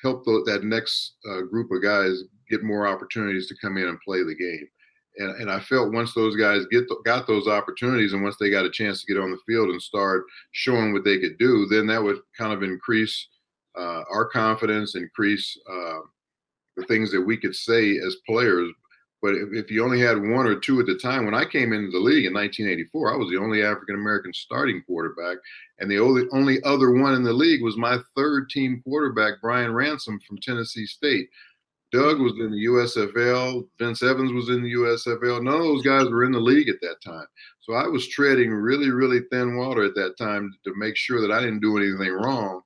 help 0.02 0.24
the, 0.24 0.42
that 0.46 0.64
next 0.64 1.14
uh, 1.30 1.42
group 1.42 1.70
of 1.70 1.82
guys 1.82 2.24
get 2.50 2.62
more 2.62 2.86
opportunities 2.86 3.46
to 3.48 3.56
come 3.60 3.78
in 3.78 3.88
and 3.88 4.00
play 4.00 4.22
the 4.22 4.34
game 4.34 4.68
and, 5.16 5.42
and 5.42 5.50
I 5.50 5.60
felt 5.60 5.92
once 5.92 6.14
those 6.14 6.36
guys 6.36 6.64
get 6.70 6.84
got 7.04 7.26
those 7.26 7.46
opportunities, 7.46 8.12
and 8.12 8.22
once 8.22 8.36
they 8.38 8.50
got 8.50 8.64
a 8.64 8.70
chance 8.70 9.00
to 9.00 9.12
get 9.12 9.20
on 9.20 9.30
the 9.30 9.38
field 9.46 9.70
and 9.70 9.80
start 9.80 10.24
showing 10.52 10.92
what 10.92 11.04
they 11.04 11.18
could 11.18 11.38
do, 11.38 11.66
then 11.66 11.86
that 11.88 12.02
would 12.02 12.18
kind 12.36 12.52
of 12.52 12.62
increase 12.62 13.28
uh, 13.78 14.02
our 14.10 14.26
confidence, 14.26 14.94
increase 14.94 15.58
uh, 15.70 16.00
the 16.76 16.84
things 16.86 17.10
that 17.12 17.20
we 17.20 17.36
could 17.36 17.54
say 17.54 17.98
as 17.98 18.16
players. 18.26 18.70
But 19.24 19.36
if, 19.36 19.54
if, 19.54 19.70
you 19.70 19.82
only 19.82 20.00
had 20.00 20.18
one 20.18 20.46
or 20.46 20.54
two 20.54 20.80
at 20.80 20.86
the 20.86 20.98
time, 20.98 21.24
when 21.24 21.34
I 21.34 21.46
came 21.46 21.72
into 21.72 21.90
the 21.90 21.98
league 21.98 22.26
in 22.26 22.34
1984, 22.34 23.14
I 23.14 23.16
was 23.16 23.30
the 23.30 23.40
only 23.40 23.62
African 23.62 23.94
American 23.94 24.34
starting 24.34 24.82
quarterback, 24.82 25.38
and 25.78 25.90
the 25.90 25.98
only 25.98 26.24
only 26.32 26.62
other 26.62 26.90
one 26.90 27.14
in 27.14 27.22
the 27.22 27.32
league 27.32 27.62
was 27.62 27.78
my 27.78 27.96
third 28.14 28.50
team 28.50 28.82
quarterback, 28.84 29.40
Brian 29.40 29.72
Ransom 29.72 30.20
from 30.28 30.36
Tennessee 30.36 30.84
State. 30.84 31.30
Doug 31.90 32.20
was 32.20 32.34
in 32.34 32.50
the 32.50 32.66
USFL. 32.66 33.66
Vince 33.78 34.02
Evans 34.02 34.30
was 34.30 34.50
in 34.50 34.62
the 34.62 34.74
USFL. 34.74 35.42
None 35.42 35.54
of 35.54 35.60
those 35.60 35.82
guys 35.82 36.06
were 36.10 36.24
in 36.24 36.32
the 36.32 36.38
league 36.38 36.68
at 36.68 36.82
that 36.82 37.00
time. 37.02 37.26
So 37.60 37.72
I 37.72 37.86
was 37.86 38.06
treading 38.08 38.50
really, 38.50 38.90
really 38.90 39.20
thin 39.30 39.56
water 39.56 39.84
at 39.84 39.94
that 39.94 40.18
time 40.18 40.54
to 40.64 40.74
make 40.76 40.96
sure 40.98 41.22
that 41.22 41.32
I 41.32 41.40
didn't 41.40 41.60
do 41.60 41.78
anything 41.78 42.12
wrong 42.12 42.60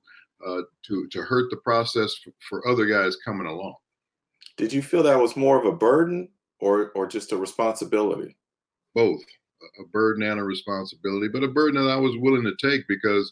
uh, 0.45 0.63
to 0.87 1.07
to 1.07 1.21
hurt 1.21 1.51
the 1.51 1.57
process 1.63 2.15
for, 2.15 2.33
for 2.49 2.67
other 2.67 2.85
guys 2.85 3.15
coming 3.23 3.47
along. 3.47 3.75
Did 4.57 4.73
you 4.73 4.81
feel 4.81 5.03
that 5.03 5.17
was 5.17 5.37
more 5.37 5.57
of 5.57 5.65
a 5.65 5.71
burden 5.71 6.27
or 6.61 6.91
or 6.95 7.07
just 7.07 7.31
a 7.31 7.37
responsibility? 7.37 8.35
Both, 8.95 9.21
a 9.79 9.87
burden 9.87 10.23
and 10.23 10.39
a 10.39 10.43
responsibility, 10.43 11.27
but 11.27 11.43
a 11.43 11.47
burden 11.47 11.83
that 11.83 11.91
I 11.91 11.97
was 11.97 12.17
willing 12.17 12.43
to 12.43 12.55
take 12.69 12.87
because 12.87 13.31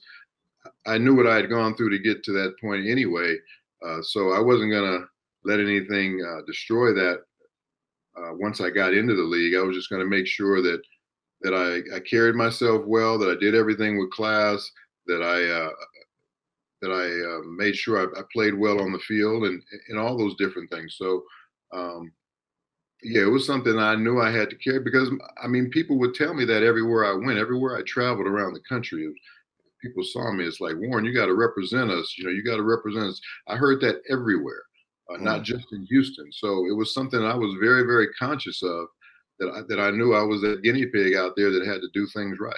I 0.85 0.97
knew 0.97 1.15
what 1.15 1.27
I 1.27 1.35
had 1.35 1.49
gone 1.49 1.75
through 1.75 1.91
to 1.91 1.99
get 1.99 2.23
to 2.23 2.31
that 2.33 2.55
point 2.61 2.87
anyway. 2.87 3.37
Uh, 3.85 4.01
so 4.01 4.31
I 4.31 4.39
wasn't 4.39 4.71
gonna 4.71 5.05
let 5.43 5.59
anything 5.59 6.23
uh, 6.23 6.41
destroy 6.45 6.93
that. 6.93 7.21
Uh, 8.17 8.33
once 8.33 8.61
I 8.61 8.69
got 8.69 8.93
into 8.93 9.15
the 9.15 9.23
league, 9.23 9.55
I 9.55 9.61
was 9.61 9.75
just 9.75 9.89
going 9.89 10.01
to 10.01 10.07
make 10.07 10.27
sure 10.27 10.61
that 10.61 10.81
that 11.41 11.53
I, 11.53 11.95
I, 11.95 11.99
carried 11.99 12.33
myself 12.33 12.83
well, 12.87 13.19
that 13.19 13.29
I 13.29 13.39
did 13.39 13.53
everything 13.53 13.99
with 13.99 14.09
class, 14.09 14.71
that 15.05 15.21
I 15.21 15.43
uh, 15.47 15.69
that 16.81 16.91
I 16.91 17.05
uh, 17.05 17.47
made 17.47 17.75
sure 17.75 17.99
I, 17.99 18.19
I, 18.19 18.23
played 18.33 18.55
well 18.55 18.81
on 18.81 18.91
the 18.91 18.99
field, 18.99 19.43
and 19.43 19.61
and 19.89 19.99
all 19.99 20.17
those 20.17 20.35
different 20.37 20.71
things. 20.71 20.95
So, 20.97 21.23
um, 21.73 22.11
yeah, 23.03 23.21
it 23.21 23.31
was 23.31 23.45
something 23.45 23.77
I 23.77 23.95
knew 23.95 24.19
I 24.19 24.31
had 24.31 24.49
to 24.49 24.55
carry 24.55 24.79
because 24.79 25.09
I 25.41 25.47
mean, 25.47 25.69
people 25.69 25.97
would 25.99 26.15
tell 26.15 26.33
me 26.33 26.45
that 26.45 26.63
everywhere 26.63 27.05
I 27.05 27.13
went, 27.13 27.39
everywhere 27.39 27.77
I 27.77 27.81
traveled 27.83 28.27
around 28.27 28.53
the 28.53 28.61
country. 28.61 29.13
People 29.81 30.03
saw 30.03 30.31
me. 30.31 30.43
It's 30.45 30.59
like 30.59 30.75
Warren, 30.77 31.05
you 31.05 31.13
got 31.13 31.27
to 31.27 31.35
represent 31.35 31.91
us. 31.91 32.15
You 32.17 32.25
know, 32.25 32.31
you 32.31 32.43
got 32.43 32.57
to 32.57 32.63
represent 32.63 33.05
us. 33.05 33.21
I 33.47 33.55
heard 33.55 33.79
that 33.81 34.01
everywhere 34.09 34.63
uh, 35.09 35.17
not 35.17 35.41
mm. 35.41 35.43
just 35.43 35.71
in 35.71 35.85
Houston. 35.85 36.31
So 36.31 36.65
it 36.67 36.75
was 36.75 36.93
something 36.93 37.21
I 37.21 37.35
was 37.35 37.55
very, 37.59 37.83
very 37.83 38.07
conscious 38.13 38.61
of 38.63 38.87
that 39.39 39.49
I, 39.49 39.61
that 39.67 39.79
I 39.79 39.91
knew 39.91 40.13
I 40.13 40.23
was 40.23 40.43
a 40.43 40.57
guinea 40.57 40.85
pig 40.87 41.15
out 41.15 41.33
there 41.35 41.51
that 41.51 41.65
had 41.65 41.81
to 41.81 41.89
do 41.93 42.07
things 42.07 42.37
right. 42.39 42.55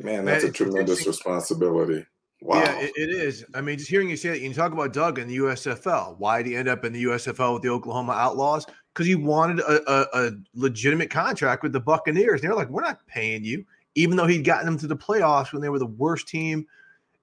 Man, 0.00 0.24
that's 0.24 0.44
Man, 0.44 0.50
a 0.50 0.54
tremendous 0.54 1.06
responsibility. 1.06 2.04
Wow. 2.40 2.58
Yeah, 2.60 2.80
it, 2.80 2.92
it 2.96 3.10
is. 3.10 3.44
I 3.54 3.60
mean, 3.60 3.78
just 3.78 3.90
hearing 3.90 4.10
you 4.10 4.16
say 4.16 4.30
that, 4.30 4.40
you 4.40 4.52
talk 4.52 4.72
about 4.72 4.92
Doug 4.92 5.20
in 5.20 5.28
the 5.28 5.36
USFL. 5.36 6.18
Why 6.18 6.42
did 6.42 6.50
he 6.50 6.56
end 6.56 6.68
up 6.68 6.84
in 6.84 6.92
the 6.92 7.04
USFL 7.04 7.54
with 7.54 7.62
the 7.62 7.68
Oklahoma 7.68 8.12
Outlaws? 8.12 8.66
Because 8.92 9.06
he 9.06 9.14
wanted 9.14 9.60
a, 9.60 9.90
a, 9.90 10.26
a, 10.26 10.30
legitimate 10.54 11.08
contract 11.08 11.62
with 11.62 11.72
the 11.72 11.80
Buccaneers. 11.80 12.42
They're 12.42 12.54
like, 12.54 12.68
we're 12.68 12.82
not 12.82 13.06
paying 13.06 13.42
you, 13.42 13.64
even 13.94 14.16
though 14.16 14.26
he'd 14.26 14.44
gotten 14.44 14.66
them 14.66 14.78
to 14.78 14.86
the 14.86 14.96
playoffs 14.96 15.52
when 15.52 15.62
they 15.62 15.70
were 15.70 15.78
the 15.78 15.86
worst 15.86 16.28
team 16.28 16.66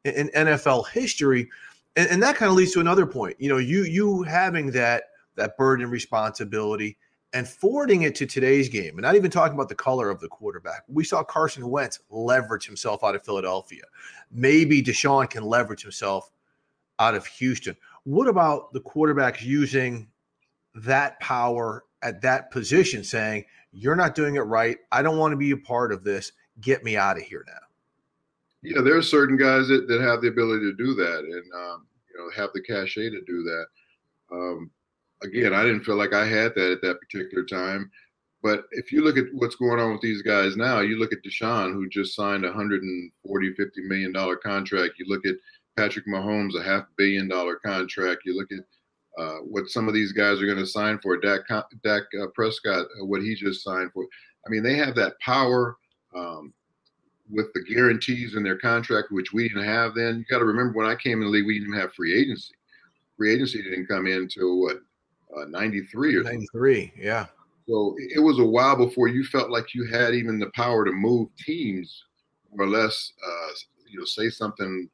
in, 0.03 0.29
in 0.31 0.47
NFL 0.47 0.89
history 0.89 1.47
and, 1.95 2.09
and 2.09 2.23
that 2.23 2.35
kind 2.35 2.49
of 2.49 2.55
leads 2.55 2.71
to 2.73 2.79
another 2.79 3.05
point. 3.05 3.35
You 3.39 3.49
know, 3.49 3.57
you 3.57 3.83
you 3.83 4.23
having 4.23 4.71
that 4.71 5.03
that 5.35 5.57
burden 5.57 5.89
responsibility 5.89 6.97
and 7.33 7.47
forwarding 7.47 8.03
it 8.03 8.15
to 8.15 8.25
today's 8.25 8.69
game, 8.69 8.95
and 8.95 9.01
not 9.01 9.15
even 9.15 9.29
talking 9.29 9.53
about 9.53 9.69
the 9.69 9.75
color 9.75 10.09
of 10.09 10.19
the 10.19 10.27
quarterback. 10.27 10.83
We 10.87 11.03
saw 11.03 11.23
Carson 11.23 11.69
Wentz 11.69 11.99
leverage 12.09 12.65
himself 12.65 13.03
out 13.03 13.15
of 13.15 13.23
Philadelphia. 13.23 13.83
Maybe 14.31 14.81
Deshaun 14.81 15.29
can 15.29 15.43
leverage 15.43 15.81
himself 15.81 16.31
out 16.97 17.15
of 17.15 17.25
Houston. 17.27 17.75
What 18.03 18.27
about 18.27 18.73
the 18.73 18.81
quarterbacks 18.81 19.41
using 19.41 20.07
that 20.75 21.19
power 21.19 21.83
at 22.01 22.21
that 22.21 22.51
position, 22.51 23.03
saying, 23.03 23.45
You're 23.71 23.95
not 23.95 24.15
doing 24.15 24.35
it 24.35 24.41
right. 24.41 24.77
I 24.91 25.01
don't 25.01 25.17
want 25.17 25.31
to 25.31 25.37
be 25.37 25.51
a 25.51 25.57
part 25.57 25.91
of 25.91 26.03
this. 26.03 26.31
Get 26.61 26.83
me 26.83 26.97
out 26.97 27.17
of 27.17 27.23
here 27.23 27.45
now. 27.47 27.53
Yeah, 28.61 28.81
there 28.81 28.97
are 28.97 29.01
certain 29.01 29.37
guys 29.37 29.67
that, 29.69 29.87
that 29.87 30.01
have 30.01 30.21
the 30.21 30.27
ability 30.27 30.65
to 30.65 30.75
do 30.75 30.93
that 30.95 31.19
and 31.19 31.53
um, 31.53 31.87
you 32.11 32.19
know 32.19 32.29
have 32.35 32.49
the 32.53 32.61
cachet 32.61 33.09
to 33.09 33.21
do 33.25 33.43
that. 33.43 33.65
Um, 34.31 34.71
again, 35.23 35.53
I 35.53 35.63
didn't 35.63 35.83
feel 35.83 35.95
like 35.95 36.13
I 36.13 36.25
had 36.25 36.53
that 36.55 36.71
at 36.71 36.81
that 36.81 36.99
particular 36.99 37.45
time. 37.45 37.89
But 38.41 38.65
if 38.71 38.91
you 38.91 39.03
look 39.03 39.17
at 39.17 39.25
what's 39.33 39.55
going 39.55 39.79
on 39.79 39.91
with 39.91 40.01
these 40.01 40.21
guys 40.21 40.55
now, 40.55 40.79
you 40.79 40.97
look 40.97 41.11
at 41.11 41.23
Deshaun, 41.23 41.73
who 41.73 41.89
just 41.89 42.15
signed 42.15 42.45
a 42.45 42.47
140, 42.47 43.53
50 43.53 43.81
million 43.81 44.13
dollar 44.13 44.37
contract. 44.37 44.93
You 44.97 45.05
look 45.07 45.25
at 45.25 45.35
Patrick 45.75 46.07
Mahomes, 46.07 46.57
a 46.57 46.63
half 46.63 46.85
billion 46.95 47.27
dollar 47.27 47.57
contract. 47.57 48.21
You 48.25 48.37
look 48.37 48.51
at 48.51 48.59
uh, 49.19 49.39
what 49.39 49.69
some 49.69 49.87
of 49.87 49.93
these 49.93 50.11
guys 50.11 50.41
are 50.41 50.45
going 50.45 50.57
to 50.57 50.65
sign 50.65 50.97
for. 50.99 51.17
Dak, 51.17 51.41
Dak 51.83 52.03
uh, 52.21 52.27
Prescott, 52.33 52.85
uh, 52.99 53.05
what 53.05 53.21
he 53.21 53.35
just 53.35 53.63
signed 53.63 53.91
for. 53.93 54.05
I 54.45 54.49
mean, 54.49 54.63
they 54.63 54.75
have 54.75 54.95
that 54.95 55.19
power. 55.19 55.77
Um, 56.15 56.53
with 57.29 57.53
the 57.53 57.63
guarantees 57.63 58.35
in 58.35 58.43
their 58.43 58.57
contract, 58.57 59.11
which 59.11 59.33
we 59.33 59.47
didn't 59.47 59.65
have 59.65 59.93
then. 59.93 60.19
You 60.19 60.25
got 60.29 60.39
to 60.39 60.45
remember 60.45 60.73
when 60.77 60.87
I 60.87 60.95
came 60.95 61.21
in 61.21 61.25
the 61.25 61.31
league, 61.31 61.45
we 61.45 61.59
didn't 61.59 61.79
have 61.79 61.93
free 61.93 62.19
agency. 62.19 62.53
Free 63.17 63.33
agency 63.33 63.61
didn't 63.61 63.87
come 63.87 64.07
in 64.07 64.17
until 64.17 64.59
what, 64.59 64.77
uh, 65.37 65.45
93 65.45 66.15
or 66.15 66.23
93, 66.23 66.93
yeah. 66.97 67.27
So 67.67 67.95
it 67.97 68.19
was 68.19 68.39
a 68.39 68.43
while 68.43 68.75
before 68.75 69.09
you 69.09 69.23
felt 69.23 69.51
like 69.51 69.75
you 69.75 69.85
had 69.85 70.15
even 70.15 70.39
the 70.39 70.49
power 70.55 70.85
to 70.85 70.91
move 70.91 71.29
teams, 71.37 72.03
or 72.57 72.67
less, 72.67 73.13
uh, 73.23 73.53
you 73.87 73.99
know, 73.99 74.05
say 74.05 74.29
something 74.29 74.89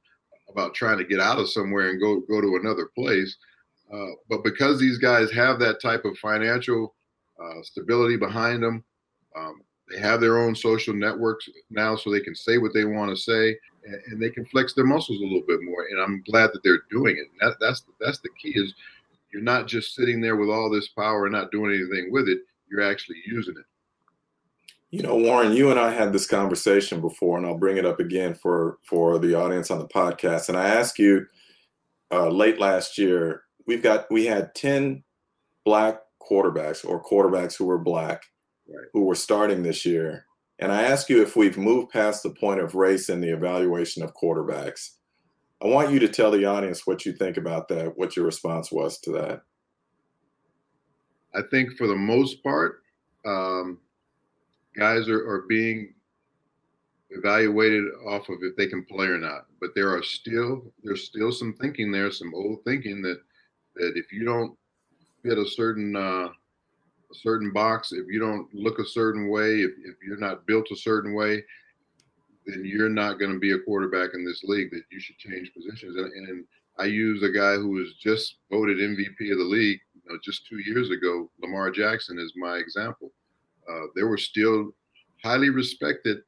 about 0.50 0.74
trying 0.74 0.98
to 0.98 1.06
get 1.06 1.22
out 1.22 1.40
of 1.40 1.50
somewhere 1.50 1.90
and 1.90 2.02
go 2.02 2.20
go 2.22 2.42
to 2.42 2.58
another 2.62 2.90
place. 2.94 3.38
Uh, 3.96 4.12
but 4.30 4.44
because 4.44 4.80
these 4.80 4.98
guys 4.98 5.32
have 5.32 5.60
that 5.60 5.82
type 5.82 6.06
of 6.06 6.18
financial 6.18 6.96
uh, 7.42 7.62
stability 7.64 8.18
behind 8.18 8.62
them, 8.62 8.84
um, 9.36 9.62
they 9.90 10.00
have 10.00 10.20
their 10.20 10.40
own 10.40 10.56
social 10.56 10.94
networks 10.94 11.48
now, 11.70 11.96
so 11.96 12.12
they 12.12 12.20
can 12.20 12.36
say 12.36 12.58
what 12.58 12.74
they 12.74 12.86
want 12.86 13.12
to 13.12 13.22
say, 13.22 13.56
and, 13.86 14.02
and, 14.08 14.22
they 14.22 14.32
can 14.32 14.46
flex 14.48 14.74
their 14.74 14.86
muscles 14.86 15.20
a 15.20 15.24
little 15.24 15.44
bit 15.48 15.60
more. 15.62 15.86
And 15.92 16.02
I'm 16.02 16.24
glad 16.30 16.50
that 16.54 16.62
they're 16.64 16.82
doing 16.90 17.18
it. 17.18 17.28
That, 17.40 17.56
that's 17.60 17.84
that's 18.00 18.20
the 18.20 18.30
key. 18.42 18.54
Is 18.56 18.74
you're 19.32 19.44
not 19.44 19.68
just 19.68 19.94
sitting 19.94 20.22
there 20.22 20.38
with 20.38 20.50
all 20.50 20.72
this 20.72 20.88
power 20.90 21.26
and 21.26 21.34
not 21.34 21.52
doing 21.52 21.76
anything 21.76 22.12
with 22.12 22.28
it. 22.28 22.40
You're 22.70 22.90
actually 22.90 23.18
using 23.28 23.56
it. 23.58 23.66
You 24.90 25.04
know, 25.04 25.16
Warren, 25.16 25.54
you 25.54 25.72
and 25.72 25.80
I 25.80 25.92
had 25.92 26.14
this 26.14 26.28
conversation 26.28 27.02
before, 27.02 27.38
and 27.38 27.46
I'll 27.46 27.58
bring 27.58 27.78
it 27.78 27.86
up 27.86 28.00
again 28.00 28.34
for 28.34 28.80
for 28.84 29.20
the 29.20 29.36
audience 29.36 29.70
on 29.70 29.80
the 29.80 29.88
podcast. 29.88 30.50
And 30.50 30.58
I 30.58 30.70
asked 30.70 30.98
you 30.98 31.28
uh, 32.12 32.30
late 32.30 32.60
last 32.60 32.98
year. 32.98 33.45
We've 33.68 33.84
got 33.84 34.10
we 34.12 34.26
had 34.26 34.54
ten 34.56 35.04
black 35.64 36.00
quarterbacks 36.22 36.88
or 36.88 37.04
quarterbacks 37.04 37.58
who 37.58 37.66
were 37.66 37.78
black 37.78 38.24
right. 38.68 38.88
who 38.94 39.06
were 39.06 39.16
starting 39.16 39.64
this 39.64 39.86
year. 39.86 40.26
And 40.60 40.72
I 40.72 40.84
ask 40.84 41.10
you 41.10 41.22
if 41.22 41.36
we've 41.36 41.58
moved 41.58 41.92
past 41.92 42.24
the 42.24 42.30
point 42.30 42.62
of 42.62 42.76
race 42.76 43.10
in 43.10 43.20
the 43.20 43.34
evaluation 43.34 44.04
of 44.04 44.14
quarterbacks. 44.14 44.92
I 45.62 45.68
want 45.68 45.92
you 45.92 46.00
to 46.00 46.08
tell 46.08 46.32
the 46.32 46.46
audience 46.46 46.86
what 46.86 47.06
you 47.06 47.14
think 47.14 47.38
about 47.38 47.68
that, 47.70 47.98
what 47.98 48.16
your 48.16 48.26
response 48.26 48.72
was 48.72 49.00
to 49.00 49.12
that. 49.14 49.42
I 51.34 51.42
think 51.52 51.74
for 51.74 51.88
the 51.88 51.96
most 51.96 52.42
part, 52.44 52.84
um, 53.26 53.80
guys 54.78 55.10
are, 55.10 55.28
are 55.28 55.46
being 55.50 55.94
evaluated 57.10 57.84
off 58.08 58.30
of 58.30 58.38
if 58.42 58.56
they 58.56 58.68
can 58.68 58.86
play 58.86 59.08
or 59.08 59.18
not. 59.18 59.46
But 59.60 59.72
there 59.76 59.94
are 59.94 60.04
still 60.04 60.72
there's 60.84 61.04
still 61.04 61.32
some 61.32 61.54
thinking 61.54 61.92
there, 61.92 62.12
some 62.12 62.34
old 62.34 62.60
thinking 62.64 63.02
that 63.02 63.20
that 63.76 63.94
if 63.96 64.12
you 64.12 64.26
don't 64.26 64.58
fit 65.24 65.38
a 65.38 65.48
certain 65.48 65.96
uh, 65.96 66.30
a 66.30 67.16
certain 67.16 67.52
box, 67.52 67.92
if 67.92 68.06
you 68.10 68.20
don't 68.20 68.54
look 68.54 68.80
a 68.80 68.86
certain 68.86 69.30
way, 69.30 69.62
if, 69.62 69.72
if 69.84 69.96
you're 70.06 70.18
not 70.18 70.46
built 70.46 70.68
a 70.72 70.76
certain 70.76 71.14
way, 71.14 71.44
then 72.46 72.64
you're 72.66 72.90
not 72.90 73.20
going 73.20 73.32
to 73.32 73.40
be 73.40 73.54
a 73.54 73.60
quarterback 73.60 74.12
in 74.14 74.26
this 74.26 74.44
league. 74.44 74.72
That 74.72 74.84
you 74.92 75.00
should 75.00 75.18
change 75.18 75.54
positions. 75.54 75.96
And, 75.96 76.12
and 76.28 76.46
I 76.78 76.86
use 76.86 77.24
a 77.24 77.30
guy 77.30 77.56
who 77.56 77.70
was 77.70 77.94
just 77.96 78.38
voted 78.52 78.78
MVP 78.78 79.32
of 79.32 79.38
the 79.38 79.44
league 79.44 79.80
you 79.94 80.02
know, 80.12 80.20
just 80.24 80.46
two 80.48 80.60
years 80.60 80.92
ago. 80.92 81.30
Lamar 81.42 81.72
Jackson 81.72 82.20
is 82.20 82.34
my 82.36 82.58
example. 82.58 83.12
Uh, 83.70 83.88
there 83.96 84.08
were 84.08 84.18
still 84.18 84.72
highly 85.24 85.50
respected 85.50 86.20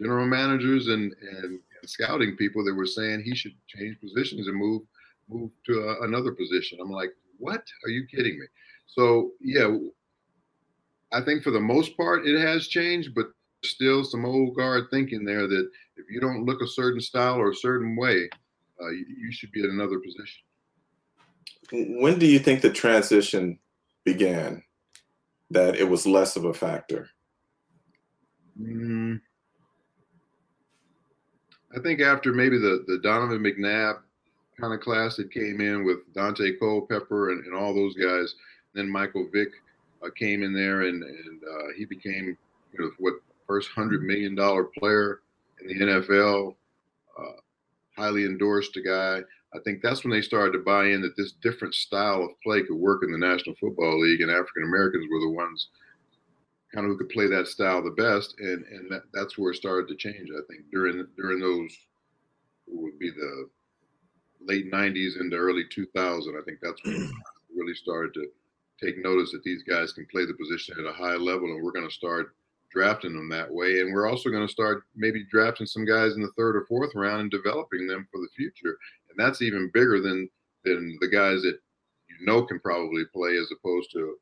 general 0.00 0.26
managers 0.26 0.88
and, 0.88 1.14
and, 1.20 1.44
and, 1.44 1.60
scouting 1.84 2.36
people 2.36 2.64
that 2.64 2.74
were 2.74 2.86
saying 2.86 3.20
he 3.22 3.34
should 3.34 3.54
change 3.68 4.00
positions 4.00 4.46
and 4.46 4.56
move 4.56 4.82
move 5.28 5.50
to 5.66 5.80
a, 5.80 6.04
another 6.04 6.32
position. 6.32 6.78
I'm 6.80 6.90
like, 6.90 7.10
what? 7.38 7.64
Are 7.84 7.90
you 7.90 8.06
kidding 8.06 8.38
me? 8.38 8.46
So 8.86 9.32
yeah, 9.40 9.76
I 11.12 11.22
think 11.22 11.42
for 11.42 11.50
the 11.50 11.60
most 11.60 11.96
part 11.96 12.26
it 12.26 12.40
has 12.40 12.68
changed, 12.68 13.14
but 13.14 13.26
still 13.64 14.04
some 14.04 14.24
old 14.24 14.56
guard 14.56 14.84
thinking 14.90 15.24
there 15.24 15.46
that 15.46 15.70
if 15.96 16.06
you 16.10 16.20
don't 16.20 16.44
look 16.44 16.62
a 16.62 16.66
certain 16.66 17.00
style 17.00 17.36
or 17.36 17.50
a 17.50 17.56
certain 17.56 17.96
way, 17.96 18.28
uh, 18.80 18.90
you, 18.90 19.04
you, 19.08 19.32
should 19.32 19.52
be 19.52 19.62
in 19.62 19.70
another 19.70 20.00
position. 20.00 20.42
When 22.00 22.18
do 22.18 22.26
you 22.26 22.38
think 22.38 22.60
the 22.60 22.70
transition 22.70 23.58
began? 24.04 24.62
That 25.50 25.76
it 25.76 25.88
was 25.88 26.06
less 26.06 26.36
of 26.36 26.46
a 26.46 26.54
factor. 26.54 27.10
Mm, 28.58 29.20
I 31.76 31.80
think 31.80 32.00
after 32.00 32.32
maybe 32.32 32.58
the 32.58 32.84
the 32.86 32.98
Donovan 32.98 33.42
McNabb 33.42 33.98
kind 34.62 34.72
of 34.72 34.80
class 34.80 35.16
that 35.16 35.32
came 35.32 35.60
in 35.60 35.84
with 35.84 35.98
Daunte 36.14 36.58
Culpepper 36.60 37.32
and, 37.32 37.44
and 37.44 37.54
all 37.54 37.74
those 37.74 37.94
guys, 37.96 38.36
then 38.74 38.88
Michael 38.88 39.28
Vick 39.32 39.48
uh, 40.04 40.08
came 40.16 40.42
in 40.42 40.54
there, 40.54 40.82
and 40.82 41.02
and 41.02 41.42
uh, 41.42 41.72
he 41.76 41.84
became 41.84 42.36
you 42.72 42.78
know 42.78 42.90
what 42.98 43.14
first 43.46 43.70
hundred 43.70 44.02
million 44.02 44.36
dollar 44.36 44.64
player 44.64 45.20
in 45.60 45.66
the 45.66 45.84
NFL, 45.84 46.54
uh, 47.18 47.40
highly 47.96 48.24
endorsed 48.24 48.74
the 48.74 48.82
guy. 48.82 49.20
I 49.54 49.58
think 49.64 49.82
that's 49.82 50.04
when 50.04 50.12
they 50.12 50.22
started 50.22 50.52
to 50.52 50.64
buy 50.64 50.86
in 50.86 51.02
that 51.02 51.16
this 51.16 51.32
different 51.42 51.74
style 51.74 52.22
of 52.22 52.40
play 52.42 52.62
could 52.62 52.76
work 52.76 53.02
in 53.02 53.10
the 53.10 53.18
National 53.18 53.56
Football 53.56 54.00
League, 54.00 54.20
and 54.20 54.30
African 54.30 54.62
Americans 54.64 55.06
were 55.10 55.20
the 55.20 55.36
ones 55.36 55.68
kind 56.72 56.86
of 56.86 56.92
who 56.92 56.98
could 56.98 57.10
play 57.10 57.26
that 57.26 57.48
style 57.48 57.82
the 57.82 57.90
best, 57.90 58.36
and 58.38 58.64
and 58.66 58.90
that, 58.92 59.02
that's 59.12 59.36
where 59.36 59.50
it 59.50 59.56
started 59.56 59.88
to 59.88 59.96
change. 59.96 60.28
I 60.30 60.40
think 60.48 60.70
during 60.70 61.04
during 61.16 61.40
those 61.40 61.76
would 62.68 62.98
be 63.00 63.10
the 63.10 63.48
late 64.46 64.70
'90s 64.70 65.20
into 65.20 65.36
early 65.36 65.64
2000. 65.70 66.36
I 66.36 66.44
think 66.44 66.58
that's 66.60 66.82
when 66.84 66.94
we 66.94 67.10
really 67.56 67.74
started 67.74 68.14
to 68.14 68.26
take 68.82 68.98
notice 68.98 69.32
that 69.32 69.44
these 69.44 69.62
guys 69.62 69.92
can 69.92 70.06
play 70.06 70.24
the 70.24 70.34
position 70.34 70.76
at 70.78 70.90
a 70.90 70.92
high 70.92 71.16
level, 71.16 71.46
and 71.52 71.62
we're 71.62 71.72
going 71.72 71.88
to 71.88 71.94
start 71.94 72.34
drafting 72.70 73.12
them 73.12 73.28
that 73.28 73.52
way. 73.52 73.80
And 73.80 73.92
we're 73.92 74.08
also 74.08 74.30
going 74.30 74.46
to 74.46 74.52
start 74.52 74.84
maybe 74.96 75.24
drafting 75.30 75.66
some 75.66 75.84
guys 75.84 76.14
in 76.14 76.22
the 76.22 76.32
third 76.36 76.56
or 76.56 76.64
fourth 76.66 76.94
round 76.94 77.20
and 77.20 77.30
developing 77.30 77.86
them 77.86 78.08
for 78.10 78.20
the 78.20 78.28
future. 78.34 78.78
And 79.10 79.18
that's 79.18 79.42
even 79.42 79.70
bigger 79.72 80.00
than 80.00 80.28
than 80.64 80.96
the 81.00 81.08
guys 81.08 81.42
that 81.42 81.58
you 82.08 82.26
know 82.26 82.42
can 82.44 82.60
probably 82.60 83.04
play, 83.12 83.36
as 83.36 83.50
opposed 83.52 83.90
to 83.92 84.16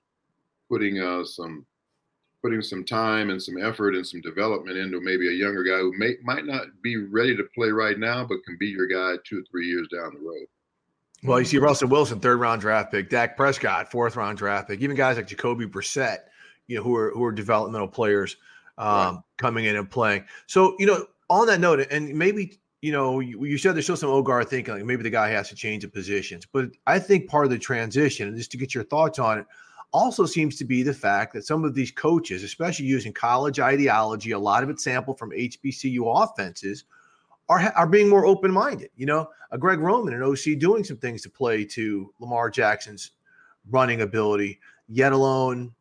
putting 0.69 0.99
uh, 0.99 1.25
some 1.25 1.67
putting 2.43 2.63
some 2.63 2.85
time 2.85 3.31
and 3.31 3.43
some 3.43 3.63
effort 3.63 3.95
and 3.95 4.07
some 4.07 4.21
development 4.21 4.79
into 4.79 5.01
maybe 5.01 5.29
a 5.29 5.33
younger 5.33 5.63
guy 5.63 5.79
who 5.79 5.93
may 5.97 6.15
might 6.23 6.47
not 6.47 6.67
be 6.83 6.97
ready 6.97 7.37
to 7.37 7.45
play 7.55 7.69
right 7.69 7.99
now, 7.99 8.25
but 8.25 8.43
can 8.45 8.57
be 8.59 8.69
your 8.69 8.87
guy 8.87 9.21
two 9.25 9.41
or 9.41 9.45
three 9.51 9.67
years 9.67 9.89
down 9.93 10.15
the 10.15 10.21
road. 10.21 10.47
Well, 11.23 11.39
you 11.39 11.45
see 11.45 11.59
Russell 11.59 11.89
Wilson, 11.89 12.19
third 12.19 12.39
round 12.39 12.63
draft 12.63 12.91
pick, 12.91 13.11
Dak 13.11 13.37
Prescott, 13.37 13.91
fourth 13.91 14.17
round 14.17 14.39
draft 14.39 14.69
pick, 14.69 14.81
even 14.81 14.97
guys 14.97 15.17
like 15.17 15.27
Jacoby 15.27 15.67
Brissett, 15.67 16.21
you 16.67 16.77
know, 16.77 16.83
who 16.83 16.97
are 16.97 17.11
who 17.11 17.23
are 17.25 17.33
developmental 17.33 17.89
players 17.89 18.37
um, 18.79 18.87
right. 18.89 19.19
coming 19.37 19.67
in 19.67 19.77
and 19.77 19.91
playing. 19.91 20.25
So, 20.47 20.77
you 20.79 20.87
know, 20.87 21.07
on 21.29 21.47
that 21.49 21.61
note, 21.61 21.87
and 21.91 22.15
maybe 22.15 22.59
you 22.81 22.93
know, 22.93 23.21
you, 23.21 23.45
you 23.45 23.59
said 23.59 23.75
there's 23.75 23.85
still 23.85 23.97
some 23.97 24.09
Ogar 24.09 24.47
thinking 24.49 24.75
like 24.75 24.85
maybe 24.85 25.03
the 25.03 25.11
guy 25.11 25.29
has 25.29 25.51
to 25.51 25.55
change 25.55 25.83
the 25.83 25.89
positions, 25.89 26.47
but 26.51 26.71
I 26.87 26.99
think 26.99 27.29
part 27.29 27.45
of 27.45 27.51
the 27.51 27.59
transition, 27.59 28.29
and 28.29 28.37
just 28.37 28.51
to 28.53 28.57
get 28.57 28.75
your 28.75 28.85
thoughts 28.85 29.19
on 29.19 29.39
it, 29.39 29.47
also 29.93 30.25
seems 30.25 30.57
to 30.57 30.65
be 30.65 30.83
the 30.83 30.95
fact 30.95 31.33
that 31.33 31.47
some 31.47 31.65
of 31.65 31.75
these 31.75 31.91
coaches, 31.91 32.43
especially 32.43 32.87
using 32.87 33.13
college 33.13 33.59
ideology, 33.59 34.33
a 34.33 34.39
lot 34.39 34.63
of 34.63 34.71
it 34.71 34.81
sampled 34.81 35.19
from 35.19 35.31
HBCU 35.31 36.23
offenses, 36.23 36.85
are, 37.49 37.73
are 37.75 37.87
being 37.87 38.09
more 38.09 38.27
open 38.27 38.53
minded. 38.53 38.91
You 38.97 39.07
know, 39.07 39.29
a 39.51 39.59
Greg 39.59 39.81
Roman 39.81 40.15
and 40.15 40.23
OC 40.23 40.59
doing 40.59 40.85
some 40.85 40.97
things 40.97 41.23
to 41.23 41.31
play 41.31 41.65
to 41.67 42.13
Lamar 42.21 42.51
Jackson's 42.51 43.13
running 43.71 44.03
ability, 44.03 44.61
yet 44.89 45.13
alone 45.13 45.73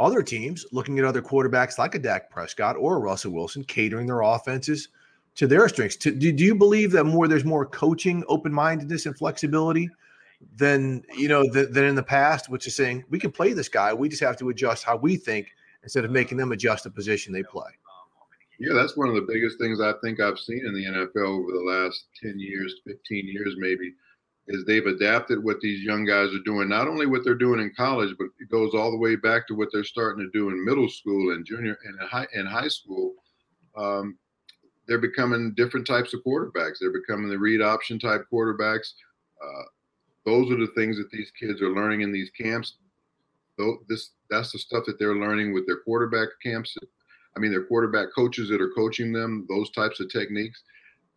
other 0.00 0.22
teams 0.22 0.64
looking 0.72 0.98
at 0.98 1.04
other 1.04 1.22
quarterbacks 1.22 1.78
like 1.78 1.94
a 1.94 1.98
Dak 1.98 2.30
Prescott 2.30 2.76
or 2.76 3.00
Russell 3.00 3.32
Wilson 3.32 3.64
catering 3.64 4.06
their 4.06 4.22
offenses 4.22 4.88
to 5.34 5.46
their 5.46 5.68
strengths. 5.68 5.96
To, 5.96 6.10
do, 6.10 6.32
do 6.32 6.44
you 6.44 6.54
believe 6.54 6.92
that 6.92 7.04
more 7.04 7.28
there's 7.28 7.44
more 7.44 7.66
coaching 7.66 8.24
open 8.28 8.52
mindedness 8.52 9.06
and 9.06 9.16
flexibility? 9.16 9.90
Than 10.56 11.02
you 11.16 11.28
know 11.28 11.42
th- 11.42 11.70
than 11.70 11.84
in 11.84 11.94
the 11.94 12.02
past, 12.02 12.48
which 12.48 12.66
is 12.66 12.76
saying 12.76 13.04
we 13.10 13.18
can 13.18 13.30
play 13.30 13.52
this 13.52 13.68
guy. 13.68 13.92
We 13.92 14.08
just 14.08 14.22
have 14.22 14.36
to 14.38 14.48
adjust 14.50 14.84
how 14.84 14.96
we 14.96 15.16
think 15.16 15.48
instead 15.82 16.04
of 16.04 16.10
making 16.10 16.38
them 16.38 16.52
adjust 16.52 16.84
the 16.84 16.90
position 16.90 17.32
they 17.32 17.42
play. 17.42 17.70
Yeah, 18.58 18.74
that's 18.74 18.96
one 18.96 19.08
of 19.08 19.14
the 19.14 19.26
biggest 19.32 19.58
things 19.58 19.80
I 19.80 19.92
think 20.02 20.20
I've 20.20 20.38
seen 20.38 20.66
in 20.66 20.74
the 20.74 20.84
NFL 20.84 21.42
over 21.42 21.52
the 21.52 21.64
last 21.64 22.06
10 22.20 22.40
years, 22.40 22.74
15 22.84 23.28
years 23.28 23.54
maybe, 23.56 23.94
is 24.48 24.64
they've 24.64 24.86
adapted 24.86 25.42
what 25.42 25.60
these 25.60 25.84
young 25.84 26.04
guys 26.04 26.34
are 26.34 26.42
doing, 26.44 26.68
not 26.68 26.88
only 26.88 27.06
what 27.06 27.22
they're 27.22 27.36
doing 27.36 27.60
in 27.60 27.72
college, 27.76 28.16
but 28.18 28.26
it 28.40 28.50
goes 28.50 28.74
all 28.74 28.90
the 28.90 28.98
way 28.98 29.14
back 29.14 29.46
to 29.46 29.54
what 29.54 29.68
they're 29.72 29.84
starting 29.84 30.24
to 30.24 30.30
do 30.36 30.48
in 30.48 30.64
middle 30.64 30.88
school 30.88 31.34
and 31.34 31.46
junior 31.46 31.78
and 31.84 32.00
high 32.08 32.26
and 32.34 32.48
high 32.48 32.66
school. 32.66 33.14
Um, 33.76 34.18
they're 34.88 34.98
becoming 34.98 35.54
different 35.54 35.86
types 35.86 36.12
of 36.12 36.24
quarterbacks. 36.26 36.78
They're 36.80 36.90
becoming 36.90 37.28
the 37.28 37.38
read 37.38 37.62
option 37.62 37.98
type 38.00 38.24
quarterbacks. 38.32 38.92
Uh, 39.40 39.62
those 40.28 40.50
are 40.50 40.58
the 40.58 40.72
things 40.76 40.98
that 40.98 41.10
these 41.10 41.30
kids 41.30 41.62
are 41.62 41.74
learning 41.74 42.02
in 42.02 42.12
these 42.12 42.30
camps. 42.30 42.74
Though 43.56 43.78
this 43.88 44.10
that's 44.28 44.52
the 44.52 44.58
stuff 44.58 44.84
that 44.86 44.98
they're 44.98 45.16
learning 45.16 45.54
with 45.54 45.66
their 45.66 45.78
quarterback 45.78 46.28
camps. 46.42 46.76
I 47.34 47.40
mean, 47.40 47.50
their 47.50 47.64
quarterback 47.64 48.08
coaches 48.14 48.50
that 48.50 48.60
are 48.60 48.72
coaching 48.76 49.12
them, 49.12 49.46
those 49.48 49.70
types 49.70 50.00
of 50.00 50.10
techniques. 50.10 50.62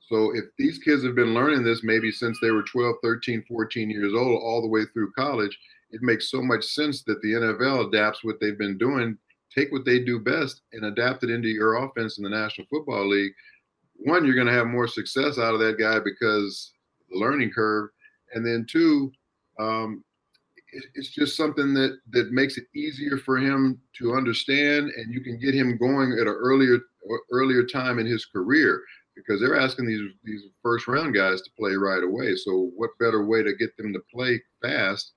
So 0.07 0.33
if 0.35 0.45
these 0.57 0.77
kids 0.77 1.03
have 1.03 1.15
been 1.15 1.33
learning 1.33 1.63
this 1.63 1.83
maybe 1.83 2.11
since 2.11 2.37
they 2.41 2.51
were 2.51 2.63
12, 2.63 2.95
13, 3.03 3.43
14 3.47 3.89
years 3.89 4.13
old, 4.13 4.41
all 4.41 4.61
the 4.61 4.67
way 4.67 4.83
through 4.85 5.11
college, 5.11 5.57
it 5.91 6.01
makes 6.01 6.31
so 6.31 6.41
much 6.41 6.63
sense 6.63 7.03
that 7.03 7.21
the 7.21 7.33
NFL 7.33 7.87
adapts 7.87 8.23
what 8.23 8.39
they've 8.39 8.57
been 8.57 8.77
doing, 8.77 9.17
take 9.53 9.71
what 9.71 9.85
they 9.85 9.99
do 9.99 10.19
best, 10.19 10.61
and 10.73 10.85
adapt 10.85 11.23
it 11.23 11.29
into 11.29 11.49
your 11.49 11.83
offense 11.83 12.17
in 12.17 12.23
the 12.23 12.29
National 12.29 12.67
Football 12.67 13.09
League. 13.09 13.33
One, 13.97 14.25
you're 14.25 14.35
going 14.35 14.47
to 14.47 14.53
have 14.53 14.67
more 14.67 14.87
success 14.87 15.37
out 15.37 15.53
of 15.53 15.59
that 15.59 15.77
guy 15.77 15.99
because 15.99 16.71
the 17.09 17.17
learning 17.19 17.51
curve 17.51 17.89
and 18.33 18.45
then 18.45 18.65
two, 18.69 19.11
um, 19.59 20.03
it, 20.73 20.83
it's 20.95 21.09
just 21.09 21.35
something 21.35 21.73
that 21.73 21.99
that 22.11 22.31
makes 22.31 22.57
it 22.57 22.65
easier 22.75 23.17
for 23.17 23.37
him 23.37 23.79
to 23.97 24.13
understand, 24.13 24.91
and 24.95 25.13
you 25.13 25.21
can 25.21 25.39
get 25.39 25.53
him 25.53 25.77
going 25.77 26.13
at 26.13 26.27
an 26.27 26.27
earlier 26.27 26.79
earlier 27.31 27.63
time 27.63 27.99
in 27.99 28.05
his 28.05 28.25
career 28.25 28.83
because 29.15 29.39
they're 29.39 29.59
asking 29.59 29.87
these 29.87 30.11
these 30.23 30.41
first 30.61 30.87
round 30.87 31.13
guys 31.13 31.41
to 31.41 31.51
play 31.57 31.73
right 31.73 32.03
away. 32.03 32.35
So 32.35 32.71
what 32.75 32.97
better 32.99 33.25
way 33.25 33.43
to 33.43 33.55
get 33.55 33.75
them 33.77 33.93
to 33.93 33.99
play 34.13 34.41
fast 34.61 35.13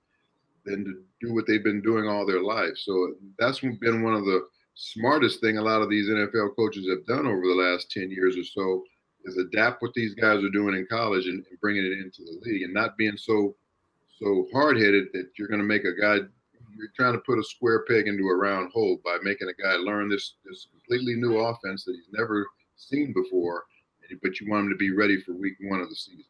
than 0.65 0.83
to 0.83 1.03
do 1.21 1.33
what 1.33 1.45
they've 1.47 1.63
been 1.63 1.81
doing 1.81 2.07
all 2.07 2.25
their 2.25 2.41
life? 2.41 2.77
So 2.77 3.13
that's 3.39 3.59
been 3.59 4.03
one 4.03 4.15
of 4.15 4.25
the 4.25 4.47
smartest 4.75 5.39
thing 5.39 5.57
a 5.57 5.61
lot 5.61 5.81
of 5.81 5.89
these 5.89 6.09
NFL 6.09 6.55
coaches 6.55 6.87
have 6.89 7.05
done 7.05 7.25
over 7.25 7.41
the 7.41 7.53
last 7.53 7.89
10 7.91 8.11
years 8.11 8.37
or 8.37 8.43
so 8.43 8.83
is 9.25 9.37
adapt 9.37 9.81
what 9.81 9.93
these 9.93 10.13
guys 10.13 10.43
are 10.43 10.49
doing 10.49 10.75
in 10.75 10.87
college 10.89 11.25
and, 11.25 11.45
and 11.49 11.59
bringing 11.59 11.85
it 11.85 11.93
into 11.93 12.23
the 12.23 12.39
league 12.43 12.63
and 12.63 12.73
not 12.73 12.97
being 12.97 13.17
so 13.17 13.55
so 14.19 14.47
hard 14.53 14.77
headed 14.77 15.07
that 15.13 15.29
you're 15.37 15.47
going 15.47 15.59
to 15.59 15.65
make 15.65 15.83
a 15.83 15.99
guy 15.99 16.19
you're 16.77 16.91
trying 16.95 17.13
to 17.13 17.19
put 17.19 17.39
a 17.39 17.43
square 17.43 17.83
peg 17.87 18.07
into 18.07 18.27
a 18.27 18.35
round 18.35 18.71
hole 18.71 18.99
by 19.03 19.17
making 19.23 19.47
a 19.49 19.61
guy 19.61 19.73
learn 19.75 20.09
this 20.09 20.35
this 20.45 20.67
completely 20.71 21.15
new 21.15 21.37
offense 21.37 21.83
that 21.85 21.93
he's 21.95 22.09
never 22.11 22.45
seen 22.75 23.13
before, 23.13 23.63
but 24.21 24.39
you 24.39 24.49
want 24.49 24.65
him 24.65 24.69
to 24.69 24.75
be 24.75 24.91
ready 24.91 25.19
for 25.21 25.33
week 25.33 25.53
one 25.61 25.79
of 25.79 25.89
the 25.89 25.95
season. 25.95 26.25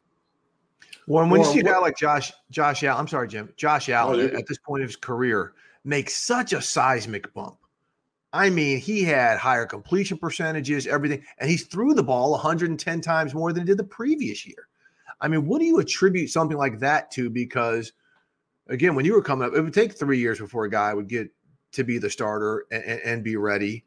Well, 1.08 1.28
when 1.28 1.42
you 1.42 1.48
see 1.48 1.60
a 1.60 1.64
guy 1.64 1.78
like 1.78 1.98
Josh 1.98 2.32
Josh 2.52 2.84
Allen, 2.84 3.02
I'm 3.02 3.08
sorry, 3.08 3.28
Jim, 3.28 3.52
Josh 3.58 3.90
oh, 3.90 3.94
Allen 3.94 4.32
oh, 4.34 4.38
at 4.38 4.48
this 4.48 4.58
point 4.60 4.84
of 4.84 4.90
his 4.90 4.96
career 4.96 5.54
makes 5.84 6.16
such 6.16 6.54
a 6.54 6.62
seismic 6.62 7.32
bump 7.34 7.58
I 8.36 8.50
mean, 8.50 8.80
he 8.80 9.02
had 9.02 9.38
higher 9.38 9.66
completion 9.66 10.18
percentages, 10.18 10.88
everything, 10.88 11.24
and 11.38 11.50
he 11.50 11.56
threw 11.56 11.94
the 11.94 12.04
ball 12.04 12.32
110 12.32 13.00
times 13.00 13.34
more 13.34 13.54
than 13.54 13.64
he 13.64 13.68
did 13.68 13.78
the 13.78 13.86
previous 13.86 14.46
year. 14.46 14.68
I 15.22 15.30
mean, 15.30 15.46
what 15.46 15.60
do 15.60 15.66
you 15.66 15.80
attribute 15.80 16.30
something 16.30 16.58
like 16.58 16.80
that 16.80 17.12
to? 17.12 17.30
Because 17.30 17.94
again, 18.68 18.94
when 18.94 19.06
you 19.06 19.14
were 19.14 19.22
coming 19.22 19.48
up, 19.48 19.54
it 19.56 19.62
would 19.62 19.74
take 19.74 19.94
three 19.94 20.20
years 20.20 20.40
before 20.40 20.66
a 20.66 20.70
guy 20.70 20.94
would 20.94 21.08
get 21.08 21.30
to 21.72 21.86
be 21.86 21.98
the 21.98 22.10
starter 22.10 22.66
and, 22.72 22.84
and, 22.84 23.24
be 23.24 23.38
ready. 23.38 23.86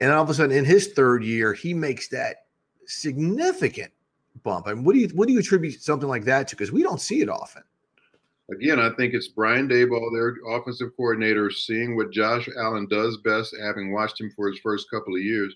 And 0.00 0.12
all 0.12 0.22
of 0.22 0.30
a 0.30 0.34
sudden, 0.34 0.56
in 0.56 0.64
his 0.64 0.88
third 0.94 1.22
year, 1.22 1.52
he 1.52 1.74
makes 1.74 2.08
that 2.08 2.46
significant 2.86 3.92
bump. 4.42 4.66
I 4.66 4.72
mean, 4.72 4.84
what 4.84 4.94
do 4.94 5.00
you 5.00 5.08
what 5.08 5.28
do 5.28 5.34
you 5.34 5.40
attribute 5.40 5.82
something 5.82 6.08
like 6.08 6.24
that 6.24 6.48
to? 6.48 6.56
Because 6.56 6.72
we 6.72 6.82
don't 6.82 7.02
see 7.02 7.20
it 7.20 7.28
often 7.28 7.64
again, 8.50 8.78
I 8.78 8.90
think 8.96 9.14
it's 9.14 9.28
Brian 9.28 9.68
Daboll, 9.68 10.12
their 10.12 10.36
offensive 10.48 10.90
coordinator, 10.96 11.50
seeing 11.50 11.96
what 11.96 12.12
Josh 12.12 12.48
Allen 12.58 12.86
does 12.88 13.18
best, 13.18 13.54
having 13.60 13.92
watched 13.92 14.20
him 14.20 14.30
for 14.34 14.48
his 14.48 14.60
first 14.60 14.90
couple 14.90 15.14
of 15.14 15.22
years. 15.22 15.54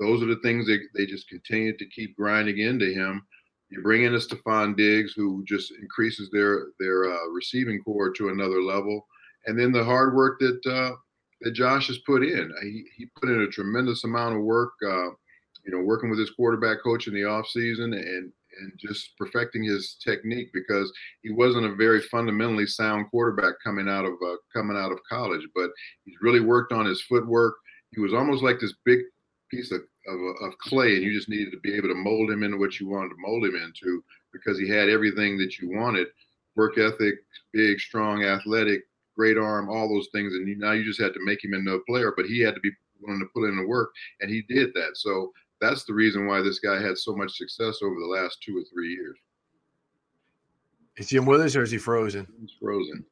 Those 0.00 0.22
are 0.22 0.26
the 0.26 0.40
things 0.42 0.66
that 0.66 0.80
they 0.94 1.06
just 1.06 1.28
continue 1.28 1.76
to 1.76 1.86
keep 1.86 2.16
grinding 2.16 2.58
into 2.58 2.92
him. 2.92 3.22
You 3.70 3.82
bring 3.82 4.04
in 4.04 4.14
a 4.14 4.18
Stefon 4.18 4.76
Diggs, 4.76 5.12
who 5.14 5.44
just 5.46 5.72
increases 5.80 6.30
their 6.30 6.66
their 6.78 7.12
uh, 7.12 7.28
receiving 7.32 7.80
corps 7.82 8.12
to 8.12 8.28
another 8.28 8.62
level, 8.62 9.06
and 9.46 9.58
then 9.58 9.72
the 9.72 9.84
hard 9.84 10.14
work 10.14 10.38
that 10.40 10.60
uh, 10.66 10.96
that 11.40 11.52
Josh 11.52 11.88
has 11.88 11.98
put 11.98 12.22
in. 12.22 12.52
He, 12.62 12.84
he 12.96 13.06
put 13.20 13.30
in 13.30 13.42
a 13.42 13.48
tremendous 13.48 14.04
amount 14.04 14.36
of 14.36 14.42
work. 14.42 14.72
Uh, 14.86 15.10
you 15.64 15.72
know, 15.72 15.80
working 15.80 16.10
with 16.10 16.18
his 16.18 16.30
quarterback 16.30 16.82
coach 16.82 17.06
in 17.06 17.14
the 17.14 17.22
offseason 17.22 17.96
and 17.96 18.30
and 18.60 18.72
just 18.78 19.16
perfecting 19.18 19.62
his 19.62 19.96
technique 20.02 20.50
because 20.52 20.92
he 21.22 21.30
wasn't 21.32 21.66
a 21.66 21.74
very 21.74 22.00
fundamentally 22.00 22.66
sound 22.66 23.06
quarterback 23.10 23.54
coming 23.62 23.88
out 23.88 24.04
of 24.04 24.14
uh, 24.24 24.36
coming 24.52 24.76
out 24.76 24.92
of 24.92 24.98
college, 25.08 25.46
but 25.54 25.70
he's 26.04 26.16
really 26.22 26.40
worked 26.40 26.72
on 26.72 26.86
his 26.86 27.02
footwork. 27.02 27.54
He 27.92 28.00
was 28.00 28.14
almost 28.14 28.42
like 28.42 28.60
this 28.60 28.74
big 28.84 29.00
piece 29.50 29.70
of, 29.70 29.80
of, 30.08 30.18
of 30.42 30.58
clay, 30.58 30.96
and 30.96 31.04
you 31.04 31.12
just 31.12 31.28
needed 31.28 31.52
to 31.52 31.60
be 31.60 31.74
able 31.74 31.88
to 31.88 31.94
mold 31.94 32.30
him 32.30 32.42
into 32.42 32.58
what 32.58 32.80
you 32.80 32.88
wanted 32.88 33.10
to 33.10 33.16
mold 33.18 33.44
him 33.44 33.56
into 33.56 34.02
because 34.32 34.58
he 34.58 34.68
had 34.68 34.88
everything 34.88 35.38
that 35.38 35.58
you 35.58 35.70
wanted: 35.70 36.08
work 36.56 36.78
ethic, 36.78 37.14
big, 37.52 37.78
strong, 37.80 38.24
athletic, 38.24 38.82
great 39.16 39.38
arm, 39.38 39.68
all 39.68 39.88
those 39.88 40.08
things. 40.12 40.34
And 40.34 40.58
now 40.58 40.72
you 40.72 40.84
just 40.84 41.00
had 41.00 41.14
to 41.14 41.24
make 41.24 41.42
him 41.44 41.54
into 41.54 41.72
a 41.72 41.84
player, 41.84 42.12
but 42.16 42.26
he 42.26 42.40
had 42.40 42.54
to 42.54 42.60
be 42.60 42.70
willing 43.00 43.20
to 43.20 43.26
put 43.34 43.48
in 43.48 43.56
the 43.56 43.66
work, 43.66 43.90
and 44.20 44.30
he 44.30 44.42
did 44.42 44.72
that. 44.74 44.96
So 44.96 45.32
that's 45.60 45.84
the 45.84 45.94
reason 45.94 46.26
why 46.26 46.42
this 46.42 46.58
guy 46.58 46.80
had 46.80 46.98
so 46.98 47.14
much 47.14 47.36
success 47.36 47.78
over 47.82 47.94
the 47.98 48.06
last 48.06 48.38
two 48.42 48.56
or 48.56 48.62
three 48.72 48.90
years. 48.90 49.16
Is 50.96 51.08
Jim 51.08 51.26
with 51.26 51.40
us 51.40 51.56
or 51.56 51.62
is 51.62 51.70
he 51.70 51.78
frozen? 51.78 52.26
He's 52.40 52.52
frozen. 52.60 53.04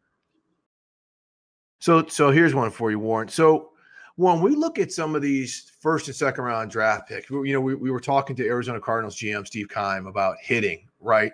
So, 1.78 2.06
so 2.06 2.30
here's 2.30 2.54
one 2.54 2.70
for 2.70 2.90
you, 2.90 2.98
Warren. 2.98 3.28
So, 3.28 3.70
when 4.16 4.40
we 4.40 4.54
look 4.54 4.78
at 4.78 4.92
some 4.92 5.14
of 5.16 5.22
these 5.22 5.72
first 5.80 6.06
and 6.06 6.14
second 6.14 6.44
round 6.44 6.70
draft 6.70 7.08
picks, 7.08 7.30
you 7.30 7.52
know, 7.52 7.60
we, 7.60 7.74
we 7.74 7.90
were 7.90 8.00
talking 8.00 8.36
to 8.36 8.46
Arizona 8.46 8.78
Cardinals 8.78 9.16
GM 9.16 9.46
Steve 9.46 9.68
Keim 9.68 10.06
about 10.06 10.36
hitting, 10.40 10.86
right? 11.00 11.32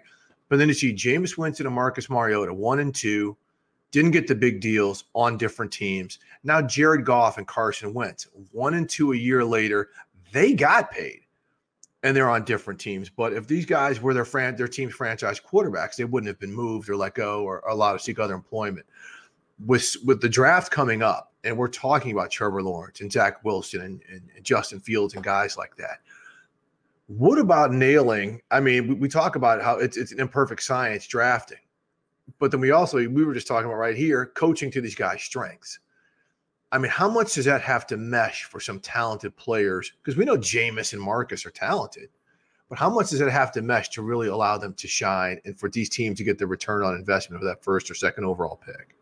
But 0.48 0.58
then 0.58 0.68
to 0.68 0.74
see 0.74 0.94
Jameis 0.94 1.36
Winston 1.36 1.66
and 1.66 1.74
Marcus 1.74 2.08
Mariota 2.08 2.54
one 2.54 2.78
and 2.78 2.94
two, 2.94 3.36
didn't 3.90 4.10
get 4.10 4.26
the 4.26 4.34
big 4.34 4.60
deals 4.60 5.04
on 5.14 5.38
different 5.38 5.72
teams. 5.72 6.18
Now 6.44 6.60
Jared 6.62 7.04
Goff 7.04 7.38
and 7.38 7.46
Carson 7.46 7.94
Wentz, 7.94 8.28
one 8.52 8.74
and 8.74 8.88
two 8.88 9.12
a 9.12 9.16
year 9.16 9.44
later, 9.44 9.90
they 10.32 10.54
got 10.54 10.90
paid, 10.90 11.20
and 12.02 12.16
they're 12.16 12.30
on 12.30 12.44
different 12.44 12.80
teams. 12.80 13.10
But 13.10 13.32
if 13.32 13.46
these 13.46 13.66
guys 13.66 14.00
were 14.00 14.14
their 14.14 14.24
fran- 14.24 14.56
their 14.56 14.68
team's 14.68 14.94
franchise 14.94 15.40
quarterbacks, 15.40 15.96
they 15.96 16.04
wouldn't 16.04 16.28
have 16.28 16.38
been 16.38 16.52
moved 16.52 16.88
or 16.88 16.96
let 16.96 17.14
go 17.14 17.44
or, 17.44 17.60
allowed 17.68 17.94
to 17.94 17.98
seek 17.98 18.18
other 18.18 18.34
employment. 18.34 18.86
With 19.64 19.96
with 20.04 20.20
the 20.20 20.28
draft 20.28 20.70
coming 20.70 21.02
up, 21.02 21.32
and 21.44 21.56
we're 21.56 21.68
talking 21.68 22.12
about 22.12 22.30
Trevor 22.30 22.62
Lawrence 22.62 23.00
and 23.00 23.10
Zach 23.10 23.44
Wilson 23.44 23.80
and, 23.80 24.02
and, 24.08 24.22
and 24.36 24.44
Justin 24.44 24.80
Fields 24.80 25.14
and 25.14 25.24
guys 25.24 25.56
like 25.56 25.76
that. 25.76 25.98
What 27.08 27.38
about 27.38 27.72
nailing? 27.72 28.40
I 28.50 28.60
mean, 28.60 28.86
we, 28.86 28.94
we 28.94 29.08
talk 29.08 29.34
about 29.34 29.62
how 29.62 29.78
it's 29.78 29.96
it's 29.96 30.12
an 30.12 30.20
imperfect 30.20 30.62
science 30.62 31.06
drafting 31.06 31.58
but 32.38 32.50
then 32.50 32.60
we 32.60 32.70
also 32.70 32.98
we 33.08 33.24
were 33.24 33.34
just 33.34 33.46
talking 33.46 33.66
about 33.66 33.78
right 33.78 33.96
here 33.96 34.26
coaching 34.26 34.70
to 34.72 34.80
these 34.80 34.94
guys' 34.94 35.22
strengths. 35.22 35.78
I 36.70 36.78
mean, 36.78 36.90
how 36.90 37.08
much 37.08 37.34
does 37.34 37.46
that 37.46 37.62
have 37.62 37.86
to 37.86 37.96
mesh 37.96 38.44
for 38.44 38.60
some 38.60 38.78
talented 38.80 39.34
players? 39.36 39.92
Because 40.02 40.18
we 40.18 40.24
know 40.24 40.36
Jameis 40.36 40.92
and 40.92 41.00
Marcus 41.00 41.46
are 41.46 41.50
talented, 41.50 42.10
but 42.68 42.78
how 42.78 42.90
much 42.90 43.10
does 43.10 43.22
it 43.22 43.30
have 43.30 43.52
to 43.52 43.62
mesh 43.62 43.88
to 43.90 44.02
really 44.02 44.28
allow 44.28 44.58
them 44.58 44.74
to 44.74 44.86
shine 44.86 45.40
and 45.46 45.58
for 45.58 45.70
these 45.70 45.88
teams 45.88 46.18
to 46.18 46.24
get 46.24 46.38
the 46.38 46.46
return 46.46 46.82
on 46.82 46.94
investment 46.94 47.42
of 47.42 47.48
that 47.48 47.64
first 47.64 47.90
or 47.90 47.94
second 47.94 48.24
overall 48.24 48.60
pick? 48.64 48.94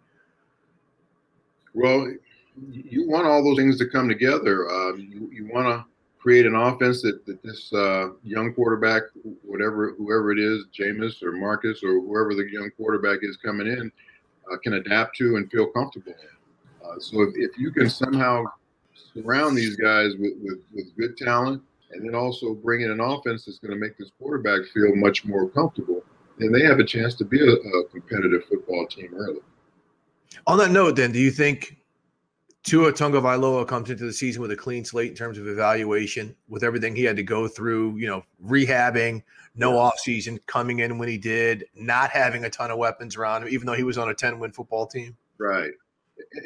Well, 1.75 2.12
you 2.71 3.09
want 3.09 3.27
all 3.27 3.43
those 3.43 3.59
things 3.59 3.79
to 3.79 3.89
come 3.89 4.09
together. 4.09 4.71
Uh, 4.71 4.95
you, 4.95 5.29
you 5.33 5.49
want 5.53 5.67
to 5.67 5.85
create 6.19 6.47
an 6.47 6.55
offense 6.55 7.03
that, 7.03 7.27
that 7.27 7.43
this 7.43 7.73
uh, 7.73 8.11
young 8.23 8.55
quarterback, 8.55 9.03
whatever 9.43 9.95
whoever 9.99 10.33
it 10.33 10.39
is, 10.39 10.64
Jameis 10.77 11.23
or 11.23 11.33
Marcus 11.33 11.83
or 11.83 12.01
whoever 12.01 12.35
the 12.35 12.49
young 12.51 12.71
quarterback 12.77 13.19
is 13.23 13.37
coming 13.37 13.67
in, 13.67 13.93
uh, 14.51 14.57
can 14.59 14.75
adapt 14.75 15.17
to 15.19 15.37
and 15.37 15.51
feel 15.51 15.67
comfortable 15.67 16.12
in. 16.12 16.36
Uh, 16.87 16.99
so 16.99 17.22
if, 17.22 17.30
if 17.34 17.59
you 17.59 17.70
can 17.70 17.89
somehow 17.91 18.45
surround 19.14 19.57
these 19.57 19.76
guys 19.76 20.12
with, 20.18 20.34
with, 20.43 20.59
with 20.74 20.97
good 20.97 21.16
talent 21.16 21.62
and 21.93 22.07
then 22.07 22.14
also 22.14 22.55
bring 22.55 22.82
in 22.82 22.91
an 22.91 23.01
offense 23.01 23.45
that's 23.45 23.59
going 23.59 23.72
to 23.72 23.78
make 23.78 23.97
this 23.97 24.11
quarterback 24.18 24.61
feel 24.72 24.95
much 24.97 25.24
more 25.24 25.49
comfortable, 25.49 26.03
then 26.39 26.53
they 26.53 26.62
have 26.62 26.78
a 26.78 26.84
chance 26.84 27.14
to 27.14 27.24
be 27.24 27.41
a, 27.41 27.53
a 27.53 27.84
competitive 27.89 28.45
football 28.45 28.87
team 28.87 29.14
early. 29.16 29.41
On 30.47 30.59
that 30.59 30.70
note, 30.70 30.97
then, 30.97 31.12
do 31.12 31.18
you 31.18 31.30
think 31.30 31.76
Tua 32.62 32.93
Tagovailoa 32.93 33.66
comes 33.66 33.91
into 33.91 34.05
the 34.05 34.12
season 34.12 34.43
with 34.43 34.51
a 34.51 34.57
clean 34.57 34.84
slate 34.84 35.11
in 35.11 35.16
terms 35.16 35.39
of 35.39 35.47
evaluation, 35.47 36.34
with 36.49 36.64
everything 36.64 36.97
he 36.97 37.05
had 37.05 37.16
to 37.16 37.22
go 37.22 37.47
through, 37.47 37.97
you 37.97 38.09
know, 38.09 38.24
rehabbing, 38.45 39.22
no 39.55 39.72
offseason, 39.72 40.39
coming 40.47 40.80
in 40.80 40.99
when 40.99 41.09
he 41.09 41.16
did, 41.16 41.64
not 41.74 42.11
having 42.11 42.45
a 42.45 42.51
ton 42.51 42.70
of 42.70 42.78
weapons 42.78 43.16
around 43.16 43.43
him, 43.43 43.49
even 43.51 43.66
though 43.66 43.74
he 43.74 43.84
was 43.84 43.97
on 43.97 44.09
a 44.09 44.14
10 44.14 44.41
win 44.41 44.51
football 44.51 44.84
team. 44.84 45.16
Right. 45.39 45.70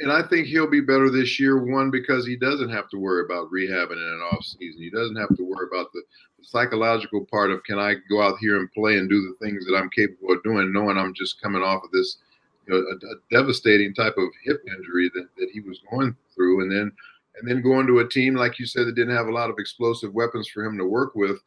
And 0.00 0.12
I 0.12 0.22
think 0.22 0.46
he'll 0.46 0.70
be 0.70 0.80
better 0.80 1.10
this 1.10 1.40
year, 1.40 1.64
one, 1.64 1.90
because 1.90 2.26
he 2.26 2.36
doesn't 2.36 2.70
have 2.70 2.88
to 2.90 2.98
worry 2.98 3.24
about 3.24 3.50
rehabbing 3.50 3.92
in 3.92 3.98
an 3.98 4.28
off 4.32 4.44
season. 4.44 4.82
He 4.82 4.90
doesn't 4.90 5.16
have 5.16 5.34
to 5.36 5.42
worry 5.42 5.66
about 5.70 5.92
the, 5.92 6.02
psychological 6.42 7.26
part 7.26 7.50
of 7.50 7.62
can 7.64 7.78
I 7.78 7.96
go 8.08 8.22
out 8.22 8.38
here 8.40 8.56
and 8.56 8.72
play 8.72 8.96
and 8.96 9.10
do 9.10 9.20
the 9.20 9.44
things 9.44 9.66
that 9.66 9.76
I'm 9.76 9.90
capable 9.90 10.32
of 10.32 10.42
doing, 10.42 10.72
knowing 10.72 10.96
I'm 10.96 11.12
just 11.12 11.40
coming 11.40 11.62
off 11.62 11.84
of 11.84 11.90
this– 11.90 12.16
you 12.66 12.74
know, 12.74 12.86
a, 12.88 13.12
a, 13.12 13.16
devastating 13.30 13.94
type 13.94 14.16
of 14.16 14.28
hip 14.44 14.62
injury 14.66 15.10
that, 15.14 15.28
that 15.38 15.48
he 15.52 15.60
was 15.60 15.80
going 15.90 16.14
through, 16.34 16.62
and 16.62 16.70
then 16.70 16.92
and 17.36 17.48
then 17.48 17.62
going 17.62 17.86
to 17.86 18.00
a 18.00 18.08
team 18.08 18.34
like 18.34 18.58
you 18.58 18.66
said 18.66 18.86
that 18.86 18.94
didn't 18.94 19.16
have 19.16 19.28
a 19.28 19.32
lot 19.32 19.50
of 19.50 19.58
explosive 19.58 20.12
weapons 20.12 20.48
for 20.48 20.64
him 20.64 20.76
to 20.76 20.84
work 20.84 21.14
with. 21.14 21.38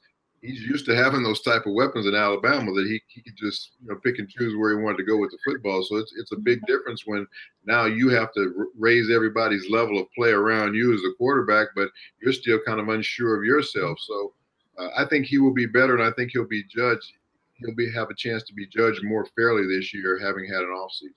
He's 0.43 0.61
used 0.61 0.85
to 0.87 0.95
having 0.95 1.23
those 1.23 1.41
type 1.41 1.65
of 1.65 1.73
weapons 1.73 2.05
in 2.05 2.13
Alabama 2.13 2.73
that 2.73 2.85
he, 2.85 3.01
he 3.07 3.21
could 3.21 3.37
just 3.37 3.71
you 3.81 3.89
know 3.89 3.99
pick 4.03 4.19
and 4.19 4.29
choose 4.29 4.55
where 4.57 4.77
he 4.77 4.83
wanted 4.83 4.97
to 4.97 5.05
go 5.05 5.17
with 5.17 5.31
the 5.31 5.37
football. 5.45 5.83
So 5.83 5.97
it's 5.97 6.13
it's 6.19 6.33
a 6.33 6.37
big 6.37 6.59
difference 6.67 7.03
when 7.05 7.25
now 7.65 7.85
you 7.85 8.09
have 8.09 8.33
to 8.33 8.67
raise 8.77 9.09
everybody's 9.09 9.69
level 9.69 9.99
of 9.99 10.11
play 10.13 10.31
around 10.31 10.75
you 10.75 10.93
as 10.93 11.01
a 11.01 11.15
quarterback, 11.17 11.69
but 11.75 11.89
you're 12.21 12.33
still 12.33 12.59
kind 12.65 12.79
of 12.79 12.89
unsure 12.89 13.37
of 13.37 13.45
yourself. 13.45 13.97
So 14.01 14.33
uh, 14.77 14.89
I 14.97 15.05
think 15.05 15.25
he 15.25 15.37
will 15.37 15.53
be 15.53 15.65
better, 15.65 15.95
and 15.95 16.03
I 16.03 16.11
think 16.11 16.31
he'll 16.31 16.47
be 16.47 16.63
judged 16.65 17.13
he'll 17.57 17.75
be 17.75 17.91
have 17.91 18.09
a 18.09 18.15
chance 18.15 18.43
to 18.43 18.53
be 18.53 18.67
judged 18.67 19.03
more 19.03 19.25
fairly 19.35 19.63
this 19.67 19.93
year, 19.93 20.19
having 20.19 20.45
had 20.45 20.61
an 20.61 20.69
off 20.69 20.91
season. 20.91 21.15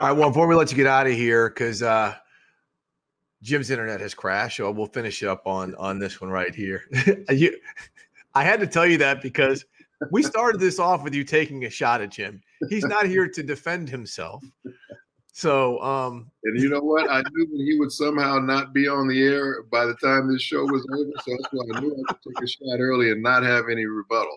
All 0.00 0.08
right. 0.08 0.16
Well, 0.16 0.30
before 0.30 0.46
we 0.46 0.54
let 0.54 0.70
you 0.70 0.76
get 0.76 0.86
out 0.86 1.06
of 1.06 1.12
here, 1.12 1.48
because 1.48 1.82
uh, 1.82 2.14
Jim's 3.42 3.70
internet 3.70 4.00
has 4.00 4.14
crashed, 4.14 4.58
so 4.58 4.70
we'll 4.70 4.86
finish 4.86 5.22
up 5.22 5.46
on 5.46 5.74
on 5.76 5.98
this 5.98 6.20
one 6.20 6.30
right 6.30 6.54
here. 6.54 6.84
you, 7.30 7.58
I 8.34 8.44
had 8.44 8.60
to 8.60 8.66
tell 8.66 8.86
you 8.86 8.98
that 8.98 9.22
because 9.22 9.64
we 10.10 10.22
started 10.22 10.60
this 10.60 10.78
off 10.78 11.02
with 11.02 11.14
you 11.14 11.24
taking 11.24 11.64
a 11.64 11.70
shot 11.70 12.00
at 12.00 12.10
Jim. 12.10 12.40
He's 12.68 12.84
not 12.84 13.06
here 13.06 13.28
to 13.28 13.42
defend 13.42 13.88
himself. 13.88 14.44
So, 15.38 15.80
um, 15.82 16.32
and 16.42 16.60
you 16.60 16.68
know 16.68 16.80
what? 16.80 17.08
I 17.08 17.22
knew 17.30 17.46
that 17.46 17.64
he 17.64 17.78
would 17.78 17.92
somehow 17.92 18.40
not 18.40 18.72
be 18.72 18.88
on 18.88 19.06
the 19.06 19.22
air 19.22 19.62
by 19.70 19.86
the 19.86 19.94
time 19.94 20.26
this 20.26 20.42
show 20.42 20.64
was 20.64 20.84
over. 20.92 21.12
So 21.24 21.30
that's 21.30 21.52
why 21.52 21.76
I 21.76 21.80
knew 21.80 21.92
I 22.08 22.12
could 22.12 22.34
take 22.34 22.42
a 22.42 22.48
shot 22.48 22.80
early 22.80 23.12
and 23.12 23.22
not 23.22 23.44
have 23.44 23.66
any 23.70 23.84
rebuttal. 23.84 24.36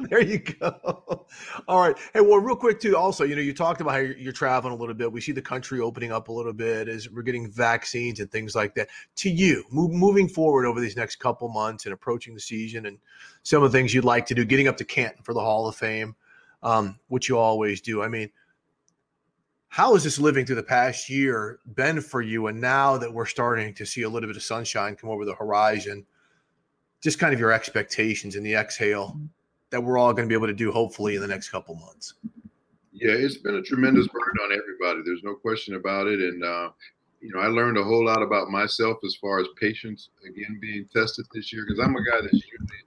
there 0.10 0.20
you 0.20 0.40
go. 0.40 1.26
All 1.66 1.80
right. 1.80 1.96
Hey, 2.12 2.20
well, 2.20 2.40
real 2.40 2.56
quick 2.56 2.78
too. 2.78 2.94
Also, 2.94 3.24
you 3.24 3.36
know, 3.36 3.40
you 3.40 3.54
talked 3.54 3.80
about 3.80 3.92
how 3.92 4.00
you're, 4.00 4.18
you're, 4.18 4.32
traveling 4.34 4.74
a 4.74 4.76
little 4.76 4.94
bit. 4.94 5.10
We 5.10 5.22
see 5.22 5.32
the 5.32 5.40
country 5.40 5.80
opening 5.80 6.12
up 6.12 6.28
a 6.28 6.32
little 6.32 6.52
bit 6.52 6.86
as 6.86 7.08
we're 7.08 7.22
getting 7.22 7.50
vaccines 7.50 8.20
and 8.20 8.30
things 8.30 8.54
like 8.54 8.74
that. 8.74 8.88
To 9.16 9.30
you, 9.30 9.64
move, 9.70 9.92
moving 9.92 10.28
forward 10.28 10.66
over 10.66 10.78
these 10.78 10.94
next 10.94 11.20
couple 11.20 11.48
months 11.48 11.86
and 11.86 11.94
approaching 11.94 12.34
the 12.34 12.40
season, 12.40 12.84
and 12.84 12.98
some 13.44 13.62
of 13.62 13.72
the 13.72 13.78
things 13.78 13.94
you'd 13.94 14.04
like 14.04 14.26
to 14.26 14.34
do, 14.34 14.44
getting 14.44 14.68
up 14.68 14.76
to 14.76 14.84
Canton 14.84 15.22
for 15.22 15.32
the 15.32 15.40
Hall 15.40 15.66
of 15.66 15.74
Fame, 15.74 16.14
um, 16.62 16.98
which 17.08 17.30
you 17.30 17.38
always 17.38 17.80
do. 17.80 18.02
I 18.02 18.08
mean 18.08 18.30
how 19.68 19.92
has 19.94 20.02
this 20.02 20.18
living 20.18 20.46
through 20.46 20.56
the 20.56 20.62
past 20.62 21.08
year 21.08 21.60
been 21.74 22.00
for 22.00 22.22
you? 22.22 22.46
And 22.46 22.60
now 22.60 22.96
that 22.96 23.12
we're 23.12 23.26
starting 23.26 23.74
to 23.74 23.84
see 23.84 24.02
a 24.02 24.08
little 24.08 24.28
bit 24.28 24.36
of 24.36 24.42
sunshine 24.42 24.96
come 24.96 25.10
over 25.10 25.24
the 25.24 25.34
horizon, 25.34 26.06
just 27.02 27.18
kind 27.18 27.34
of 27.34 27.38
your 27.38 27.52
expectations 27.52 28.34
and 28.34 28.44
the 28.44 28.54
exhale 28.54 29.18
that 29.70 29.82
we're 29.82 29.98
all 29.98 30.12
going 30.12 30.26
to 30.26 30.32
be 30.32 30.34
able 30.34 30.46
to 30.46 30.54
do 30.54 30.72
hopefully 30.72 31.16
in 31.16 31.20
the 31.20 31.28
next 31.28 31.50
couple 31.50 31.74
months. 31.74 32.14
Yeah, 32.92 33.12
it's 33.12 33.36
been 33.36 33.56
a 33.56 33.62
tremendous 33.62 34.08
burden 34.08 34.38
on 34.42 34.52
everybody. 34.52 35.02
There's 35.04 35.22
no 35.22 35.34
question 35.34 35.74
about 35.74 36.06
it. 36.08 36.18
And, 36.20 36.42
uh, 36.42 36.70
you 37.20 37.30
know, 37.32 37.40
I 37.40 37.46
learned 37.46 37.76
a 37.76 37.84
whole 37.84 38.04
lot 38.04 38.22
about 38.22 38.48
myself 38.48 38.98
as 39.04 39.14
far 39.20 39.38
as 39.38 39.46
patience 39.60 40.08
again 40.26 40.58
being 40.60 40.88
tested 40.92 41.26
this 41.32 41.52
year 41.52 41.64
because 41.66 41.78
I'm 41.78 41.94
a 41.94 42.04
guy 42.04 42.20
that's 42.22 42.32
usually 42.32 42.84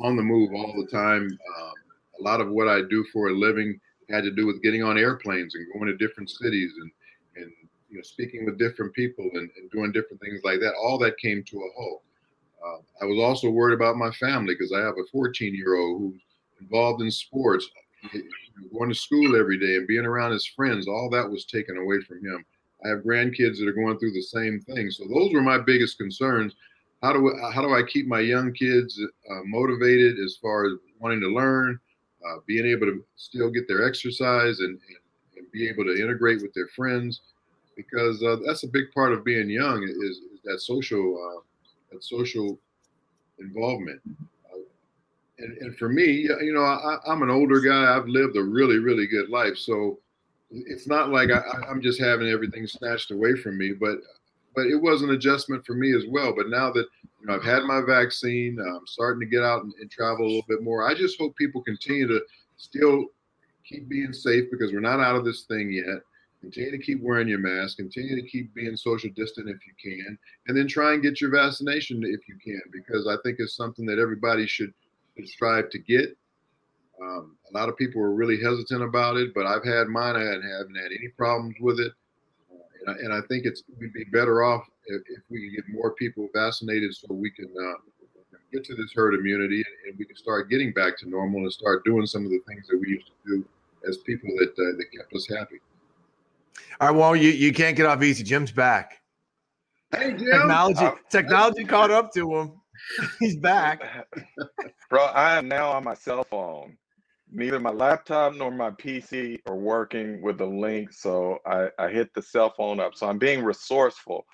on 0.00 0.16
the 0.16 0.22
move 0.22 0.52
all 0.54 0.74
the 0.78 0.90
time. 0.90 1.26
Um, 1.26 1.72
a 2.18 2.22
lot 2.22 2.40
of 2.40 2.48
what 2.48 2.68
I 2.68 2.80
do 2.82 3.04
for 3.12 3.28
a 3.28 3.32
living 3.32 3.78
had 4.12 4.24
to 4.24 4.30
do 4.30 4.46
with 4.46 4.62
getting 4.62 4.82
on 4.82 4.98
airplanes 4.98 5.54
and 5.54 5.66
going 5.72 5.86
to 5.86 5.96
different 5.96 6.30
cities 6.30 6.72
and 6.80 6.90
and 7.36 7.52
you 7.88 7.96
know 7.96 8.02
speaking 8.02 8.44
with 8.44 8.58
different 8.58 8.92
people 8.94 9.28
and, 9.34 9.50
and 9.56 9.70
doing 9.70 9.92
different 9.92 10.20
things 10.20 10.40
like 10.44 10.60
that. 10.60 10.74
All 10.74 10.98
that 10.98 11.18
came 11.18 11.42
to 11.44 11.56
a 11.56 11.70
halt. 11.76 12.02
Uh, 12.64 12.78
I 13.02 13.04
was 13.06 13.18
also 13.18 13.50
worried 13.50 13.74
about 13.74 13.96
my 13.96 14.10
family 14.12 14.54
because 14.54 14.72
I 14.72 14.80
have 14.80 14.94
a 14.94 15.10
14 15.10 15.54
year 15.54 15.76
old 15.76 16.00
who's 16.00 16.20
involved 16.60 17.02
in 17.02 17.10
sports, 17.10 17.68
going 18.72 18.88
to 18.88 18.94
school 18.94 19.36
every 19.36 19.58
day 19.58 19.76
and 19.76 19.86
being 19.86 20.06
around 20.06 20.32
his 20.32 20.46
friends. 20.46 20.86
All 20.86 21.10
that 21.10 21.28
was 21.28 21.44
taken 21.44 21.76
away 21.76 22.00
from 22.02 22.18
him. 22.24 22.44
I 22.84 22.88
have 22.88 22.98
grandkids 22.98 23.58
that 23.58 23.68
are 23.68 23.72
going 23.72 23.98
through 23.98 24.12
the 24.12 24.22
same 24.22 24.60
thing. 24.60 24.90
So 24.90 25.04
those 25.08 25.32
were 25.32 25.42
my 25.42 25.58
biggest 25.58 25.98
concerns. 25.98 26.54
How 27.02 27.12
do 27.12 27.34
how 27.52 27.62
do 27.62 27.74
I 27.74 27.82
keep 27.82 28.06
my 28.06 28.20
young 28.20 28.52
kids 28.52 29.00
uh, 29.30 29.40
motivated 29.44 30.18
as 30.18 30.38
far 30.40 30.66
as 30.66 30.72
wanting 31.00 31.20
to 31.20 31.28
learn? 31.28 31.80
Uh, 32.26 32.38
being 32.46 32.66
able 32.66 32.86
to 32.86 33.04
still 33.16 33.50
get 33.50 33.66
their 33.68 33.86
exercise 33.86 34.60
and, 34.60 34.70
and, 34.70 34.96
and, 35.36 35.52
be 35.52 35.68
able 35.68 35.84
to 35.84 36.00
integrate 36.00 36.40
with 36.40 36.54
their 36.54 36.68
friends, 36.68 37.20
because 37.76 38.22
uh, 38.22 38.36
that's 38.46 38.62
a 38.62 38.68
big 38.68 38.90
part 38.94 39.12
of 39.12 39.24
being 39.24 39.50
young 39.50 39.82
is, 39.82 40.18
is 40.18 40.40
that 40.44 40.60
social 40.60 41.16
uh, 41.16 41.40
that 41.90 42.02
social 42.02 42.58
involvement. 43.38 44.00
Uh, 44.08 44.58
and, 45.38 45.58
and 45.58 45.76
for 45.76 45.88
me, 45.88 46.28
you 46.40 46.52
know, 46.54 46.62
I, 46.62 46.98
I'm 47.06 47.22
an 47.22 47.30
older 47.30 47.60
guy. 47.60 47.94
I've 47.96 48.08
lived 48.08 48.36
a 48.36 48.42
really, 48.42 48.78
really 48.78 49.06
good 49.06 49.28
life, 49.28 49.56
so 49.56 49.98
it's 50.50 50.86
not 50.86 51.10
like 51.10 51.30
I, 51.30 51.42
I'm 51.68 51.80
just 51.80 52.00
having 52.00 52.28
everything 52.28 52.66
snatched 52.66 53.10
away 53.10 53.34
from 53.36 53.58
me. 53.58 53.72
But 53.72 53.98
but 54.54 54.66
it 54.66 54.76
was 54.76 55.02
an 55.02 55.10
adjustment 55.10 55.64
for 55.64 55.74
me 55.74 55.94
as 55.94 56.04
well. 56.08 56.34
But 56.36 56.48
now 56.48 56.70
that 56.72 56.86
you 57.20 57.26
know, 57.26 57.34
I've 57.34 57.44
had 57.44 57.62
my 57.62 57.80
vaccine, 57.86 58.58
I'm 58.58 58.86
starting 58.86 59.20
to 59.20 59.26
get 59.26 59.42
out 59.42 59.62
and, 59.62 59.72
and, 59.80 59.90
travel 59.90 60.24
a 60.24 60.28
little 60.28 60.44
bit 60.48 60.62
more. 60.62 60.88
I 60.88 60.94
just 60.94 61.18
hope 61.18 61.36
people 61.36 61.62
continue 61.62 62.08
to 62.08 62.20
still 62.56 63.06
keep 63.64 63.88
being 63.88 64.12
safe 64.12 64.44
because 64.50 64.72
we're 64.72 64.80
not 64.80 65.00
out 65.00 65.16
of 65.16 65.24
this 65.24 65.42
thing 65.42 65.72
yet. 65.72 66.02
Continue 66.40 66.72
to 66.72 66.78
keep 66.78 67.00
wearing 67.00 67.28
your 67.28 67.38
mask. 67.38 67.76
Continue 67.76 68.20
to 68.20 68.28
keep 68.28 68.52
being 68.52 68.76
social 68.76 69.10
distant 69.14 69.48
if 69.48 69.58
you 69.64 69.72
can, 69.80 70.18
and 70.48 70.56
then 70.56 70.66
try 70.66 70.92
and 70.92 71.02
get 71.02 71.20
your 71.20 71.30
vaccination 71.30 72.02
if 72.02 72.28
you 72.28 72.36
can, 72.42 72.60
because 72.72 73.06
I 73.06 73.14
think 73.22 73.36
it's 73.38 73.54
something 73.54 73.86
that 73.86 74.00
everybody 74.00 74.46
should, 74.46 74.74
strive 75.24 75.70
to 75.70 75.78
get. 75.78 76.16
Um, 77.00 77.36
a 77.48 77.56
lot 77.56 77.68
of 77.68 77.76
people 77.76 78.02
are 78.02 78.14
really 78.14 78.40
hesitant 78.42 78.82
about 78.82 79.18
it, 79.18 79.34
but 79.34 79.46
I've 79.46 79.64
had 79.64 79.86
mine. 79.86 80.16
I 80.16 80.24
haven't 80.24 80.74
had 80.74 80.90
any 80.90 81.08
problems 81.16 81.54
with 81.60 81.78
it, 81.78 81.92
and, 82.86 82.96
I, 82.96 82.98
and, 83.00 83.12
I, 83.12 83.26
think 83.28 83.44
it's 83.44 83.62
we'd 83.78 83.92
be 83.92 84.04
better 84.04 84.42
off 84.42 84.64
if, 84.86 85.02
if, 85.08 85.22
we 85.30 85.40
could 85.40 85.56
get 85.56 85.74
more 85.74 85.92
people 85.94 86.28
vaccinated, 86.34 86.94
so 86.94 87.12
we 87.12 87.30
can 87.30 87.48
uh, 87.58 88.36
get 88.52 88.64
to 88.64 88.74
this 88.74 88.92
herd 88.94 89.14
immunity, 89.14 89.56
and, 89.56 89.90
and, 89.90 89.98
we 89.98 90.04
can 90.04 90.16
start 90.16 90.50
getting 90.50 90.72
back 90.72 90.98
to 90.98 91.08
normal 91.08 91.40
and 91.40 91.52
start 91.52 91.84
doing 91.84 92.06
some 92.06 92.24
of 92.24 92.30
the 92.30 92.40
things 92.48 92.66
that 92.68 92.78
we 92.78 92.88
used 92.88 93.06
to 93.06 93.12
do 93.36 93.44
as 93.88 93.98
people 93.98 94.30
that 94.38 94.50
uh, 94.50 94.76
that 94.76 94.86
kept 94.96 95.12
us 95.14 95.26
happy. 95.28 95.60
All 96.80 96.88
right, 96.88 96.96
well, 96.96 97.16
you 97.16 97.30
you 97.30 97.52
can't 97.52 97.76
get 97.76 97.86
off 97.86 98.02
easy. 98.02 98.24
Jim's 98.24 98.52
back. 98.52 99.00
Hey, 99.92 100.12
Jim. 100.12 100.26
Technology, 100.26 100.88
technology 101.10 101.64
caught 101.64 101.90
up 101.90 102.12
to 102.14 102.34
him. 102.34 102.52
He's 103.20 103.36
back. 103.36 103.82
Bro, 104.90 105.04
I 105.04 105.36
am 105.36 105.48
now 105.48 105.70
on 105.70 105.84
my 105.84 105.94
cell 105.94 106.24
phone. 106.24 106.76
Neither 107.34 107.58
my 107.58 107.70
laptop 107.70 108.34
nor 108.34 108.50
my 108.50 108.70
PC 108.70 109.38
are 109.46 109.56
working 109.56 110.20
with 110.20 110.36
the 110.36 110.46
link, 110.46 110.92
so 110.92 111.38
I, 111.46 111.68
I 111.78 111.88
hit 111.88 112.12
the 112.14 112.20
cell 112.20 112.52
phone 112.56 112.78
up. 112.78 112.94
So 112.94 113.08
I'm 113.08 113.18
being 113.18 113.42
resourceful. 113.42 114.26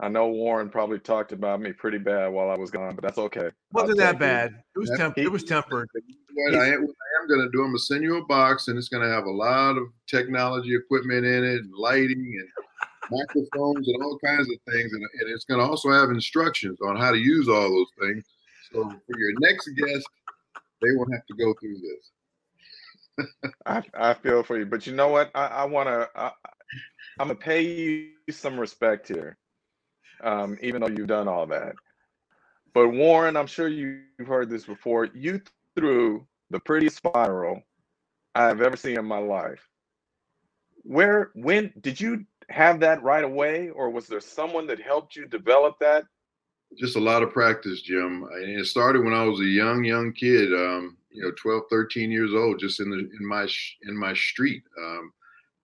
I 0.00 0.08
know 0.08 0.28
Warren 0.28 0.68
probably 0.70 0.98
talked 0.98 1.32
about 1.32 1.60
me 1.60 1.72
pretty 1.72 1.98
bad 1.98 2.28
while 2.28 2.50
I 2.50 2.56
was 2.56 2.70
gone, 2.70 2.94
but 2.94 3.02
that's 3.02 3.18
okay. 3.18 3.50
Wasn't 3.72 3.98
that 3.98 4.18
bad? 4.18 4.52
It, 4.52 4.56
it 4.74 4.78
was 4.78 4.90
temp- 4.96 5.18
it 5.18 5.30
was 5.30 5.44
tempered. 5.44 5.88
What 6.34 6.54
I, 6.54 6.68
am, 6.68 6.82
am 6.82 7.28
going 7.28 7.40
to 7.40 7.48
do, 7.50 7.60
I'm 7.60 7.68
going 7.68 7.76
to 7.76 7.78
send 7.78 8.02
you 8.02 8.16
a 8.18 8.26
box, 8.26 8.68
and 8.68 8.76
it's 8.76 8.88
going 8.88 9.02
to 9.02 9.14
have 9.14 9.24
a 9.24 9.30
lot 9.30 9.78
of 9.78 9.84
technology 10.06 10.74
equipment 10.74 11.24
in 11.24 11.44
it, 11.44 11.60
and 11.60 11.72
lighting, 11.74 12.40
and 12.40 12.48
microphones, 13.10 13.88
and 13.88 14.02
all 14.02 14.18
kinds 14.24 14.50
of 14.50 14.56
things. 14.70 14.92
And, 14.92 15.02
and 15.02 15.30
it's 15.30 15.44
going 15.44 15.60
to 15.60 15.66
also 15.66 15.90
have 15.90 16.10
instructions 16.10 16.78
on 16.86 16.96
how 16.96 17.10
to 17.10 17.18
use 17.18 17.48
all 17.48 17.68
those 17.68 18.08
things. 18.08 18.24
So 18.72 18.82
for 18.82 19.18
your 19.18 19.32
next 19.40 19.68
guest, 19.76 20.06
they 20.82 20.94
won't 20.94 21.12
have 21.12 21.26
to 21.26 21.34
go 21.34 21.54
through 21.60 21.76
this. 21.76 22.10
I, 23.66 23.82
I 23.94 24.14
feel 24.14 24.42
for 24.42 24.58
you, 24.58 24.66
but 24.66 24.86
you 24.86 24.94
know 24.94 25.08
what? 25.08 25.30
I, 25.34 25.46
I 25.46 25.64
want 25.64 25.88
to. 25.88 26.08
I'm 27.18 27.28
gonna 27.28 27.34
pay 27.34 27.62
you 27.62 28.10
some 28.30 28.58
respect 28.58 29.08
here 29.08 29.38
um, 30.22 30.56
even 30.60 30.80
though 30.80 30.88
you've 30.88 31.06
done 31.06 31.28
all 31.28 31.46
that. 31.46 31.74
But 32.74 32.88
Warren, 32.88 33.36
I'm 33.36 33.46
sure 33.46 33.68
you've 33.68 34.26
heard 34.26 34.50
this 34.50 34.64
before. 34.64 35.06
You 35.06 35.40
threw 35.74 36.26
the 36.50 36.60
prettiest 36.60 36.96
spiral 36.96 37.62
I've 38.34 38.60
ever 38.60 38.76
seen 38.76 38.98
in 38.98 39.06
my 39.06 39.18
life. 39.18 39.60
Where, 40.82 41.30
when 41.34 41.72
did 41.80 42.00
you 42.00 42.24
have 42.48 42.80
that 42.80 43.02
right 43.02 43.24
away, 43.24 43.70
or 43.70 43.90
was 43.90 44.06
there 44.06 44.20
someone 44.20 44.66
that 44.68 44.80
helped 44.80 45.16
you 45.16 45.26
develop 45.26 45.78
that? 45.80 46.04
Just 46.78 46.96
a 46.96 47.00
lot 47.00 47.22
of 47.22 47.32
practice, 47.32 47.80
Jim. 47.80 48.26
And 48.32 48.60
it 48.60 48.66
started 48.66 49.04
when 49.04 49.14
I 49.14 49.24
was 49.24 49.40
a 49.40 49.44
young, 49.44 49.84
young 49.84 50.12
kid. 50.12 50.52
Um, 50.52 50.96
you 51.16 51.22
know, 51.22 51.32
12, 51.40 51.64
13 51.70 52.10
years 52.10 52.32
old, 52.34 52.60
just 52.60 52.80
in 52.80 52.90
the 52.90 52.98
in 52.98 53.26
my 53.26 53.48
in 53.82 53.96
my 53.96 54.14
street. 54.14 54.62
Um, 54.78 55.12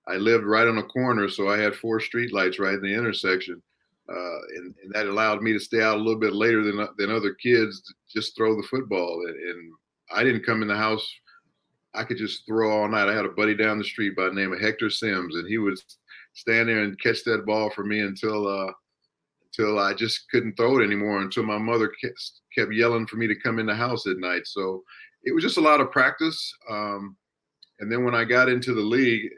I 0.08 0.16
lived 0.16 0.44
right 0.44 0.66
on 0.66 0.78
a 0.78 0.82
corner, 0.82 1.28
so 1.28 1.48
I 1.48 1.58
had 1.58 1.76
four 1.76 2.00
street 2.00 2.32
lights 2.32 2.58
right 2.58 2.74
in 2.74 2.82
the 2.82 2.94
intersection 2.94 3.62
uh, 4.08 4.38
and, 4.56 4.74
and, 4.82 4.92
that 4.92 5.06
allowed 5.06 5.42
me 5.42 5.52
to 5.52 5.60
stay 5.60 5.80
out 5.80 5.96
a 5.96 6.00
little 6.00 6.18
bit 6.18 6.34
later 6.34 6.62
than 6.62 6.86
than 6.98 7.10
other 7.10 7.34
kids 7.34 7.82
just 8.12 8.36
throw 8.36 8.56
the 8.56 8.66
football. 8.68 9.24
And, 9.26 9.36
and, 9.36 9.72
I 10.14 10.22
didn't 10.22 10.44
come 10.44 10.60
in 10.60 10.68
the 10.68 10.76
house. 10.76 11.10
I 11.94 12.04
could 12.04 12.18
just 12.18 12.44
throw 12.44 12.70
all 12.70 12.86
night. 12.86 13.08
I 13.08 13.14
had 13.14 13.24
a 13.24 13.30
buddy 13.30 13.54
down 13.54 13.78
the 13.78 13.84
street 13.84 14.14
by 14.14 14.24
the 14.24 14.34
name 14.34 14.52
of 14.52 14.60
Hector 14.60 14.90
Sims, 14.90 15.36
and 15.36 15.48
he 15.48 15.56
would 15.56 15.78
stand 16.34 16.68
there 16.68 16.82
and 16.82 17.00
catch 17.00 17.24
that 17.24 17.46
ball 17.46 17.70
for 17.70 17.82
me 17.82 18.00
until 18.00 18.46
uh, 18.46 18.72
until 19.46 19.78
I 19.78 19.94
just 19.94 20.28
couldn't 20.30 20.54
throw 20.58 20.78
it 20.80 20.84
anymore. 20.84 21.22
Until 21.22 21.44
my 21.44 21.56
mother 21.56 21.90
kept 22.54 22.74
yelling 22.74 23.06
for 23.06 23.16
me 23.16 23.26
to 23.26 23.40
come 23.40 23.58
in 23.58 23.64
the 23.64 23.74
house 23.74 24.06
at 24.06 24.18
night. 24.18 24.42
So 24.44 24.82
it 25.24 25.34
was 25.34 25.44
just 25.44 25.58
a 25.58 25.62
lot 25.62 25.80
of 25.80 25.90
practice. 25.90 26.54
Um, 26.68 27.16
and 27.80 27.90
then 27.90 28.04
when 28.04 28.14
I 28.14 28.24
got 28.24 28.48
into 28.48 28.74
the 28.74 28.80
league, 28.80 29.30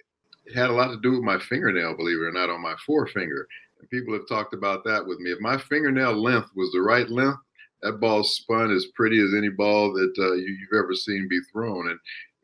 it 0.46 0.54
had 0.54 0.70
a 0.70 0.72
lot 0.72 0.88
to 0.88 1.00
do 1.00 1.12
with 1.12 1.22
my 1.22 1.38
fingernail, 1.38 1.96
believe 1.96 2.18
it 2.18 2.24
or 2.24 2.32
not, 2.32 2.50
on 2.50 2.60
my 2.60 2.74
forefinger 2.84 3.46
And 3.80 3.88
people 3.90 4.12
have 4.14 4.28
talked 4.28 4.54
about 4.54 4.84
that 4.84 5.06
with 5.06 5.18
me. 5.18 5.30
If 5.30 5.40
my 5.40 5.56
fingernail 5.56 6.20
length 6.20 6.50
was 6.54 6.70
the 6.72 6.82
right 6.82 7.08
length, 7.08 7.38
that 7.82 8.00
ball 8.00 8.24
spun 8.24 8.70
as 8.70 8.86
pretty 8.94 9.20
as 9.20 9.34
any 9.36 9.50
ball 9.50 9.92
that 9.92 10.14
uh, 10.18 10.32
you, 10.34 10.56
have 10.72 10.84
ever 10.84 10.94
seen 10.94 11.28
be 11.28 11.40
thrown. 11.52 11.88
And 11.88 11.98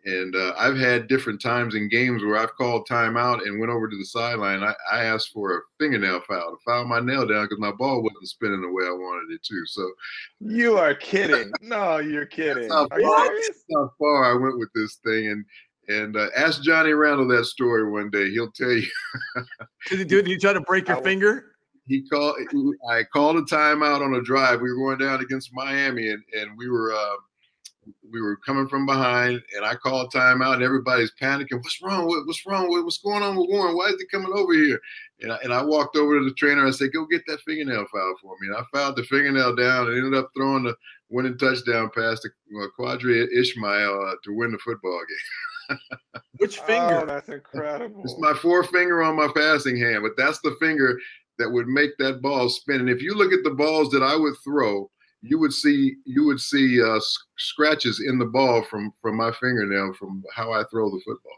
and 0.05 0.34
uh, 0.34 0.55
I've 0.57 0.76
had 0.76 1.09
different 1.09 1.42
times 1.42 1.74
in 1.74 1.88
games 1.88 2.24
where 2.24 2.38
I've 2.38 2.55
called 2.55 2.88
timeout 2.88 3.46
and 3.46 3.61
went 3.61 3.70
over 3.70 3.88
to 3.88 3.96
the 3.96 4.05
sideline. 4.05 4.62
I, 4.62 4.74
I 4.90 5.05
asked 5.05 5.30
for 5.32 5.57
a 5.57 5.61
fingernail 5.78 6.22
foul 6.26 6.53
to 6.53 6.57
foul 6.64 6.86
my 6.86 7.01
nail 7.01 7.26
down 7.26 7.44
because 7.44 7.59
my 7.59 7.72
ball 7.72 8.03
wasn't 8.03 8.28
spinning 8.28 8.62
the 8.62 8.68
way 8.68 8.84
I 8.84 8.92
wanted 8.92 9.34
it 9.34 9.42
to. 9.42 9.62
So 9.66 9.90
you 10.40 10.78
are 10.78 10.94
kidding? 10.94 11.53
no, 11.61 11.98
you're 11.98 12.26
kidding. 12.26 12.70
How 12.70 12.88
far, 12.88 13.30
how 13.74 13.92
far 13.98 14.24
I 14.24 14.34
went 14.34 14.59
with 14.59 14.70
this 14.74 14.96
thing, 15.05 15.26
and 15.26 15.44
and 15.88 16.16
uh, 16.16 16.28
ask 16.36 16.62
Johnny 16.62 16.92
Randle 16.92 17.28
that 17.28 17.44
story 17.44 17.90
one 17.90 18.11
day. 18.11 18.30
He'll 18.30 18.53
tell 18.53 18.70
you. 18.70 18.86
did 19.88 19.98
he 19.98 20.05
do? 20.05 20.22
Did 20.22 20.28
he 20.28 20.38
try 20.38 20.53
to 20.53 20.61
break 20.61 20.88
your 20.88 20.98
I, 20.98 21.03
finger? 21.03 21.53
He 21.86 22.03
called. 22.09 22.36
I 22.88 23.03
called 23.05 23.36
a 23.36 23.42
timeout 23.42 24.01
on 24.01 24.14
a 24.14 24.22
drive. 24.22 24.61
We 24.61 24.70
were 24.70 24.76
going 24.76 24.98
down 24.98 25.20
against 25.20 25.51
Miami, 25.53 26.09
and 26.09 26.22
and 26.32 26.57
we 26.57 26.70
were 26.70 26.94
uh, 26.94 27.16
we 28.11 28.20
were 28.20 28.36
coming 28.36 28.68
from 28.68 28.86
behind, 28.86 29.43
and 29.57 29.64
I 29.64 29.74
called 29.74 30.12
timeout, 30.12 30.55
and 30.55 30.62
everybody's 30.62 31.12
panicking. 31.20 31.62
What's 31.62 31.80
wrong? 31.82 32.07
What, 32.07 32.26
what's 32.26 32.45
wrong? 32.47 32.68
what's 32.68 32.99
going 32.99 33.22
on 33.22 33.36
with 33.36 33.49
Warren? 33.51 33.76
Why 33.76 33.86
is 33.86 33.97
he 34.01 34.07
coming 34.07 34.32
over 34.34 34.53
here? 34.53 34.80
And 35.22 35.32
I, 35.32 35.38
and 35.43 35.53
I 35.53 35.62
walked 35.62 35.97
over 35.97 36.18
to 36.18 36.24
the 36.24 36.34
trainer. 36.34 36.66
I 36.66 36.70
said, 36.70 36.93
"Go 36.93 37.07
get 37.07 37.22
that 37.26 37.41
fingernail 37.43 37.86
foul 37.93 38.14
for 38.22 38.34
me." 38.41 38.49
And 38.49 38.57
I 38.57 38.62
fouled 38.72 38.97
the 38.97 39.05
fingernail 39.05 39.57
down, 39.57 39.88
and 39.88 39.97
ended 39.97 40.14
up 40.14 40.30
throwing 40.36 40.64
the 40.64 40.76
winning 41.11 41.38
touchdown 41.38 41.91
pass 41.95 42.20
to 42.20 42.28
uh, 42.28 42.66
Qadry 42.78 43.26
Ismail 43.32 44.07
uh, 44.09 44.14
to 44.24 44.34
win 44.34 44.53
the 44.53 44.59
football 44.59 45.01
game. 45.09 45.78
Which 46.38 46.59
finger? 46.61 47.01
Oh, 47.03 47.07
that's 47.07 47.28
incredible. 47.28 48.03
It's 48.05 48.16
my 48.18 48.34
forefinger 48.34 49.03
on 49.03 49.16
my 49.16 49.28
passing 49.34 49.76
hand, 49.76 50.03
but 50.03 50.16
that's 50.16 50.41
the 50.41 50.57
finger 50.61 50.99
that 51.38 51.51
would 51.51 51.66
make 51.66 51.97
that 51.99 52.22
ball 52.22 52.49
spin. 52.49 52.80
And 52.80 52.91
if 52.91 53.03
you 53.03 53.14
look 53.14 53.32
at 53.32 53.45
the 53.45 53.55
balls 53.55 53.91
that 53.91 54.03
I 54.03 54.16
would 54.16 54.34
throw, 54.45 54.91
you 55.22 55.38
would 55.38 55.52
see 55.52 55.96
you 56.04 56.24
would 56.26 56.40
see 56.40 56.82
uh, 56.82 56.98
scratches 57.38 58.02
in 58.06 58.18
the 58.18 58.24
ball 58.24 58.64
from 58.64 58.92
from 59.00 59.16
my 59.16 59.32
fingernail 59.32 59.94
from 59.98 60.22
how 60.34 60.52
I 60.52 60.64
throw 60.70 60.90
the 60.90 61.00
football. 61.04 61.32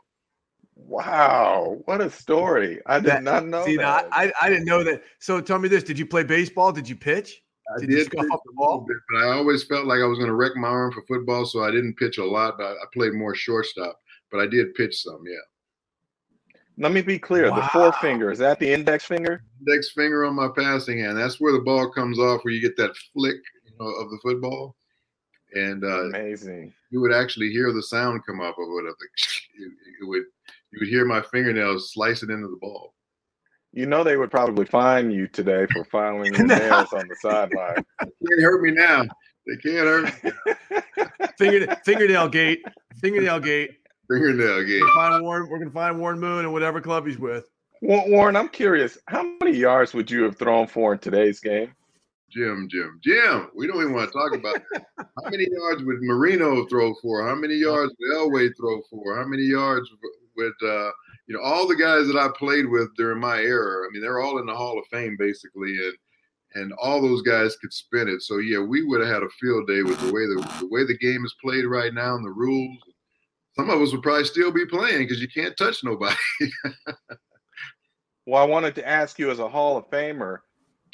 Wow, 0.75 1.79
what 1.85 2.01
a 2.01 2.11
story! 2.11 2.81
I 2.87 2.99
did 2.99 3.11
that, 3.11 3.23
not 3.23 3.47
know. 3.47 3.65
See, 3.65 3.77
that. 3.77 4.09
I 4.13 4.33
I 4.41 4.49
didn't 4.49 4.65
know 4.65 4.83
that. 4.85 5.03
So 5.21 5.41
tell 5.41 5.59
me 5.59 5.69
this: 5.69 5.83
Did 5.83 5.99
you 5.99 6.07
play 6.07 6.25
baseball? 6.25 6.73
Did 6.73 6.89
you 6.89 6.97
pitch? 6.97 7.43
I 7.75 7.81
did, 7.81 7.91
did 7.91 8.07
scuff 8.07 8.27
up 8.33 8.41
the 8.45 8.53
ball, 8.55 8.85
bit, 8.87 8.97
but 9.11 9.23
I 9.23 9.33
always 9.33 9.65
felt 9.65 9.87
like 9.87 10.01
I 10.01 10.05
was 10.05 10.19
going 10.19 10.29
to 10.29 10.35
wreck 10.35 10.57
my 10.57 10.69
arm 10.69 10.93
for 10.93 11.03
football, 11.07 11.47
so 11.47 11.63
I 11.63 11.71
didn't 11.71 11.97
pitch 11.97 12.19
a 12.19 12.25
lot. 12.25 12.59
But 12.59 12.73
I 12.73 12.85
played 12.93 13.15
more 13.15 13.35
shortstop 13.35 13.99
but 14.33 14.41
I 14.41 14.47
did 14.47 14.75
pitch 14.75 15.03
some. 15.03 15.23
Yeah. 15.27 16.57
Let 16.79 16.93
me 16.93 17.03
be 17.03 17.19
clear. 17.19 17.51
Wow. 17.51 17.57
The 17.57 17.69
forefinger 17.69 18.33
is 18.33 18.39
that 18.39 18.59
the 18.59 18.73
index 18.73 19.05
finger? 19.05 19.45
Index 19.61 19.93
finger 19.93 20.25
on 20.25 20.35
my 20.35 20.49
passing 20.57 20.99
hand. 20.99 21.19
That's 21.19 21.39
where 21.39 21.53
the 21.53 21.61
ball 21.61 21.93
comes 21.93 22.19
off, 22.19 22.43
where 22.43 22.55
you 22.55 22.63
get 22.63 22.77
that 22.79 22.97
flick 23.13 23.37
you 23.79 23.85
know, 23.85 23.91
of 23.93 24.11
the 24.11 24.19
football. 24.23 24.77
And 25.55 25.85
uh, 25.85 26.05
amazing. 26.05 26.73
You 26.91 27.01
would 27.01 27.13
actually 27.13 27.51
hear 27.51 27.73
the 27.73 27.83
sound 27.83 28.25
come 28.27 28.41
up 28.41 28.57
of 28.59 28.69
it. 28.69 28.89
Of 28.89 28.95
it, 29.59 29.73
it 30.03 30.09
would 30.09 30.23
you 30.73 30.79
would 30.81 30.89
hear 30.89 31.05
my 31.05 31.21
fingernails 31.21 31.93
slice 31.93 32.23
it 32.23 32.31
into 32.31 32.49
the 32.49 32.57
ball. 32.57 32.95
You 33.73 33.87
know 33.87 34.05
they 34.05 34.17
would 34.17 34.31
probably 34.31 34.67
fine 34.67 35.11
you 35.11 35.27
today 35.27 35.67
for 35.73 35.85
filing 35.85 36.35
your 36.35 36.47
nails 36.47 36.93
on 36.93 37.07
the 37.09 37.17
sideline. 37.21 37.85
Can't 38.01 38.43
hurt 38.43 38.63
me 38.63 38.71
now. 38.71 39.05
They 39.47 39.57
can't 39.57 39.87
hurt 39.87 40.25
me. 40.25 40.31
Finger, 41.39 41.77
fingernail 41.85 42.29
gate. 42.29 42.63
Fingernail 43.01 43.41
gate. 43.41 43.71
Fingernail 44.11 44.65
game. 44.65 44.81
We're 44.81 44.89
gonna, 44.89 45.11
find 45.11 45.25
Warren, 45.25 45.49
we're 45.49 45.59
gonna 45.59 45.71
find 45.71 45.99
Warren 45.99 46.21
Moon 46.21 46.45
and 46.45 46.53
whatever 46.53 46.81
club 46.81 47.07
he's 47.07 47.19
with. 47.19 47.49
Warren, 47.81 48.37
I'm 48.37 48.49
curious. 48.49 48.99
How 49.09 49.25
many 49.43 49.57
yards 49.57 49.93
would 49.95 50.11
you 50.11 50.23
have 50.23 50.37
thrown 50.37 50.67
for 50.67 50.93
in 50.93 50.99
today's 50.99 51.41
game? 51.41 51.75
Jim, 52.33 52.69
Jim, 52.71 52.99
Jim. 53.03 53.49
We 53.55 53.67
don't 53.67 53.81
even 53.81 53.93
want 53.93 54.11
to 54.11 54.19
talk 54.19 54.35
about. 54.35 54.63
How 54.99 55.31
many 55.31 55.47
yards 55.51 55.83
would 55.83 56.03
Marino 56.03 56.67
throw 56.67 56.95
for? 57.03 57.27
How 57.27 57.35
many 57.35 57.55
yards 57.55 57.93
would 57.99 58.17
Elway 58.17 58.51
throw 58.57 58.81
for? 58.91 59.17
How 59.17 59.27
many 59.27 59.43
yards 59.43 59.89
would 60.37 60.53
uh, 60.63 60.91
you 61.27 61.37
know 61.37 61.41
all 61.43 61.67
the 61.69 61.77
guys 61.77 62.07
that 62.07 62.17
I 62.17 62.29
played 62.37 62.69
with 62.69 62.89
during 62.97 63.21
my 63.21 63.39
era? 63.39 63.87
I 63.87 63.91
mean, 63.93 64.03
they're 64.03 64.21
all 64.21 64.39
in 64.39 64.47
the 64.47 64.57
Hall 64.57 64.79
of 64.79 64.87
Fame 64.87 65.17
basically, 65.19 65.77
and 65.77 65.95
and 66.55 66.73
all 66.83 67.01
those 67.01 67.23
guys 67.23 67.57
could 67.57 67.73
spin 67.73 68.09
it. 68.09 68.23
So 68.23 68.39
yeah, 68.39 68.59
we 68.61 68.83
would 68.85 69.01
have 69.01 69.13
had 69.13 69.23
a 69.23 69.29
field 69.41 69.67
day 69.67 69.83
with 69.83 69.99
the 70.01 70.13
way 70.13 70.27
the, 70.27 70.57
the 70.61 70.69
way 70.69 70.85
the 70.85 70.99
game 70.99 71.25
is 71.25 71.35
played 71.43 71.65
right 71.65 71.95
now 71.95 72.15
and 72.15 72.25
the 72.25 72.31
rules 72.31 72.79
some 73.55 73.69
of 73.69 73.81
us 73.81 73.93
would 73.93 74.03
probably 74.03 74.25
still 74.25 74.51
be 74.51 74.67
playing 74.67 75.01
because 75.01 75.21
you 75.21 75.29
can't 75.29 75.57
touch 75.57 75.85
nobody. 75.85 76.17
well, 78.27 78.43
I 78.43 78.47
wanted 78.47 78.75
to 78.77 78.89
ask 78.89 79.19
you 79.19 79.31
as 79.31 79.39
a 79.39 79.49
Hall 79.49 79.77
of 79.77 79.91
Famer, 79.91 80.39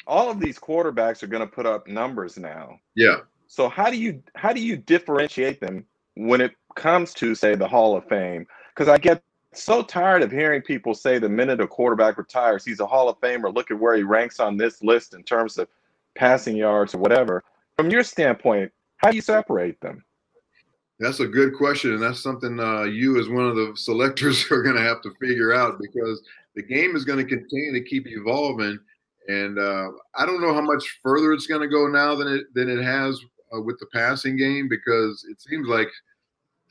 all 0.09 0.29
of 0.29 0.39
these 0.39 0.57
quarterbacks 0.59 1.21
are 1.23 1.27
going 1.27 1.47
to 1.47 1.47
put 1.47 1.65
up 1.65 1.87
numbers 1.87 2.37
now. 2.37 2.79
Yeah. 2.95 3.17
So 3.47 3.69
how 3.69 3.89
do 3.89 3.97
you 3.97 4.21
how 4.35 4.51
do 4.51 4.61
you 4.61 4.75
differentiate 4.75 5.61
them 5.61 5.85
when 6.15 6.41
it 6.41 6.51
comes 6.75 7.13
to 7.15 7.35
say 7.35 7.55
the 7.55 7.67
Hall 7.67 7.95
of 7.95 8.05
Fame? 8.07 8.45
Because 8.73 8.89
I 8.89 8.97
get 8.97 9.23
so 9.53 9.81
tired 9.81 10.21
of 10.21 10.31
hearing 10.31 10.61
people 10.61 10.93
say 10.93 11.19
the 11.19 11.29
minute 11.29 11.61
a 11.61 11.67
quarterback 11.67 12.17
retires, 12.17 12.65
he's 12.65 12.79
a 12.79 12.85
Hall 12.85 13.07
of 13.07 13.19
Famer. 13.21 13.53
Look 13.53 13.71
at 13.71 13.79
where 13.79 13.95
he 13.95 14.03
ranks 14.03 14.39
on 14.39 14.57
this 14.57 14.83
list 14.83 15.13
in 15.13 15.23
terms 15.23 15.57
of 15.57 15.67
passing 16.15 16.57
yards 16.57 16.93
or 16.93 16.97
whatever. 16.97 17.43
From 17.77 17.89
your 17.89 18.03
standpoint, 18.03 18.71
how 18.97 19.11
do 19.11 19.15
you 19.15 19.21
separate 19.21 19.79
them? 19.79 20.03
That's 20.99 21.21
a 21.21 21.27
good 21.27 21.55
question, 21.55 21.93
and 21.93 22.03
that's 22.03 22.21
something 22.21 22.59
uh, 22.59 22.83
you, 22.83 23.19
as 23.19 23.29
one 23.29 23.47
of 23.47 23.55
the 23.55 23.71
selectors, 23.75 24.45
are 24.51 24.61
going 24.61 24.75
to 24.75 24.81
have 24.81 25.01
to 25.03 25.11
figure 25.19 25.53
out 25.53 25.79
because 25.79 26.21
the 26.55 26.61
game 26.61 26.95
is 26.95 27.05
going 27.05 27.19
to 27.19 27.25
continue 27.25 27.71
to 27.71 27.83
keep 27.83 28.05
evolving. 28.07 28.77
And 29.27 29.59
uh, 29.59 29.89
I 30.15 30.25
don't 30.25 30.41
know 30.41 30.53
how 30.53 30.61
much 30.61 30.99
further 31.03 31.33
it's 31.33 31.47
going 31.47 31.61
to 31.61 31.67
go 31.67 31.87
now 31.87 32.15
than 32.15 32.27
it 32.27 32.53
than 32.53 32.69
it 32.69 32.83
has 32.83 33.19
uh, 33.55 33.61
with 33.61 33.77
the 33.79 33.87
passing 33.93 34.37
game 34.37 34.67
because 34.67 35.25
it 35.29 35.41
seems 35.41 35.67
like 35.67 35.89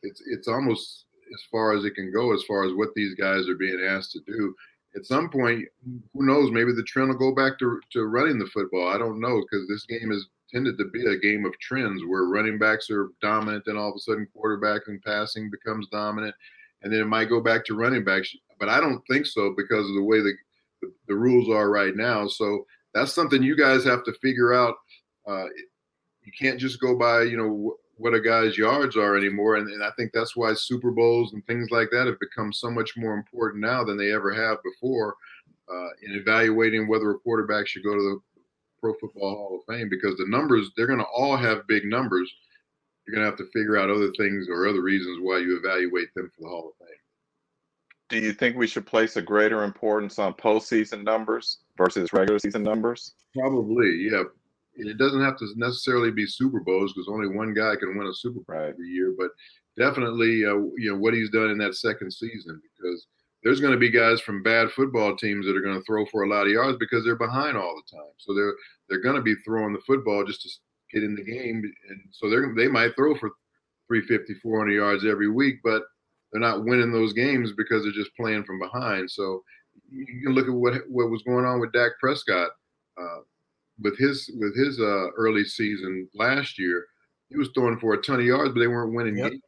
it's 0.03 0.22
it's 0.26 0.49
almost 0.49 1.05
as 1.32 1.42
far 1.51 1.76
as 1.76 1.84
it 1.84 1.94
can 1.94 2.12
go 2.12 2.34
as 2.34 2.42
far 2.44 2.64
as 2.64 2.72
what 2.74 2.94
these 2.94 3.14
guys 3.14 3.49
are 3.49 3.55
being 3.55 3.80
asked 3.86 4.12
to 4.12 4.20
do. 4.26 4.55
At 4.96 5.05
some 5.05 5.28
point, 5.28 5.66
who 6.14 6.26
knows? 6.26 6.51
Maybe 6.51 6.72
the 6.72 6.82
trend 6.82 7.11
will 7.11 7.18
go 7.18 7.34
back 7.34 7.59
to 7.59 7.80
to 7.92 8.07
running 8.07 8.38
the 8.38 8.46
football. 8.46 8.88
I 8.88 8.99
don't 8.99 9.20
know 9.20 9.42
because 9.42 9.68
this 9.68 9.84
game 9.84 10.11
has 10.11 10.26
tended 10.53 10.78
to 10.78 10.86
be 10.86 11.05
a 11.07 11.18
game 11.18 11.44
of 11.44 11.59
trends 11.61 12.03
where 12.07 12.24
running 12.24 12.59
backs 12.59 12.90
are 12.90 13.11
dominant, 13.20 13.64
then 13.66 13.76
all 13.76 13.90
of 13.90 13.96
a 13.96 13.99
sudden 13.99 14.26
quarterback 14.32 14.82
and 14.86 15.03
passing 15.03 15.51
becomes 15.51 15.88
dominant, 15.88 16.34
and 16.82 16.92
then 16.92 17.01
it 17.01 17.07
might 17.07 17.28
go 17.28 17.40
back 17.40 17.64
to 17.66 17.74
running 17.74 18.03
backs. 18.03 18.34
But 18.59 18.68
I 18.68 18.80
don't 18.80 19.03
think 19.11 19.26
so 19.26 19.55
because 19.57 19.88
of 19.88 19.94
the 19.94 20.03
way 20.03 20.20
the 20.20 20.34
the, 21.07 21.14
rules 21.14 21.49
are 21.49 21.70
right 21.70 21.97
now. 21.97 22.26
So 22.29 22.66
that's 22.95 23.12
something 23.12 23.43
you 23.43 23.57
guys 23.57 23.85
have 23.85 24.05
to 24.05 24.12
figure 24.14 24.53
out. 24.53 24.76
Uh, 25.26 25.47
you 26.22 26.33
can't 26.39 26.61
just 26.61 26.81
go 26.81 26.97
by, 26.97 27.22
you 27.22 27.37
know, 27.37 27.76
what 27.97 28.14
a 28.14 28.20
guy's 28.20 28.57
yards 28.57 28.97
are 28.97 29.16
anymore. 29.16 29.57
And, 29.57 29.68
and 29.68 29.83
I 29.83 29.91
think 29.97 30.12
that's 30.12 30.37
why 30.37 30.55
Super 30.55 30.91
Bowls 30.91 31.33
and 31.33 31.45
things 31.47 31.70
like 31.70 31.89
that 31.91 32.07
have 32.07 32.20
become 32.20 32.53
so 32.53 32.70
much 32.70 32.97
more 32.97 33.14
important 33.14 33.62
now 33.62 33.85
than 33.85 33.97
they 33.97 34.12
ever 34.12 34.33
have 34.33 34.59
before 34.62 35.16
uh, 35.70 35.89
in 36.03 36.14
evaluating 36.14 36.89
whether 36.89 37.11
a 37.11 37.18
quarterback 37.18 37.66
should 37.66 37.85
go 37.85 37.95
to 37.95 38.01
the 38.01 38.20
Pro 38.81 38.95
Football 39.01 39.35
Hall 39.35 39.61
of 39.61 39.74
Fame 39.74 39.89
because 39.89 40.16
the 40.16 40.26
numbers, 40.29 40.70
they're 40.76 40.87
going 40.87 41.01
to 41.01 41.05
all 41.07 41.37
have 41.37 41.66
big 41.66 41.85
numbers. 41.85 42.33
You're 43.07 43.16
going 43.16 43.24
to 43.24 43.31
have 43.31 43.39
to 43.39 43.59
figure 43.59 43.76
out 43.79 43.91
other 43.91 44.12
things 44.16 44.49
or 44.49 44.68
other 44.68 44.83
reasons 44.83 45.18
why 45.20 45.39
you 45.39 45.59
evaluate 45.59 46.14
them 46.14 46.31
for 46.35 46.43
the 46.43 46.49
Hall 46.49 46.72
of 46.72 46.87
Fame. 46.87 46.97
Do 48.09 48.18
you 48.18 48.32
think 48.32 48.56
we 48.56 48.66
should 48.66 48.86
place 48.86 49.16
a 49.16 49.22
greater 49.22 49.64
importance 49.64 50.18
on 50.18 50.32
postseason 50.34 51.04
numbers 51.04 51.59
versus 51.76 52.12
regular 52.12 52.38
season 52.38 52.62
numbers? 52.62 53.14
Probably, 53.34 54.09
yeah 54.11 54.22
it 54.78 54.98
doesn't 54.98 55.22
have 55.22 55.36
to 55.38 55.46
necessarily 55.56 56.11
be 56.11 56.26
Super 56.26 56.61
Bowls 56.61 56.92
because 56.92 57.09
only 57.09 57.28
one 57.28 57.52
guy 57.52 57.74
can 57.76 57.96
win 57.96 58.06
a 58.06 58.14
Super 58.14 58.40
Bowl 58.40 58.56
right. 58.56 58.68
every 58.68 58.86
year. 58.88 59.14
But 59.18 59.30
definitely, 59.76 60.44
uh, 60.44 60.54
you 60.76 60.92
know 60.92 60.96
what 60.96 61.14
he's 61.14 61.30
done 61.30 61.50
in 61.50 61.59
that 61.59 61.74
second 61.74 62.12
season 62.12 62.61
because 62.76 63.06
there's 63.42 63.61
going 63.61 63.72
to 63.72 63.78
be 63.78 63.90
guys 63.90 64.20
from 64.20 64.42
bad 64.42 64.70
football 64.70 65.16
teams 65.16 65.46
that 65.46 65.56
are 65.56 65.61
going 65.61 65.78
to 65.78 65.84
throw 65.84 66.06
for 66.06 66.22
a 66.22 66.28
lot 66.28 66.46
of 66.46 66.52
yards 66.52 66.78
because 66.78 67.04
they're 67.04 67.16
behind 67.16 67.56
all 67.56 67.74
the 67.74 67.96
time. 67.96 68.11
So 68.18 68.34
they're 68.34 68.54
they're 68.88 69.02
going 69.02 69.16
to 69.16 69.22
be 69.22 69.34
throwing 69.44 69.72
the 69.72 69.80
football 69.80 70.24
just 70.24 70.42
to 70.42 70.48
get 70.92 71.04
in 71.04 71.14
the 71.14 71.24
game, 71.24 71.62
and 71.88 72.00
so 72.11 72.30
they're 72.30 72.54
they 72.56 72.68
might 72.68 72.94
throw 72.94 73.16
for 73.16 73.30
350, 73.88 74.34
400 74.34 74.72
yards 74.72 75.04
every 75.04 75.30
week, 75.30 75.56
but 75.64 75.82
they're 76.33 76.41
not 76.41 76.64
winning 76.64 76.93
those 76.93 77.12
games 77.12 77.53
because 77.53 77.83
they're 77.83 77.93
just 77.93 78.14
playing 78.16 78.45
from 78.45 78.59
behind. 78.59 79.11
So 79.11 79.43
you 79.91 80.22
can 80.22 80.35
look 80.35 80.47
at 80.47 80.55
what 80.55 80.74
what 80.89 81.11
was 81.11 81.22
going 81.22 81.45
on 81.45 81.61
with 81.61 81.72
Dak 81.72 81.93
Prescott. 82.01 82.51
Uh, 83.01 83.20
with 83.81 83.97
his 83.97 84.31
with 84.39 84.57
his 84.57 84.81
uh, 84.81 85.11
early 85.16 85.45
season 85.45 86.09
last 86.14 86.59
year, 86.59 86.87
he 87.29 87.37
was 87.37 87.49
throwing 87.55 87.79
for 87.79 87.95
a 87.95 88.03
ton 88.03 88.20
of 88.20 88.26
yards, 88.26 88.53
but 88.53 88.61
they 88.61 88.66
weren't 88.66 88.95
winning 88.95 89.16
yep. 89.16 89.31
games 89.31 89.43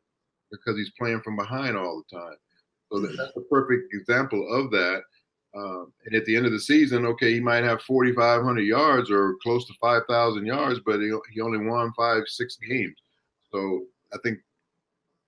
because 0.51 0.76
he's 0.76 0.93
playing 0.99 1.20
from 1.22 1.37
behind 1.37 1.76
all 1.76 2.03
the 2.11 2.16
time. 2.16 2.37
So 2.91 3.01
that's 3.01 3.37
a 3.37 3.41
perfect 3.43 3.95
example 3.95 4.47
of 4.53 4.70
that. 4.72 5.03
Um, 5.57 5.93
and 6.07 6.14
at 6.14 6.24
the 6.26 6.37
end 6.37 6.47
of 6.47 6.53
the 6.53 6.61
season, 6.61 7.07
okay, 7.07 7.35
he 7.35 7.41
might 7.41 7.64
have 7.64 7.83
4,500 7.83 8.61
yards 8.61 9.11
or 9.11 9.37
close 9.43 9.66
to 9.66 9.74
5,000 9.81 10.47
yards, 10.47 10.81
but 10.85 11.01
he, 11.01 11.12
he 11.33 11.41
only 11.41 11.59
won 11.59 11.93
five, 11.97 12.22
six 12.26 12.57
games. 12.57 12.97
So 13.53 13.83
I 14.12 14.18
think 14.22 14.39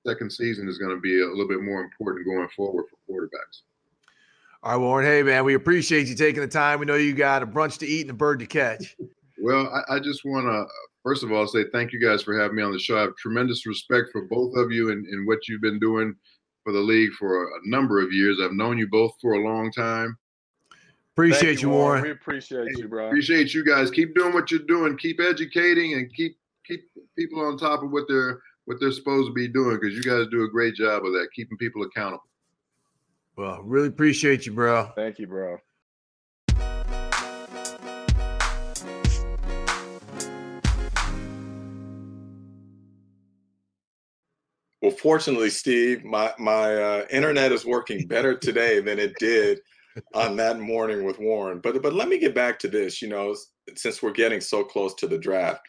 second 0.06 0.30
season 0.30 0.68
is 0.68 0.78
going 0.78 0.94
to 0.94 1.00
be 1.00 1.22
a 1.22 1.26
little 1.26 1.48
bit 1.48 1.62
more 1.62 1.80
important 1.80 2.26
going 2.26 2.48
forward 2.48 2.86
for 2.88 2.96
quarterbacks. 3.10 3.62
All 4.62 4.72
right, 4.72 4.78
Warren. 4.78 5.06
Hey, 5.06 5.22
man, 5.22 5.44
we 5.44 5.54
appreciate 5.54 6.06
you 6.06 6.14
taking 6.14 6.40
the 6.40 6.48
time. 6.48 6.78
We 6.78 6.86
know 6.86 6.94
you 6.94 7.14
got 7.14 7.42
a 7.42 7.46
brunch 7.46 7.78
to 7.78 7.86
eat 7.86 8.02
and 8.02 8.10
a 8.10 8.14
bird 8.14 8.38
to 8.40 8.46
catch. 8.46 8.96
Well, 9.42 9.68
I, 9.88 9.96
I 9.96 9.98
just 9.98 10.24
want 10.24 10.46
to, 10.46 10.72
first 11.02 11.24
of 11.24 11.32
all, 11.32 11.48
say 11.48 11.64
thank 11.72 11.92
you 11.92 11.98
guys 11.98 12.22
for 12.22 12.38
having 12.38 12.56
me 12.56 12.62
on 12.62 12.70
the 12.70 12.78
show. 12.78 12.96
I 12.96 13.00
have 13.00 13.16
tremendous 13.16 13.66
respect 13.66 14.10
for 14.12 14.22
both 14.26 14.56
of 14.56 14.70
you 14.70 14.92
and, 14.92 15.04
and 15.04 15.26
what 15.26 15.48
you've 15.48 15.60
been 15.60 15.80
doing 15.80 16.14
for 16.62 16.72
the 16.72 16.78
league 16.78 17.10
for 17.14 17.42
a, 17.42 17.46
a, 17.46 17.60
number 17.64 18.00
of 18.00 18.12
years. 18.12 18.38
I've 18.40 18.52
known 18.52 18.78
you 18.78 18.86
both 18.86 19.14
for 19.20 19.32
a 19.32 19.42
long 19.42 19.72
time. 19.72 20.16
Appreciate 21.14 21.60
you, 21.60 21.70
Warren. 21.70 22.02
Warren. 22.02 22.04
We 22.04 22.10
appreciate 22.12 22.78
you, 22.78 22.86
bro. 22.86 23.08
Appreciate 23.08 23.52
you 23.52 23.64
guys. 23.64 23.90
Keep 23.90 24.14
doing 24.14 24.32
what 24.32 24.52
you're 24.52 24.60
doing. 24.60 24.96
Keep 24.96 25.20
educating 25.20 25.94
and 25.94 26.14
keep 26.14 26.36
keep 26.64 26.88
people 27.18 27.40
on 27.40 27.58
top 27.58 27.82
of 27.82 27.90
what 27.90 28.04
they're 28.08 28.40
what 28.64 28.78
they're 28.80 28.92
supposed 28.92 29.28
to 29.28 29.32
be 29.32 29.48
doing 29.48 29.78
because 29.80 29.94
you 29.94 30.02
guys 30.02 30.26
do 30.30 30.44
a 30.44 30.50
great 30.50 30.74
job 30.74 31.04
of 31.04 31.12
that, 31.12 31.28
keeping 31.34 31.58
people 31.58 31.82
accountable. 31.82 32.24
Well, 33.36 33.62
really 33.62 33.88
appreciate 33.88 34.46
you, 34.46 34.52
bro. 34.52 34.90
Thank 34.94 35.18
you, 35.18 35.26
bro. 35.26 35.58
Well, 44.80 44.90
fortunately, 44.90 45.50
Steve, 45.50 46.04
my 46.04 46.32
my 46.38 46.74
uh, 46.74 47.06
internet 47.10 47.52
is 47.52 47.64
working 47.64 48.06
better 48.06 48.36
today 48.36 48.80
than 48.80 48.98
it 48.98 49.14
did 49.18 49.60
on 50.14 50.36
that 50.36 50.58
morning 50.58 51.04
with 51.04 51.20
Warren. 51.20 51.60
But 51.60 51.80
but 51.82 51.94
let 51.94 52.08
me 52.08 52.18
get 52.18 52.34
back 52.34 52.58
to 52.60 52.68
this. 52.68 53.00
You 53.00 53.08
know, 53.08 53.34
since 53.76 54.02
we're 54.02 54.10
getting 54.10 54.40
so 54.40 54.64
close 54.64 54.94
to 54.96 55.06
the 55.06 55.18
draft, 55.18 55.60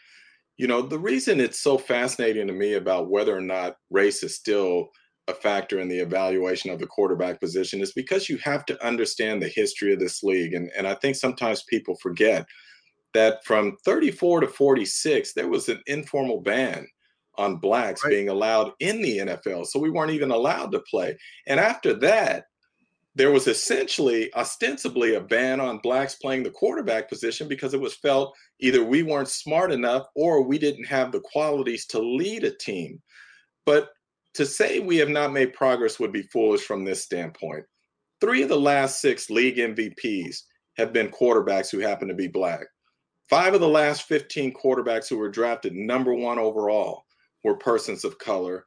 you 0.56 0.66
know, 0.66 0.82
the 0.82 0.98
reason 0.98 1.40
it's 1.40 1.60
so 1.60 1.78
fascinating 1.78 2.46
to 2.46 2.52
me 2.52 2.74
about 2.74 3.10
whether 3.10 3.36
or 3.36 3.40
not 3.40 3.76
race 3.90 4.22
is 4.22 4.36
still 4.36 4.88
a 5.26 5.34
factor 5.34 5.80
in 5.80 5.88
the 5.88 5.98
evaluation 5.98 6.70
of 6.70 6.78
the 6.78 6.86
quarterback 6.86 7.40
position 7.40 7.80
is 7.80 7.92
because 7.92 8.28
you 8.28 8.36
have 8.38 8.64
to 8.66 8.86
understand 8.86 9.42
the 9.42 9.48
history 9.48 9.92
of 9.92 9.98
this 9.98 10.22
league. 10.22 10.52
And, 10.52 10.70
and 10.76 10.86
I 10.86 10.94
think 10.94 11.16
sometimes 11.16 11.64
people 11.68 11.96
forget 12.02 12.46
that 13.14 13.44
from 13.44 13.76
34 13.84 14.40
to 14.40 14.48
46, 14.48 15.32
there 15.32 15.48
was 15.48 15.68
an 15.68 15.80
informal 15.86 16.40
ban 16.40 16.86
on 17.36 17.56
blacks 17.56 18.04
right. 18.04 18.10
being 18.10 18.28
allowed 18.28 18.72
in 18.80 19.00
the 19.00 19.18
NFL. 19.18 19.66
So 19.66 19.80
we 19.80 19.90
weren't 19.90 20.12
even 20.12 20.30
allowed 20.30 20.72
to 20.72 20.82
play. 20.90 21.16
And 21.46 21.58
after 21.58 21.94
that, 21.94 22.44
there 23.16 23.30
was 23.30 23.46
essentially, 23.46 24.34
ostensibly, 24.34 25.14
a 25.14 25.20
ban 25.20 25.60
on 25.60 25.78
blacks 25.78 26.16
playing 26.16 26.42
the 26.42 26.50
quarterback 26.50 27.08
position 27.08 27.46
because 27.46 27.72
it 27.72 27.80
was 27.80 27.94
felt 27.94 28.34
either 28.60 28.82
we 28.82 29.02
weren't 29.04 29.28
smart 29.28 29.70
enough 29.70 30.06
or 30.16 30.42
we 30.42 30.58
didn't 30.58 30.86
have 30.86 31.12
the 31.12 31.20
qualities 31.20 31.86
to 31.86 32.00
lead 32.00 32.42
a 32.42 32.50
team. 32.50 33.00
But 33.66 33.90
to 34.34 34.44
say 34.44 34.80
we 34.80 34.96
have 34.96 35.08
not 35.08 35.32
made 35.32 35.52
progress 35.52 36.00
would 36.00 36.12
be 36.12 36.22
foolish 36.22 36.62
from 36.62 36.84
this 36.84 37.04
standpoint. 37.04 37.64
Three 38.20 38.42
of 38.42 38.48
the 38.48 38.58
last 38.58 39.00
six 39.00 39.30
league 39.30 39.58
MVPs 39.58 40.38
have 40.76 40.92
been 40.92 41.08
quarterbacks 41.08 41.70
who 41.70 41.78
happen 41.78 42.08
to 42.08 42.14
be 42.14 42.26
black. 42.26 42.66
Five 43.30 43.54
of 43.54 43.60
the 43.60 43.68
last 43.68 44.02
15 44.08 44.52
quarterbacks 44.54 45.08
who 45.08 45.18
were 45.18 45.30
drafted 45.30 45.72
number 45.74 46.12
one 46.12 46.38
overall 46.38 47.04
were 47.44 47.56
persons 47.56 48.04
of 48.04 48.18
color. 48.18 48.66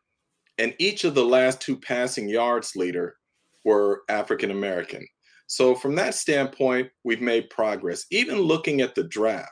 And 0.57 0.73
each 0.79 1.03
of 1.03 1.15
the 1.15 1.25
last 1.25 1.59
two 1.59 1.77
passing 1.77 2.29
yards 2.29 2.75
leader 2.75 3.16
were 3.67 4.01
African 4.09 4.49
American. 4.49 5.05
So, 5.45 5.75
from 5.75 5.93
that 5.95 6.15
standpoint, 6.15 6.89
we've 7.03 7.21
made 7.21 7.49
progress. 7.51 8.05
Even 8.09 8.39
looking 8.39 8.81
at 8.81 8.95
the 8.95 9.03
draft, 9.03 9.51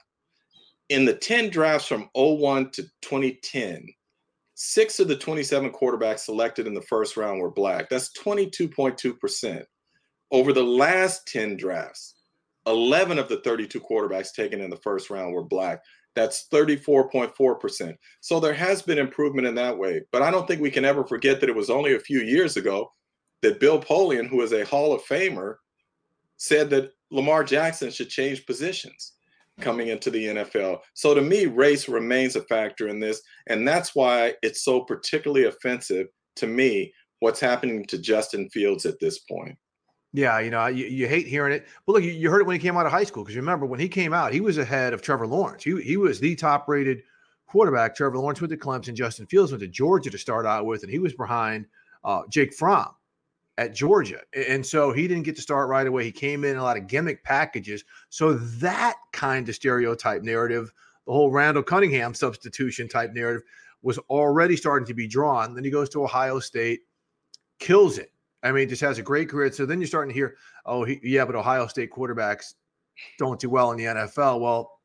in 0.89 1.05
the 1.05 1.13
10 1.13 1.49
drafts 1.49 1.87
from 1.87 2.09
01 2.15 2.71
to 2.71 2.83
2010, 3.01 3.85
Six 4.57 5.01
of 5.01 5.09
the 5.09 5.17
27 5.17 5.69
quarterbacks 5.71 6.19
selected 6.19 6.65
in 6.65 6.73
the 6.73 6.81
first 6.81 7.17
round 7.17 7.41
were 7.41 7.51
black. 7.51 7.89
That's 7.89 8.09
22.2%. 8.17 9.63
Over 10.31 10.53
the 10.53 10.63
last 10.63 11.27
10 11.27 11.57
drafts, 11.57 12.15
11 12.65 13.19
of 13.19 13.27
the 13.27 13.41
32 13.41 13.81
quarterbacks 13.81 14.33
taken 14.33 14.61
in 14.61 14.69
the 14.69 14.77
first 14.77 15.09
round 15.09 15.33
were 15.33 15.43
black. 15.43 15.81
That's 16.15 16.47
34.4%. 16.53 17.95
So 18.21 18.39
there 18.39 18.53
has 18.53 18.81
been 18.81 18.97
improvement 18.97 19.45
in 19.45 19.55
that 19.55 19.77
way. 19.77 20.01
But 20.13 20.21
I 20.21 20.31
don't 20.31 20.47
think 20.47 20.61
we 20.61 20.71
can 20.71 20.85
ever 20.85 21.03
forget 21.05 21.41
that 21.41 21.49
it 21.49 21.55
was 21.55 21.69
only 21.69 21.95
a 21.95 21.99
few 21.99 22.21
years 22.21 22.55
ago 22.55 22.93
that 23.45 23.59
Bill 23.59 23.79
Polian, 23.79 24.27
who 24.27 24.41
is 24.41 24.53
a 24.53 24.65
Hall 24.65 24.91
of 24.91 25.03
Famer, 25.03 25.55
said 26.37 26.69
that 26.71 26.91
Lamar 27.11 27.43
Jackson 27.43 27.91
should 27.91 28.09
change 28.09 28.45
positions 28.45 29.13
coming 29.61 29.87
into 29.87 30.09
the 30.09 30.25
NFL. 30.25 30.79
So 30.95 31.13
to 31.13 31.21
me, 31.21 31.45
race 31.45 31.87
remains 31.87 32.35
a 32.35 32.41
factor 32.41 32.87
in 32.87 32.99
this. 32.99 33.21
And 33.47 33.65
that's 33.67 33.95
why 33.95 34.33
it's 34.41 34.63
so 34.63 34.81
particularly 34.81 35.45
offensive 35.45 36.07
to 36.37 36.47
me 36.47 36.91
what's 37.19 37.39
happening 37.39 37.85
to 37.85 37.97
Justin 37.97 38.49
Fields 38.49 38.85
at 38.85 38.99
this 38.99 39.19
point. 39.19 39.57
Yeah, 40.11 40.39
you 40.39 40.49
know, 40.49 40.65
you, 40.67 40.85
you 40.85 41.07
hate 41.07 41.27
hearing 41.27 41.53
it. 41.53 41.67
But 41.85 41.93
look, 41.93 42.03
you, 42.03 42.11
you 42.11 42.29
heard 42.29 42.41
it 42.41 42.47
when 42.47 42.55
he 42.55 42.61
came 42.61 42.77
out 42.77 42.85
of 42.85 42.91
high 42.91 43.03
school. 43.03 43.23
Because 43.23 43.35
remember, 43.37 43.65
when 43.65 43.79
he 43.79 43.87
came 43.87 44.13
out, 44.13 44.33
he 44.33 44.41
was 44.41 44.57
ahead 44.57 44.93
of 44.93 45.01
Trevor 45.01 45.27
Lawrence. 45.27 45.63
He, 45.63 45.79
he 45.81 45.97
was 45.97 46.19
the 46.19 46.35
top 46.35 46.67
rated 46.67 47.03
quarterback. 47.47 47.95
Trevor 47.95 48.17
Lawrence 48.17 48.41
went 48.41 48.51
to 48.51 48.57
Clemson. 48.57 48.93
Justin 48.93 49.27
Fields 49.27 49.51
went 49.51 49.61
to 49.61 49.67
Georgia 49.67 50.09
to 50.09 50.17
start 50.17 50.45
out 50.45 50.65
with. 50.65 50.83
And 50.83 50.91
he 50.91 50.99
was 50.99 51.13
behind 51.13 51.65
uh, 52.03 52.23
Jake 52.29 52.53
Fromm 52.53 52.93
at 53.57 53.73
Georgia. 53.73 54.19
And 54.33 54.65
so 54.65 54.91
he 54.91 55.07
didn't 55.07 55.23
get 55.23 55.35
to 55.37 55.41
start 55.41 55.69
right 55.69 55.87
away. 55.87 56.03
He 56.03 56.11
came 56.11 56.43
in 56.43 56.57
a 56.57 56.63
lot 56.63 56.77
of 56.77 56.87
gimmick 56.87 57.23
packages. 57.23 57.83
So 58.09 58.33
that 58.33 58.95
kind 59.13 59.47
of 59.47 59.55
stereotype 59.55 60.23
narrative, 60.23 60.73
the 61.05 61.13
whole 61.13 61.31
Randall 61.31 61.63
Cunningham 61.63 62.13
substitution 62.13 62.87
type 62.87 63.13
narrative, 63.13 63.43
was 63.81 63.97
already 64.09 64.57
starting 64.57 64.85
to 64.87 64.93
be 64.93 65.07
drawn. 65.07 65.53
Then 65.53 65.63
he 65.63 65.69
goes 65.69 65.89
to 65.89 66.03
Ohio 66.03 66.39
State, 66.39 66.81
kills 67.59 67.97
it. 67.97 68.11
I 68.43 68.51
mean, 68.51 68.67
just 68.67 68.81
has 68.81 68.99
a 68.99 69.03
great 69.03 69.29
career. 69.29 69.51
So 69.51 69.65
then 69.65 69.79
you're 69.79 69.87
starting 69.87 70.09
to 70.09 70.15
hear, 70.15 70.35
oh, 70.65 70.83
he, 70.83 70.99
yeah, 71.01 71.25
but 71.25 71.35
Ohio 71.35 71.67
State 71.67 71.91
quarterbacks 71.91 72.55
don't 73.17 73.39
do 73.39 73.49
well 73.49 73.71
in 73.71 73.77
the 73.77 73.85
NFL. 73.85 74.39
Well, 74.39 74.79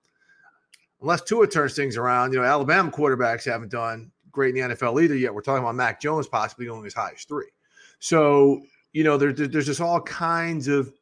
unless 1.00 1.22
Tua 1.22 1.46
turns 1.46 1.74
things 1.74 1.96
around, 1.96 2.32
you 2.32 2.38
know, 2.38 2.44
Alabama 2.44 2.90
quarterbacks 2.90 3.44
haven't 3.44 3.70
done 3.70 4.10
great 4.30 4.54
in 4.54 4.68
the 4.68 4.74
NFL 4.74 5.02
either 5.02 5.16
yet. 5.16 5.34
We're 5.34 5.42
talking 5.42 5.62
about 5.62 5.74
Mac 5.74 6.00
Jones 6.00 6.28
possibly 6.28 6.66
going 6.66 6.86
as 6.86 6.94
high 6.94 7.12
as 7.14 7.24
three. 7.24 7.48
So, 8.01 8.62
you 8.92 9.05
know, 9.05 9.16
there, 9.16 9.32
there's 9.32 9.66
just 9.66 9.80
all 9.80 10.01
kinds 10.01 10.66
of 10.66 10.92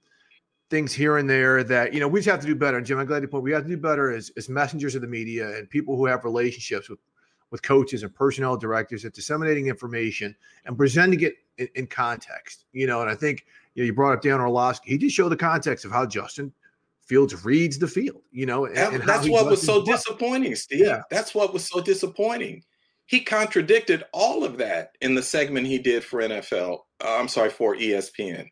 things 0.69 0.93
here 0.93 1.17
and 1.17 1.31
there 1.31 1.65
that, 1.65 1.95
you 1.95 2.01
know, 2.01 2.09
we 2.09 2.21
just 2.21 2.29
have 2.29 2.41
to 2.41 2.47
do 2.47 2.55
better. 2.55 2.77
And 2.77 2.85
Jim, 2.85 2.99
I'm 2.99 3.07
glad 3.07 3.23
you 3.23 3.29
point, 3.29 3.45
we 3.45 3.53
have 3.53 3.63
to 3.63 3.69
do 3.69 3.79
better 3.79 4.13
as, 4.13 4.31
as 4.37 4.49
messengers 4.49 4.95
of 4.95 5.01
the 5.01 5.07
media 5.07 5.57
and 5.57 5.71
people 5.71 5.97
who 5.97 6.05
have 6.07 6.25
relationships 6.25 6.91
with, 6.91 6.99
with 7.51 7.63
coaches 7.63 8.03
and 8.03 8.15
personnel 8.15 8.57
directors 8.57 9.05
at 9.07 9.15
disseminating 9.15 9.69
information 9.69 10.37
and 10.67 10.77
presenting 10.77 11.23
it 11.23 11.37
in, 11.57 11.69
in, 11.75 11.87
context, 11.87 12.67
you 12.73 12.87
know, 12.87 13.01
and 13.01 13.11
I 13.11 13.15
think, 13.15 13.47
you 13.75 13.83
know, 13.83 13.87
you 13.87 13.95
brought 13.95 14.13
up 14.13 14.23
Dan 14.23 14.41
Orlovsky. 14.41 14.91
He 14.91 14.99
just 14.99 15.17
showed 15.17 15.31
the 15.31 15.37
context 15.37 15.87
of 15.87 15.91
how 15.91 16.05
Justin 16.05 16.53
Fields 17.01 17.45
reads 17.45 17.79
the 17.79 17.89
field, 17.89 18.21
you 18.31 18.45
know, 18.45 18.67
and, 18.67 18.77
and 18.77 19.03
that's 19.05 19.27
what 19.27 19.47
was 19.47 19.63
so 19.63 19.83
disappointing, 19.83 20.55
Steve. 20.55 20.81
Yeah. 20.81 21.01
That's 21.11 21.35
what 21.35 21.55
was 21.55 21.65
so 21.65 21.81
disappointing. 21.81 22.63
He 23.09 23.21
contradicted 23.21 24.05
all 24.13 24.45
of 24.45 24.59
that 24.59 24.91
in 25.01 25.15
the 25.15 25.23
segment 25.23 25.67
he 25.67 25.79
did 25.79 26.05
for 26.05 26.21
NFL. 26.21 26.81
Uh, 27.03 27.17
I'm 27.19 27.29
sorry, 27.29 27.49
for 27.49 27.75
ESPN. 27.75 28.49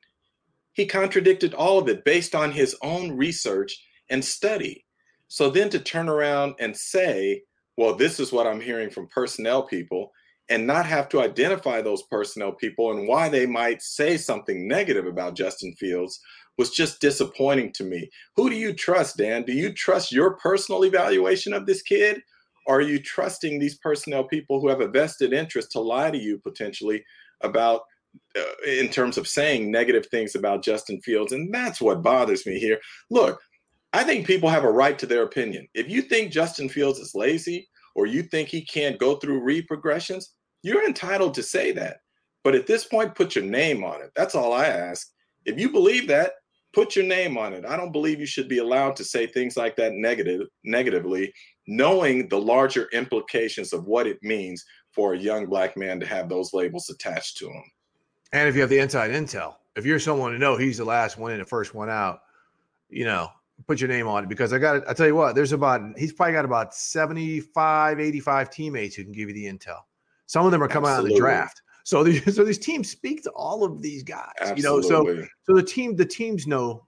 He 0.72 0.86
contradicted 0.86 1.52
all 1.52 1.78
of 1.78 1.88
it 1.88 2.06
based 2.06 2.34
on 2.34 2.52
his 2.52 2.74
own 2.80 3.18
research 3.18 3.78
and 4.08 4.24
study. 4.24 4.86
So 5.28 5.50
then 5.50 5.68
to 5.70 5.78
turn 5.78 6.08
around 6.08 6.54
and 6.58 6.74
say, 6.74 7.42
well, 7.76 7.94
this 7.94 8.18
is 8.18 8.32
what 8.32 8.46
I'm 8.46 8.62
hearing 8.62 8.88
from 8.88 9.08
personnel 9.08 9.62
people, 9.62 10.10
and 10.48 10.66
not 10.66 10.86
have 10.86 11.10
to 11.10 11.20
identify 11.20 11.82
those 11.82 12.04
personnel 12.04 12.52
people 12.52 12.92
and 12.92 13.06
why 13.06 13.28
they 13.28 13.44
might 13.44 13.82
say 13.82 14.16
something 14.16 14.66
negative 14.66 15.04
about 15.04 15.36
Justin 15.36 15.74
Fields 15.74 16.18
was 16.56 16.70
just 16.70 17.02
disappointing 17.02 17.72
to 17.74 17.84
me. 17.84 18.08
Who 18.36 18.48
do 18.48 18.56
you 18.56 18.72
trust, 18.72 19.18
Dan? 19.18 19.42
Do 19.42 19.52
you 19.52 19.74
trust 19.74 20.12
your 20.12 20.38
personal 20.38 20.86
evaluation 20.86 21.52
of 21.52 21.66
this 21.66 21.82
kid? 21.82 22.22
Are 22.68 22.80
you 22.80 22.98
trusting 22.98 23.58
these 23.58 23.78
personnel 23.78 24.24
people 24.24 24.60
who 24.60 24.68
have 24.68 24.80
a 24.80 24.88
vested 24.88 25.32
interest 25.32 25.72
to 25.72 25.80
lie 25.80 26.10
to 26.10 26.18
you 26.18 26.38
potentially 26.38 27.04
about, 27.42 27.82
uh, 28.36 28.42
in 28.66 28.88
terms 28.88 29.18
of 29.18 29.28
saying 29.28 29.70
negative 29.70 30.06
things 30.06 30.34
about 30.34 30.64
Justin 30.64 31.00
Fields? 31.02 31.32
And 31.32 31.52
that's 31.54 31.80
what 31.80 32.02
bothers 32.02 32.46
me 32.46 32.58
here. 32.58 32.80
Look, 33.10 33.40
I 33.92 34.04
think 34.04 34.26
people 34.26 34.48
have 34.48 34.64
a 34.64 34.70
right 34.70 34.98
to 34.98 35.06
their 35.06 35.22
opinion. 35.22 35.68
If 35.74 35.88
you 35.88 36.02
think 36.02 36.32
Justin 36.32 36.68
Fields 36.68 36.98
is 36.98 37.14
lazy 37.14 37.68
or 37.94 38.06
you 38.06 38.22
think 38.22 38.48
he 38.48 38.64
can't 38.64 38.98
go 38.98 39.16
through 39.16 39.42
read 39.42 39.66
progressions, 39.66 40.34
you're 40.62 40.86
entitled 40.86 41.34
to 41.34 41.42
say 41.42 41.72
that. 41.72 41.98
But 42.44 42.54
at 42.54 42.66
this 42.66 42.84
point, 42.84 43.14
put 43.14 43.34
your 43.34 43.44
name 43.44 43.84
on 43.84 44.02
it. 44.02 44.10
That's 44.14 44.34
all 44.34 44.52
I 44.52 44.66
ask. 44.66 45.08
If 45.46 45.58
you 45.58 45.70
believe 45.70 46.08
that, 46.08 46.32
put 46.74 46.94
your 46.94 47.06
name 47.06 47.38
on 47.38 47.54
it. 47.54 47.64
I 47.64 47.76
don't 47.76 47.90
believe 47.90 48.20
you 48.20 48.26
should 48.26 48.48
be 48.48 48.58
allowed 48.58 48.96
to 48.96 49.04
say 49.04 49.26
things 49.26 49.56
like 49.56 49.76
that 49.76 49.94
negative 49.94 50.46
negatively, 50.62 51.32
knowing 51.66 52.28
the 52.28 52.40
larger 52.40 52.88
implications 52.92 53.72
of 53.72 53.86
what 53.86 54.06
it 54.06 54.22
means 54.22 54.64
for 54.90 55.14
a 55.14 55.18
young 55.18 55.46
black 55.46 55.76
man 55.76 56.00
to 56.00 56.06
have 56.06 56.28
those 56.28 56.54
labels 56.54 56.88
attached 56.90 57.36
to 57.38 57.46
him. 57.46 57.62
And 58.32 58.48
if 58.48 58.54
you 58.54 58.60
have 58.60 58.70
the 58.70 58.78
inside 58.78 59.10
intel, 59.10 59.54
if 59.76 59.84
you're 59.84 60.00
someone 60.00 60.32
to 60.32 60.38
know 60.38 60.56
he's 60.56 60.78
the 60.78 60.84
last 60.84 61.18
one 61.18 61.32
in, 61.32 61.38
the 61.38 61.44
first 61.44 61.74
one 61.74 61.90
out, 61.90 62.20
you 62.88 63.04
know, 63.04 63.30
put 63.66 63.80
your 63.80 63.88
name 63.88 64.06
on 64.06 64.24
it 64.24 64.28
because 64.28 64.52
I 64.52 64.58
got 64.58 64.88
I 64.88 64.92
tell 64.92 65.06
you 65.06 65.14
what, 65.14 65.34
there's 65.34 65.52
about 65.52 65.98
he's 65.98 66.12
probably 66.12 66.34
got 66.34 66.44
about 66.44 66.74
75, 66.74 68.00
85 68.00 68.50
teammates 68.50 68.96
who 68.96 69.04
can 69.04 69.12
give 69.12 69.28
you 69.28 69.34
the 69.34 69.46
intel. 69.46 69.80
Some 70.26 70.44
of 70.44 70.52
them 70.52 70.62
are 70.62 70.68
coming 70.68 70.90
Absolutely. 70.90 71.12
out 71.12 71.14
of 71.14 71.16
the 71.16 71.20
draft. 71.20 71.62
So 71.84 72.02
these 72.02 72.34
so 72.34 72.44
these 72.44 72.58
teams 72.58 72.90
speak 72.90 73.22
to 73.24 73.30
all 73.30 73.64
of 73.64 73.82
these 73.82 74.02
guys. 74.02 74.30
Absolutely. 74.40 74.62
You 74.62 74.68
know, 74.68 75.22
so 75.22 75.28
so 75.44 75.54
the 75.54 75.62
team 75.62 75.96
the 75.96 76.06
teams 76.06 76.46
know 76.46 76.86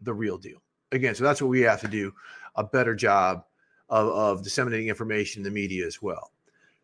the 0.00 0.14
real 0.14 0.38
deal. 0.38 0.62
Again, 0.90 1.14
so 1.14 1.24
that's 1.24 1.40
what 1.40 1.48
we 1.48 1.60
have 1.60 1.80
to 1.80 1.88
do 1.88 2.12
a 2.56 2.64
better 2.64 2.94
job 2.94 3.44
of, 3.92 4.08
of 4.08 4.42
disseminating 4.42 4.88
information 4.88 5.40
in 5.40 5.44
the 5.44 5.50
media 5.50 5.86
as 5.86 6.02
well. 6.02 6.32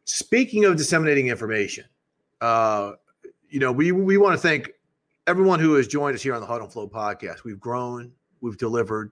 Speaking 0.04 0.64
of 0.64 0.76
disseminating 0.76 1.26
information, 1.26 1.84
uh, 2.40 2.92
you 3.50 3.58
know, 3.58 3.72
we 3.72 3.90
we 3.90 4.16
want 4.16 4.34
to 4.34 4.38
thank 4.38 4.70
everyone 5.26 5.58
who 5.58 5.74
has 5.74 5.88
joined 5.88 6.14
us 6.14 6.22
here 6.22 6.34
on 6.34 6.40
the 6.40 6.46
Huddle 6.46 6.68
Flow 6.68 6.88
podcast. 6.88 7.42
We've 7.42 7.58
grown, 7.58 8.12
we've 8.40 8.56
delivered, 8.56 9.10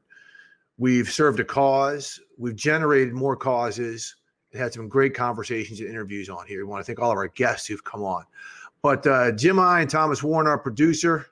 we've 0.78 1.10
served 1.10 1.40
a 1.40 1.44
cause, 1.44 2.20
we've 2.38 2.54
generated 2.54 3.12
more 3.12 3.34
causes 3.34 4.14
had 4.56 4.72
some 4.72 4.88
great 4.88 5.14
conversations 5.14 5.80
and 5.80 5.88
interviews 5.88 6.28
on 6.28 6.46
here. 6.46 6.58
We 6.58 6.64
want 6.64 6.80
to 6.80 6.84
thank 6.84 7.00
all 7.00 7.10
of 7.10 7.16
our 7.16 7.28
guests 7.28 7.66
who've 7.66 7.84
come 7.84 8.02
on. 8.02 8.24
But 8.82 9.06
uh, 9.06 9.32
Jim 9.32 9.58
I 9.58 9.80
and 9.80 9.90
Thomas 9.90 10.22
Warren, 10.22 10.46
our 10.46 10.58
producer, 10.58 11.26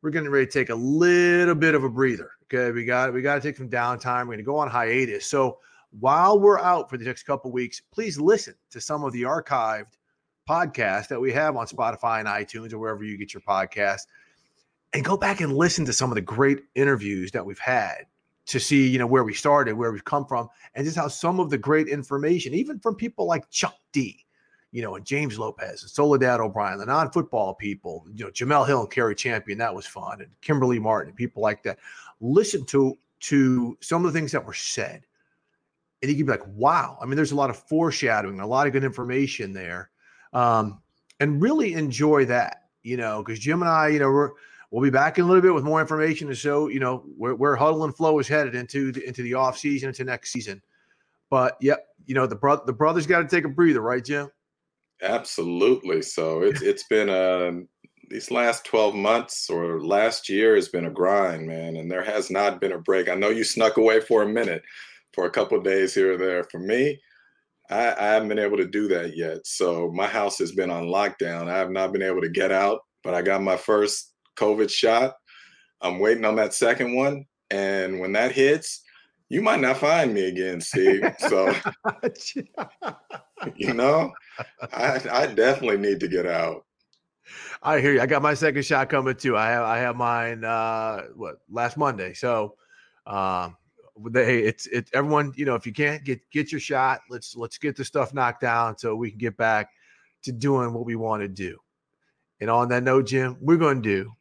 we're 0.00 0.10
getting 0.10 0.30
ready 0.30 0.46
to 0.46 0.52
take 0.52 0.70
a 0.70 0.74
little 0.74 1.54
bit 1.54 1.74
of 1.74 1.84
a 1.84 1.88
breather. 1.88 2.30
Okay, 2.44 2.70
we 2.70 2.84
got 2.84 3.12
we 3.12 3.22
got 3.22 3.36
to 3.36 3.40
take 3.40 3.56
some 3.56 3.68
downtime. 3.68 4.20
We're 4.20 4.34
going 4.34 4.38
to 4.38 4.44
go 4.44 4.56
on 4.56 4.68
hiatus. 4.68 5.26
So 5.26 5.58
while 5.98 6.38
we're 6.38 6.58
out 6.58 6.88
for 6.88 6.96
the 6.96 7.04
next 7.04 7.24
couple 7.24 7.50
weeks, 7.52 7.80
please 7.92 8.18
listen 8.18 8.54
to 8.70 8.80
some 8.80 9.04
of 9.04 9.12
the 9.12 9.22
archived 9.22 9.98
podcasts 10.48 11.08
that 11.08 11.20
we 11.20 11.32
have 11.32 11.56
on 11.56 11.66
Spotify 11.66 12.18
and 12.18 12.28
iTunes 12.28 12.72
or 12.72 12.78
wherever 12.78 13.04
you 13.04 13.16
get 13.16 13.32
your 13.32 13.42
podcast, 13.42 14.02
and 14.92 15.04
go 15.04 15.16
back 15.16 15.40
and 15.40 15.56
listen 15.56 15.84
to 15.84 15.92
some 15.92 16.10
of 16.10 16.16
the 16.16 16.20
great 16.20 16.60
interviews 16.74 17.30
that 17.32 17.46
we've 17.46 17.58
had 17.58 18.06
to 18.46 18.58
see, 18.58 18.88
you 18.88 18.98
know, 18.98 19.06
where 19.06 19.24
we 19.24 19.32
started, 19.32 19.74
where 19.74 19.92
we've 19.92 20.04
come 20.04 20.26
from, 20.26 20.48
and 20.74 20.84
just 20.84 20.96
how 20.96 21.08
some 21.08 21.38
of 21.38 21.48
the 21.48 21.58
great 21.58 21.88
information, 21.88 22.52
even 22.54 22.78
from 22.80 22.94
people 22.94 23.26
like 23.26 23.48
Chuck 23.50 23.76
D, 23.92 24.24
you 24.72 24.82
know, 24.82 24.96
and 24.96 25.04
James 25.04 25.38
Lopez 25.38 25.82
and 25.82 25.90
Soledad 25.90 26.40
O'Brien, 26.40 26.78
the 26.78 26.86
non-football 26.86 27.54
people, 27.54 28.04
you 28.14 28.24
know, 28.24 28.30
Jemele 28.30 28.66
Hill 28.66 28.80
and 28.80 28.90
Cari 28.90 29.14
Champion, 29.14 29.58
that 29.58 29.74
was 29.74 29.86
fun, 29.86 30.20
and 30.20 30.30
Kimberly 30.40 30.78
Martin, 30.78 31.10
and 31.10 31.16
people 31.16 31.42
like 31.42 31.62
that. 31.62 31.78
Listen 32.20 32.64
to 32.66 32.98
to 33.20 33.78
some 33.80 34.04
of 34.04 34.12
the 34.12 34.18
things 34.18 34.32
that 34.32 34.44
were 34.44 34.54
said. 34.54 35.04
And 36.02 36.10
you 36.10 36.16
can 36.16 36.26
be 36.26 36.32
like, 36.32 36.46
wow. 36.48 36.98
I 37.00 37.06
mean, 37.06 37.16
there's 37.16 37.32
a 37.32 37.36
lot 37.36 37.50
of 37.50 37.56
foreshadowing, 37.56 38.40
a 38.40 38.46
lot 38.46 38.66
of 38.66 38.72
good 38.72 38.84
information 38.84 39.52
there. 39.52 39.90
Um, 40.32 40.80
and 41.20 41.40
really 41.40 41.74
enjoy 41.74 42.24
that, 42.26 42.64
you 42.82 42.96
know, 42.96 43.22
because 43.22 43.38
Jim 43.38 43.62
and 43.62 43.70
I, 43.70 43.88
you 43.88 44.00
know, 44.00 44.10
we're 44.10 44.32
We'll 44.72 44.82
be 44.82 44.88
back 44.88 45.18
in 45.18 45.24
a 45.24 45.26
little 45.26 45.42
bit 45.42 45.52
with 45.52 45.64
more 45.64 45.82
information 45.82 46.28
to 46.28 46.34
show, 46.34 46.68
you 46.68 46.80
know, 46.80 47.04
where, 47.18 47.34
where 47.34 47.54
Huddle 47.54 47.84
and 47.84 47.94
Flow 47.94 48.18
is 48.18 48.26
headed 48.26 48.54
into 48.54 48.90
the, 48.90 49.06
into 49.06 49.22
the 49.22 49.34
off 49.34 49.58
season, 49.58 49.90
into 49.90 50.02
next 50.02 50.32
season. 50.32 50.62
But 51.28 51.58
yep, 51.60 51.84
you 52.06 52.14
know, 52.14 52.26
the 52.26 52.36
brother 52.36 52.62
the 52.64 52.72
brothers 52.72 53.06
got 53.06 53.20
to 53.20 53.28
take 53.28 53.44
a 53.44 53.50
breather, 53.50 53.82
right, 53.82 54.02
Jim? 54.02 54.30
Absolutely. 55.02 56.00
So 56.00 56.40
it's 56.40 56.62
it's 56.62 56.84
been 56.84 57.10
um 57.10 57.68
these 58.08 58.30
last 58.30 58.64
12 58.64 58.94
months 58.94 59.50
or 59.50 59.78
last 59.78 60.30
year 60.30 60.54
has 60.54 60.68
been 60.68 60.86
a 60.86 60.90
grind, 60.90 61.46
man, 61.46 61.76
and 61.76 61.90
there 61.90 62.02
has 62.02 62.30
not 62.30 62.58
been 62.58 62.72
a 62.72 62.78
break. 62.78 63.10
I 63.10 63.14
know 63.14 63.28
you 63.28 63.44
snuck 63.44 63.76
away 63.76 64.00
for 64.00 64.22
a 64.22 64.28
minute 64.28 64.62
for 65.14 65.26
a 65.26 65.30
couple 65.30 65.60
days 65.60 65.94
here 65.94 66.14
or 66.14 66.16
there. 66.16 66.44
For 66.44 66.58
me, 66.58 67.00
I, 67.70 67.92
I 67.92 68.04
haven't 68.12 68.28
been 68.28 68.38
able 68.38 68.56
to 68.58 68.66
do 68.66 68.88
that 68.88 69.16
yet. 69.16 69.46
So 69.46 69.90
my 69.92 70.06
house 70.06 70.38
has 70.38 70.52
been 70.52 70.70
on 70.70 70.84
lockdown. 70.84 71.48
I 71.48 71.58
have 71.58 71.70
not 71.70 71.92
been 71.92 72.02
able 72.02 72.20
to 72.20 72.28
get 72.28 72.52
out, 72.52 72.80
but 73.02 73.14
I 73.14 73.22
got 73.22 73.42
my 73.42 73.56
first 73.56 74.12
COVID 74.36 74.70
shot. 74.70 75.14
I'm 75.80 75.98
waiting 75.98 76.24
on 76.24 76.36
that 76.36 76.54
second 76.54 76.94
one. 76.94 77.24
And 77.50 78.00
when 78.00 78.12
that 78.12 78.32
hits, 78.32 78.82
you 79.28 79.42
might 79.42 79.60
not 79.60 79.78
find 79.78 80.12
me 80.12 80.28
again, 80.28 80.60
Steve. 80.60 81.02
So, 81.18 81.54
you 83.56 83.72
know, 83.72 84.12
I, 84.72 85.00
I 85.10 85.26
definitely 85.26 85.78
need 85.78 86.00
to 86.00 86.08
get 86.08 86.26
out. 86.26 86.64
I 87.62 87.80
hear 87.80 87.94
you. 87.94 88.00
I 88.00 88.06
got 88.06 88.22
my 88.22 88.34
second 88.34 88.64
shot 88.64 88.88
coming 88.88 89.14
too. 89.14 89.36
I 89.36 89.50
have 89.50 89.64
I 89.64 89.78
have 89.78 89.96
mine 89.96 90.44
uh 90.44 91.02
what 91.14 91.36
last 91.48 91.76
Monday. 91.76 92.12
So 92.14 92.56
um 93.06 93.56
hey, 94.12 94.40
it's 94.40 94.66
it 94.66 94.88
everyone, 94.92 95.32
you 95.36 95.44
know, 95.44 95.54
if 95.54 95.66
you 95.66 95.72
can't 95.72 96.04
get 96.04 96.20
get 96.30 96.52
your 96.52 96.60
shot, 96.60 97.00
let's 97.10 97.36
let's 97.36 97.58
get 97.58 97.76
the 97.76 97.84
stuff 97.84 98.14
knocked 98.14 98.40
down 98.40 98.76
so 98.78 98.94
we 98.94 99.10
can 99.10 99.18
get 99.18 99.36
back 99.36 99.70
to 100.22 100.32
doing 100.32 100.72
what 100.72 100.84
we 100.84 100.96
want 100.96 101.22
to 101.22 101.28
do. 101.28 101.58
And 102.40 102.50
on 102.50 102.68
that 102.70 102.82
note, 102.82 103.06
Jim, 103.06 103.36
we're 103.40 103.56
going 103.56 103.82
to 103.82 103.88
do 103.88 104.12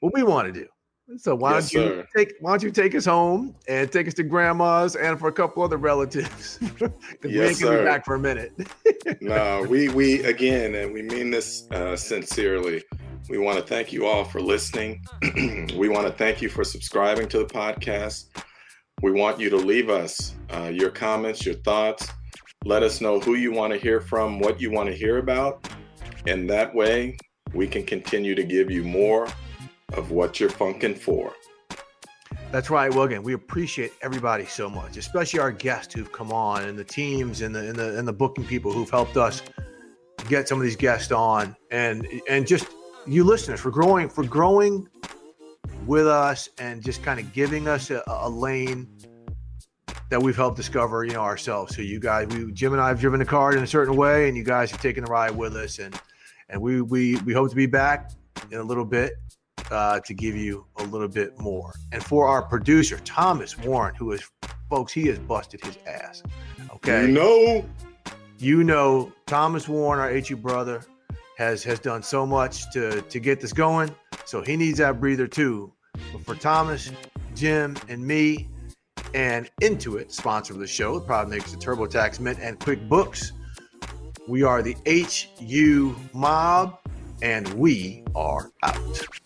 what 0.00 0.12
we 0.14 0.22
want 0.22 0.52
to 0.52 0.60
do. 0.60 0.66
So 1.18 1.36
why 1.36 1.54
yes, 1.54 1.70
don't 1.70 1.80
you 1.80 1.88
sir. 1.88 2.08
take 2.16 2.34
why 2.40 2.50
don't 2.50 2.64
you 2.64 2.72
take 2.72 2.96
us 2.96 3.04
home 3.04 3.54
and 3.68 3.90
take 3.92 4.08
us 4.08 4.14
to 4.14 4.24
grandma's 4.24 4.96
and 4.96 5.16
for 5.18 5.28
a 5.28 5.32
couple 5.32 5.62
other 5.62 5.76
relatives? 5.76 6.58
Because 6.78 7.30
yes, 7.32 7.32
we 7.32 7.48
ain't 7.48 7.60
gonna 7.60 7.78
be 7.78 7.84
back 7.84 8.04
for 8.04 8.16
a 8.16 8.18
minute. 8.18 8.52
no, 9.20 9.64
we 9.68 9.88
we 9.88 10.24
again 10.24 10.74
and 10.74 10.92
we 10.92 11.02
mean 11.02 11.30
this 11.30 11.70
uh, 11.70 11.94
sincerely. 11.94 12.82
We 13.28 13.38
want 13.38 13.58
to 13.58 13.64
thank 13.64 13.92
you 13.92 14.06
all 14.06 14.24
for 14.24 14.40
listening. 14.40 15.04
we 15.76 15.88
want 15.88 16.06
to 16.06 16.12
thank 16.12 16.42
you 16.42 16.48
for 16.48 16.64
subscribing 16.64 17.28
to 17.28 17.38
the 17.38 17.44
podcast. 17.44 18.26
We 19.02 19.12
want 19.12 19.38
you 19.38 19.50
to 19.50 19.56
leave 19.56 19.90
us 19.90 20.34
uh, 20.54 20.70
your 20.72 20.88
comments, 20.88 21.44
your 21.44 21.56
thoughts. 21.56 22.08
Let 22.64 22.82
us 22.82 23.02
know 23.02 23.20
who 23.20 23.34
you 23.34 23.52
want 23.52 23.74
to 23.74 23.78
hear 23.78 24.00
from, 24.00 24.38
what 24.38 24.58
you 24.58 24.70
want 24.70 24.88
to 24.88 24.94
hear 24.94 25.18
about. 25.18 25.68
And 26.26 26.48
that 26.48 26.74
way, 26.74 27.18
we 27.52 27.66
can 27.66 27.84
continue 27.84 28.34
to 28.34 28.42
give 28.42 28.70
you 28.70 28.84
more 28.84 29.28
of 29.92 30.12
what 30.12 30.40
you're 30.40 30.48
funking 30.48 30.94
for. 30.94 31.34
That's 32.50 32.70
right. 32.70 32.94
Again, 32.94 33.22
we 33.22 33.34
appreciate 33.34 33.92
everybody 34.00 34.46
so 34.46 34.70
much, 34.70 34.96
especially 34.96 35.40
our 35.40 35.52
guests 35.52 35.92
who've 35.92 36.10
come 36.10 36.32
on 36.32 36.64
and 36.64 36.78
the 36.78 36.84
teams 36.84 37.42
and 37.42 37.54
the 37.54 37.68
and 37.68 37.76
the 37.76 37.98
and 37.98 38.08
the 38.08 38.12
booking 38.14 38.46
people 38.46 38.72
who've 38.72 38.88
helped 38.88 39.18
us 39.18 39.42
get 40.28 40.48
some 40.48 40.58
of 40.58 40.64
these 40.64 40.76
guests 40.76 41.12
on 41.12 41.54
and 41.70 42.06
and 42.28 42.46
just 42.46 42.66
you 43.06 43.24
listeners 43.24 43.60
for 43.60 43.70
growing 43.70 44.08
for 44.08 44.24
growing 44.24 44.88
with 45.86 46.06
us 46.06 46.48
and 46.58 46.82
just 46.82 47.02
kind 47.02 47.20
of 47.20 47.32
giving 47.32 47.68
us 47.68 47.90
a, 47.90 48.02
a 48.06 48.28
lane 48.28 48.88
that 50.08 50.22
we've 50.22 50.36
helped 50.36 50.56
discover, 50.56 51.04
you 51.04 51.12
know, 51.12 51.22
ourselves. 51.22 51.74
So 51.74 51.82
you 51.82 51.98
guys, 51.98 52.28
we 52.28 52.50
Jim 52.52 52.72
and 52.72 52.80
I 52.80 52.88
have 52.88 53.00
driven 53.00 53.18
the 53.18 53.26
car 53.26 53.56
in 53.56 53.62
a 53.62 53.66
certain 53.66 53.96
way, 53.96 54.28
and 54.28 54.36
you 54.36 54.44
guys 54.44 54.70
have 54.70 54.80
taken 54.80 55.04
the 55.04 55.10
ride 55.10 55.32
with 55.36 55.56
us, 55.56 55.78
and 55.78 55.98
and 56.48 56.60
we 56.60 56.80
we 56.80 57.16
we 57.22 57.32
hope 57.32 57.50
to 57.50 57.56
be 57.56 57.66
back 57.66 58.12
in 58.50 58.58
a 58.58 58.62
little 58.62 58.84
bit 58.84 59.14
uh, 59.70 60.00
to 60.00 60.14
give 60.14 60.36
you 60.36 60.66
a 60.78 60.84
little 60.84 61.08
bit 61.08 61.38
more. 61.38 61.72
And 61.92 62.02
for 62.04 62.26
our 62.28 62.42
producer 62.42 62.98
Thomas 63.04 63.58
Warren, 63.58 63.94
who 63.94 64.12
is 64.12 64.28
folks, 64.70 64.92
he 64.92 65.06
has 65.08 65.18
busted 65.18 65.64
his 65.64 65.78
ass. 65.86 66.22
Okay, 66.76 67.06
you 67.06 67.12
know, 67.12 67.64
you 68.38 68.64
know 68.64 69.12
Thomas 69.26 69.68
Warren, 69.68 70.00
our 70.00 70.20
HU 70.20 70.36
brother, 70.36 70.82
has 71.36 71.64
has 71.64 71.80
done 71.80 72.02
so 72.02 72.24
much 72.24 72.70
to 72.72 73.02
to 73.02 73.18
get 73.18 73.40
this 73.40 73.52
going. 73.52 73.94
So 74.24 74.42
he 74.42 74.56
needs 74.56 74.78
that 74.78 75.00
breather 75.00 75.26
too. 75.26 75.72
But 76.12 76.24
for 76.24 76.34
Thomas, 76.34 76.90
Jim, 77.34 77.76
and 77.88 78.06
me, 78.06 78.48
and 79.14 79.50
Intuit, 79.62 80.12
sponsor 80.12 80.52
of 80.52 80.58
the 80.58 80.66
show, 80.66 80.98
the 80.98 81.26
Makers 81.26 81.54
of 81.54 81.60
TurboTax 81.60 82.20
Mint 82.20 82.38
and 82.40 82.58
QuickBooks. 82.60 83.32
We 84.28 84.42
are 84.42 84.62
the 84.62 84.76
HU 84.86 85.94
Mob, 86.12 86.78
and 87.22 87.52
we 87.54 88.02
are 88.14 88.50
out. 88.62 89.25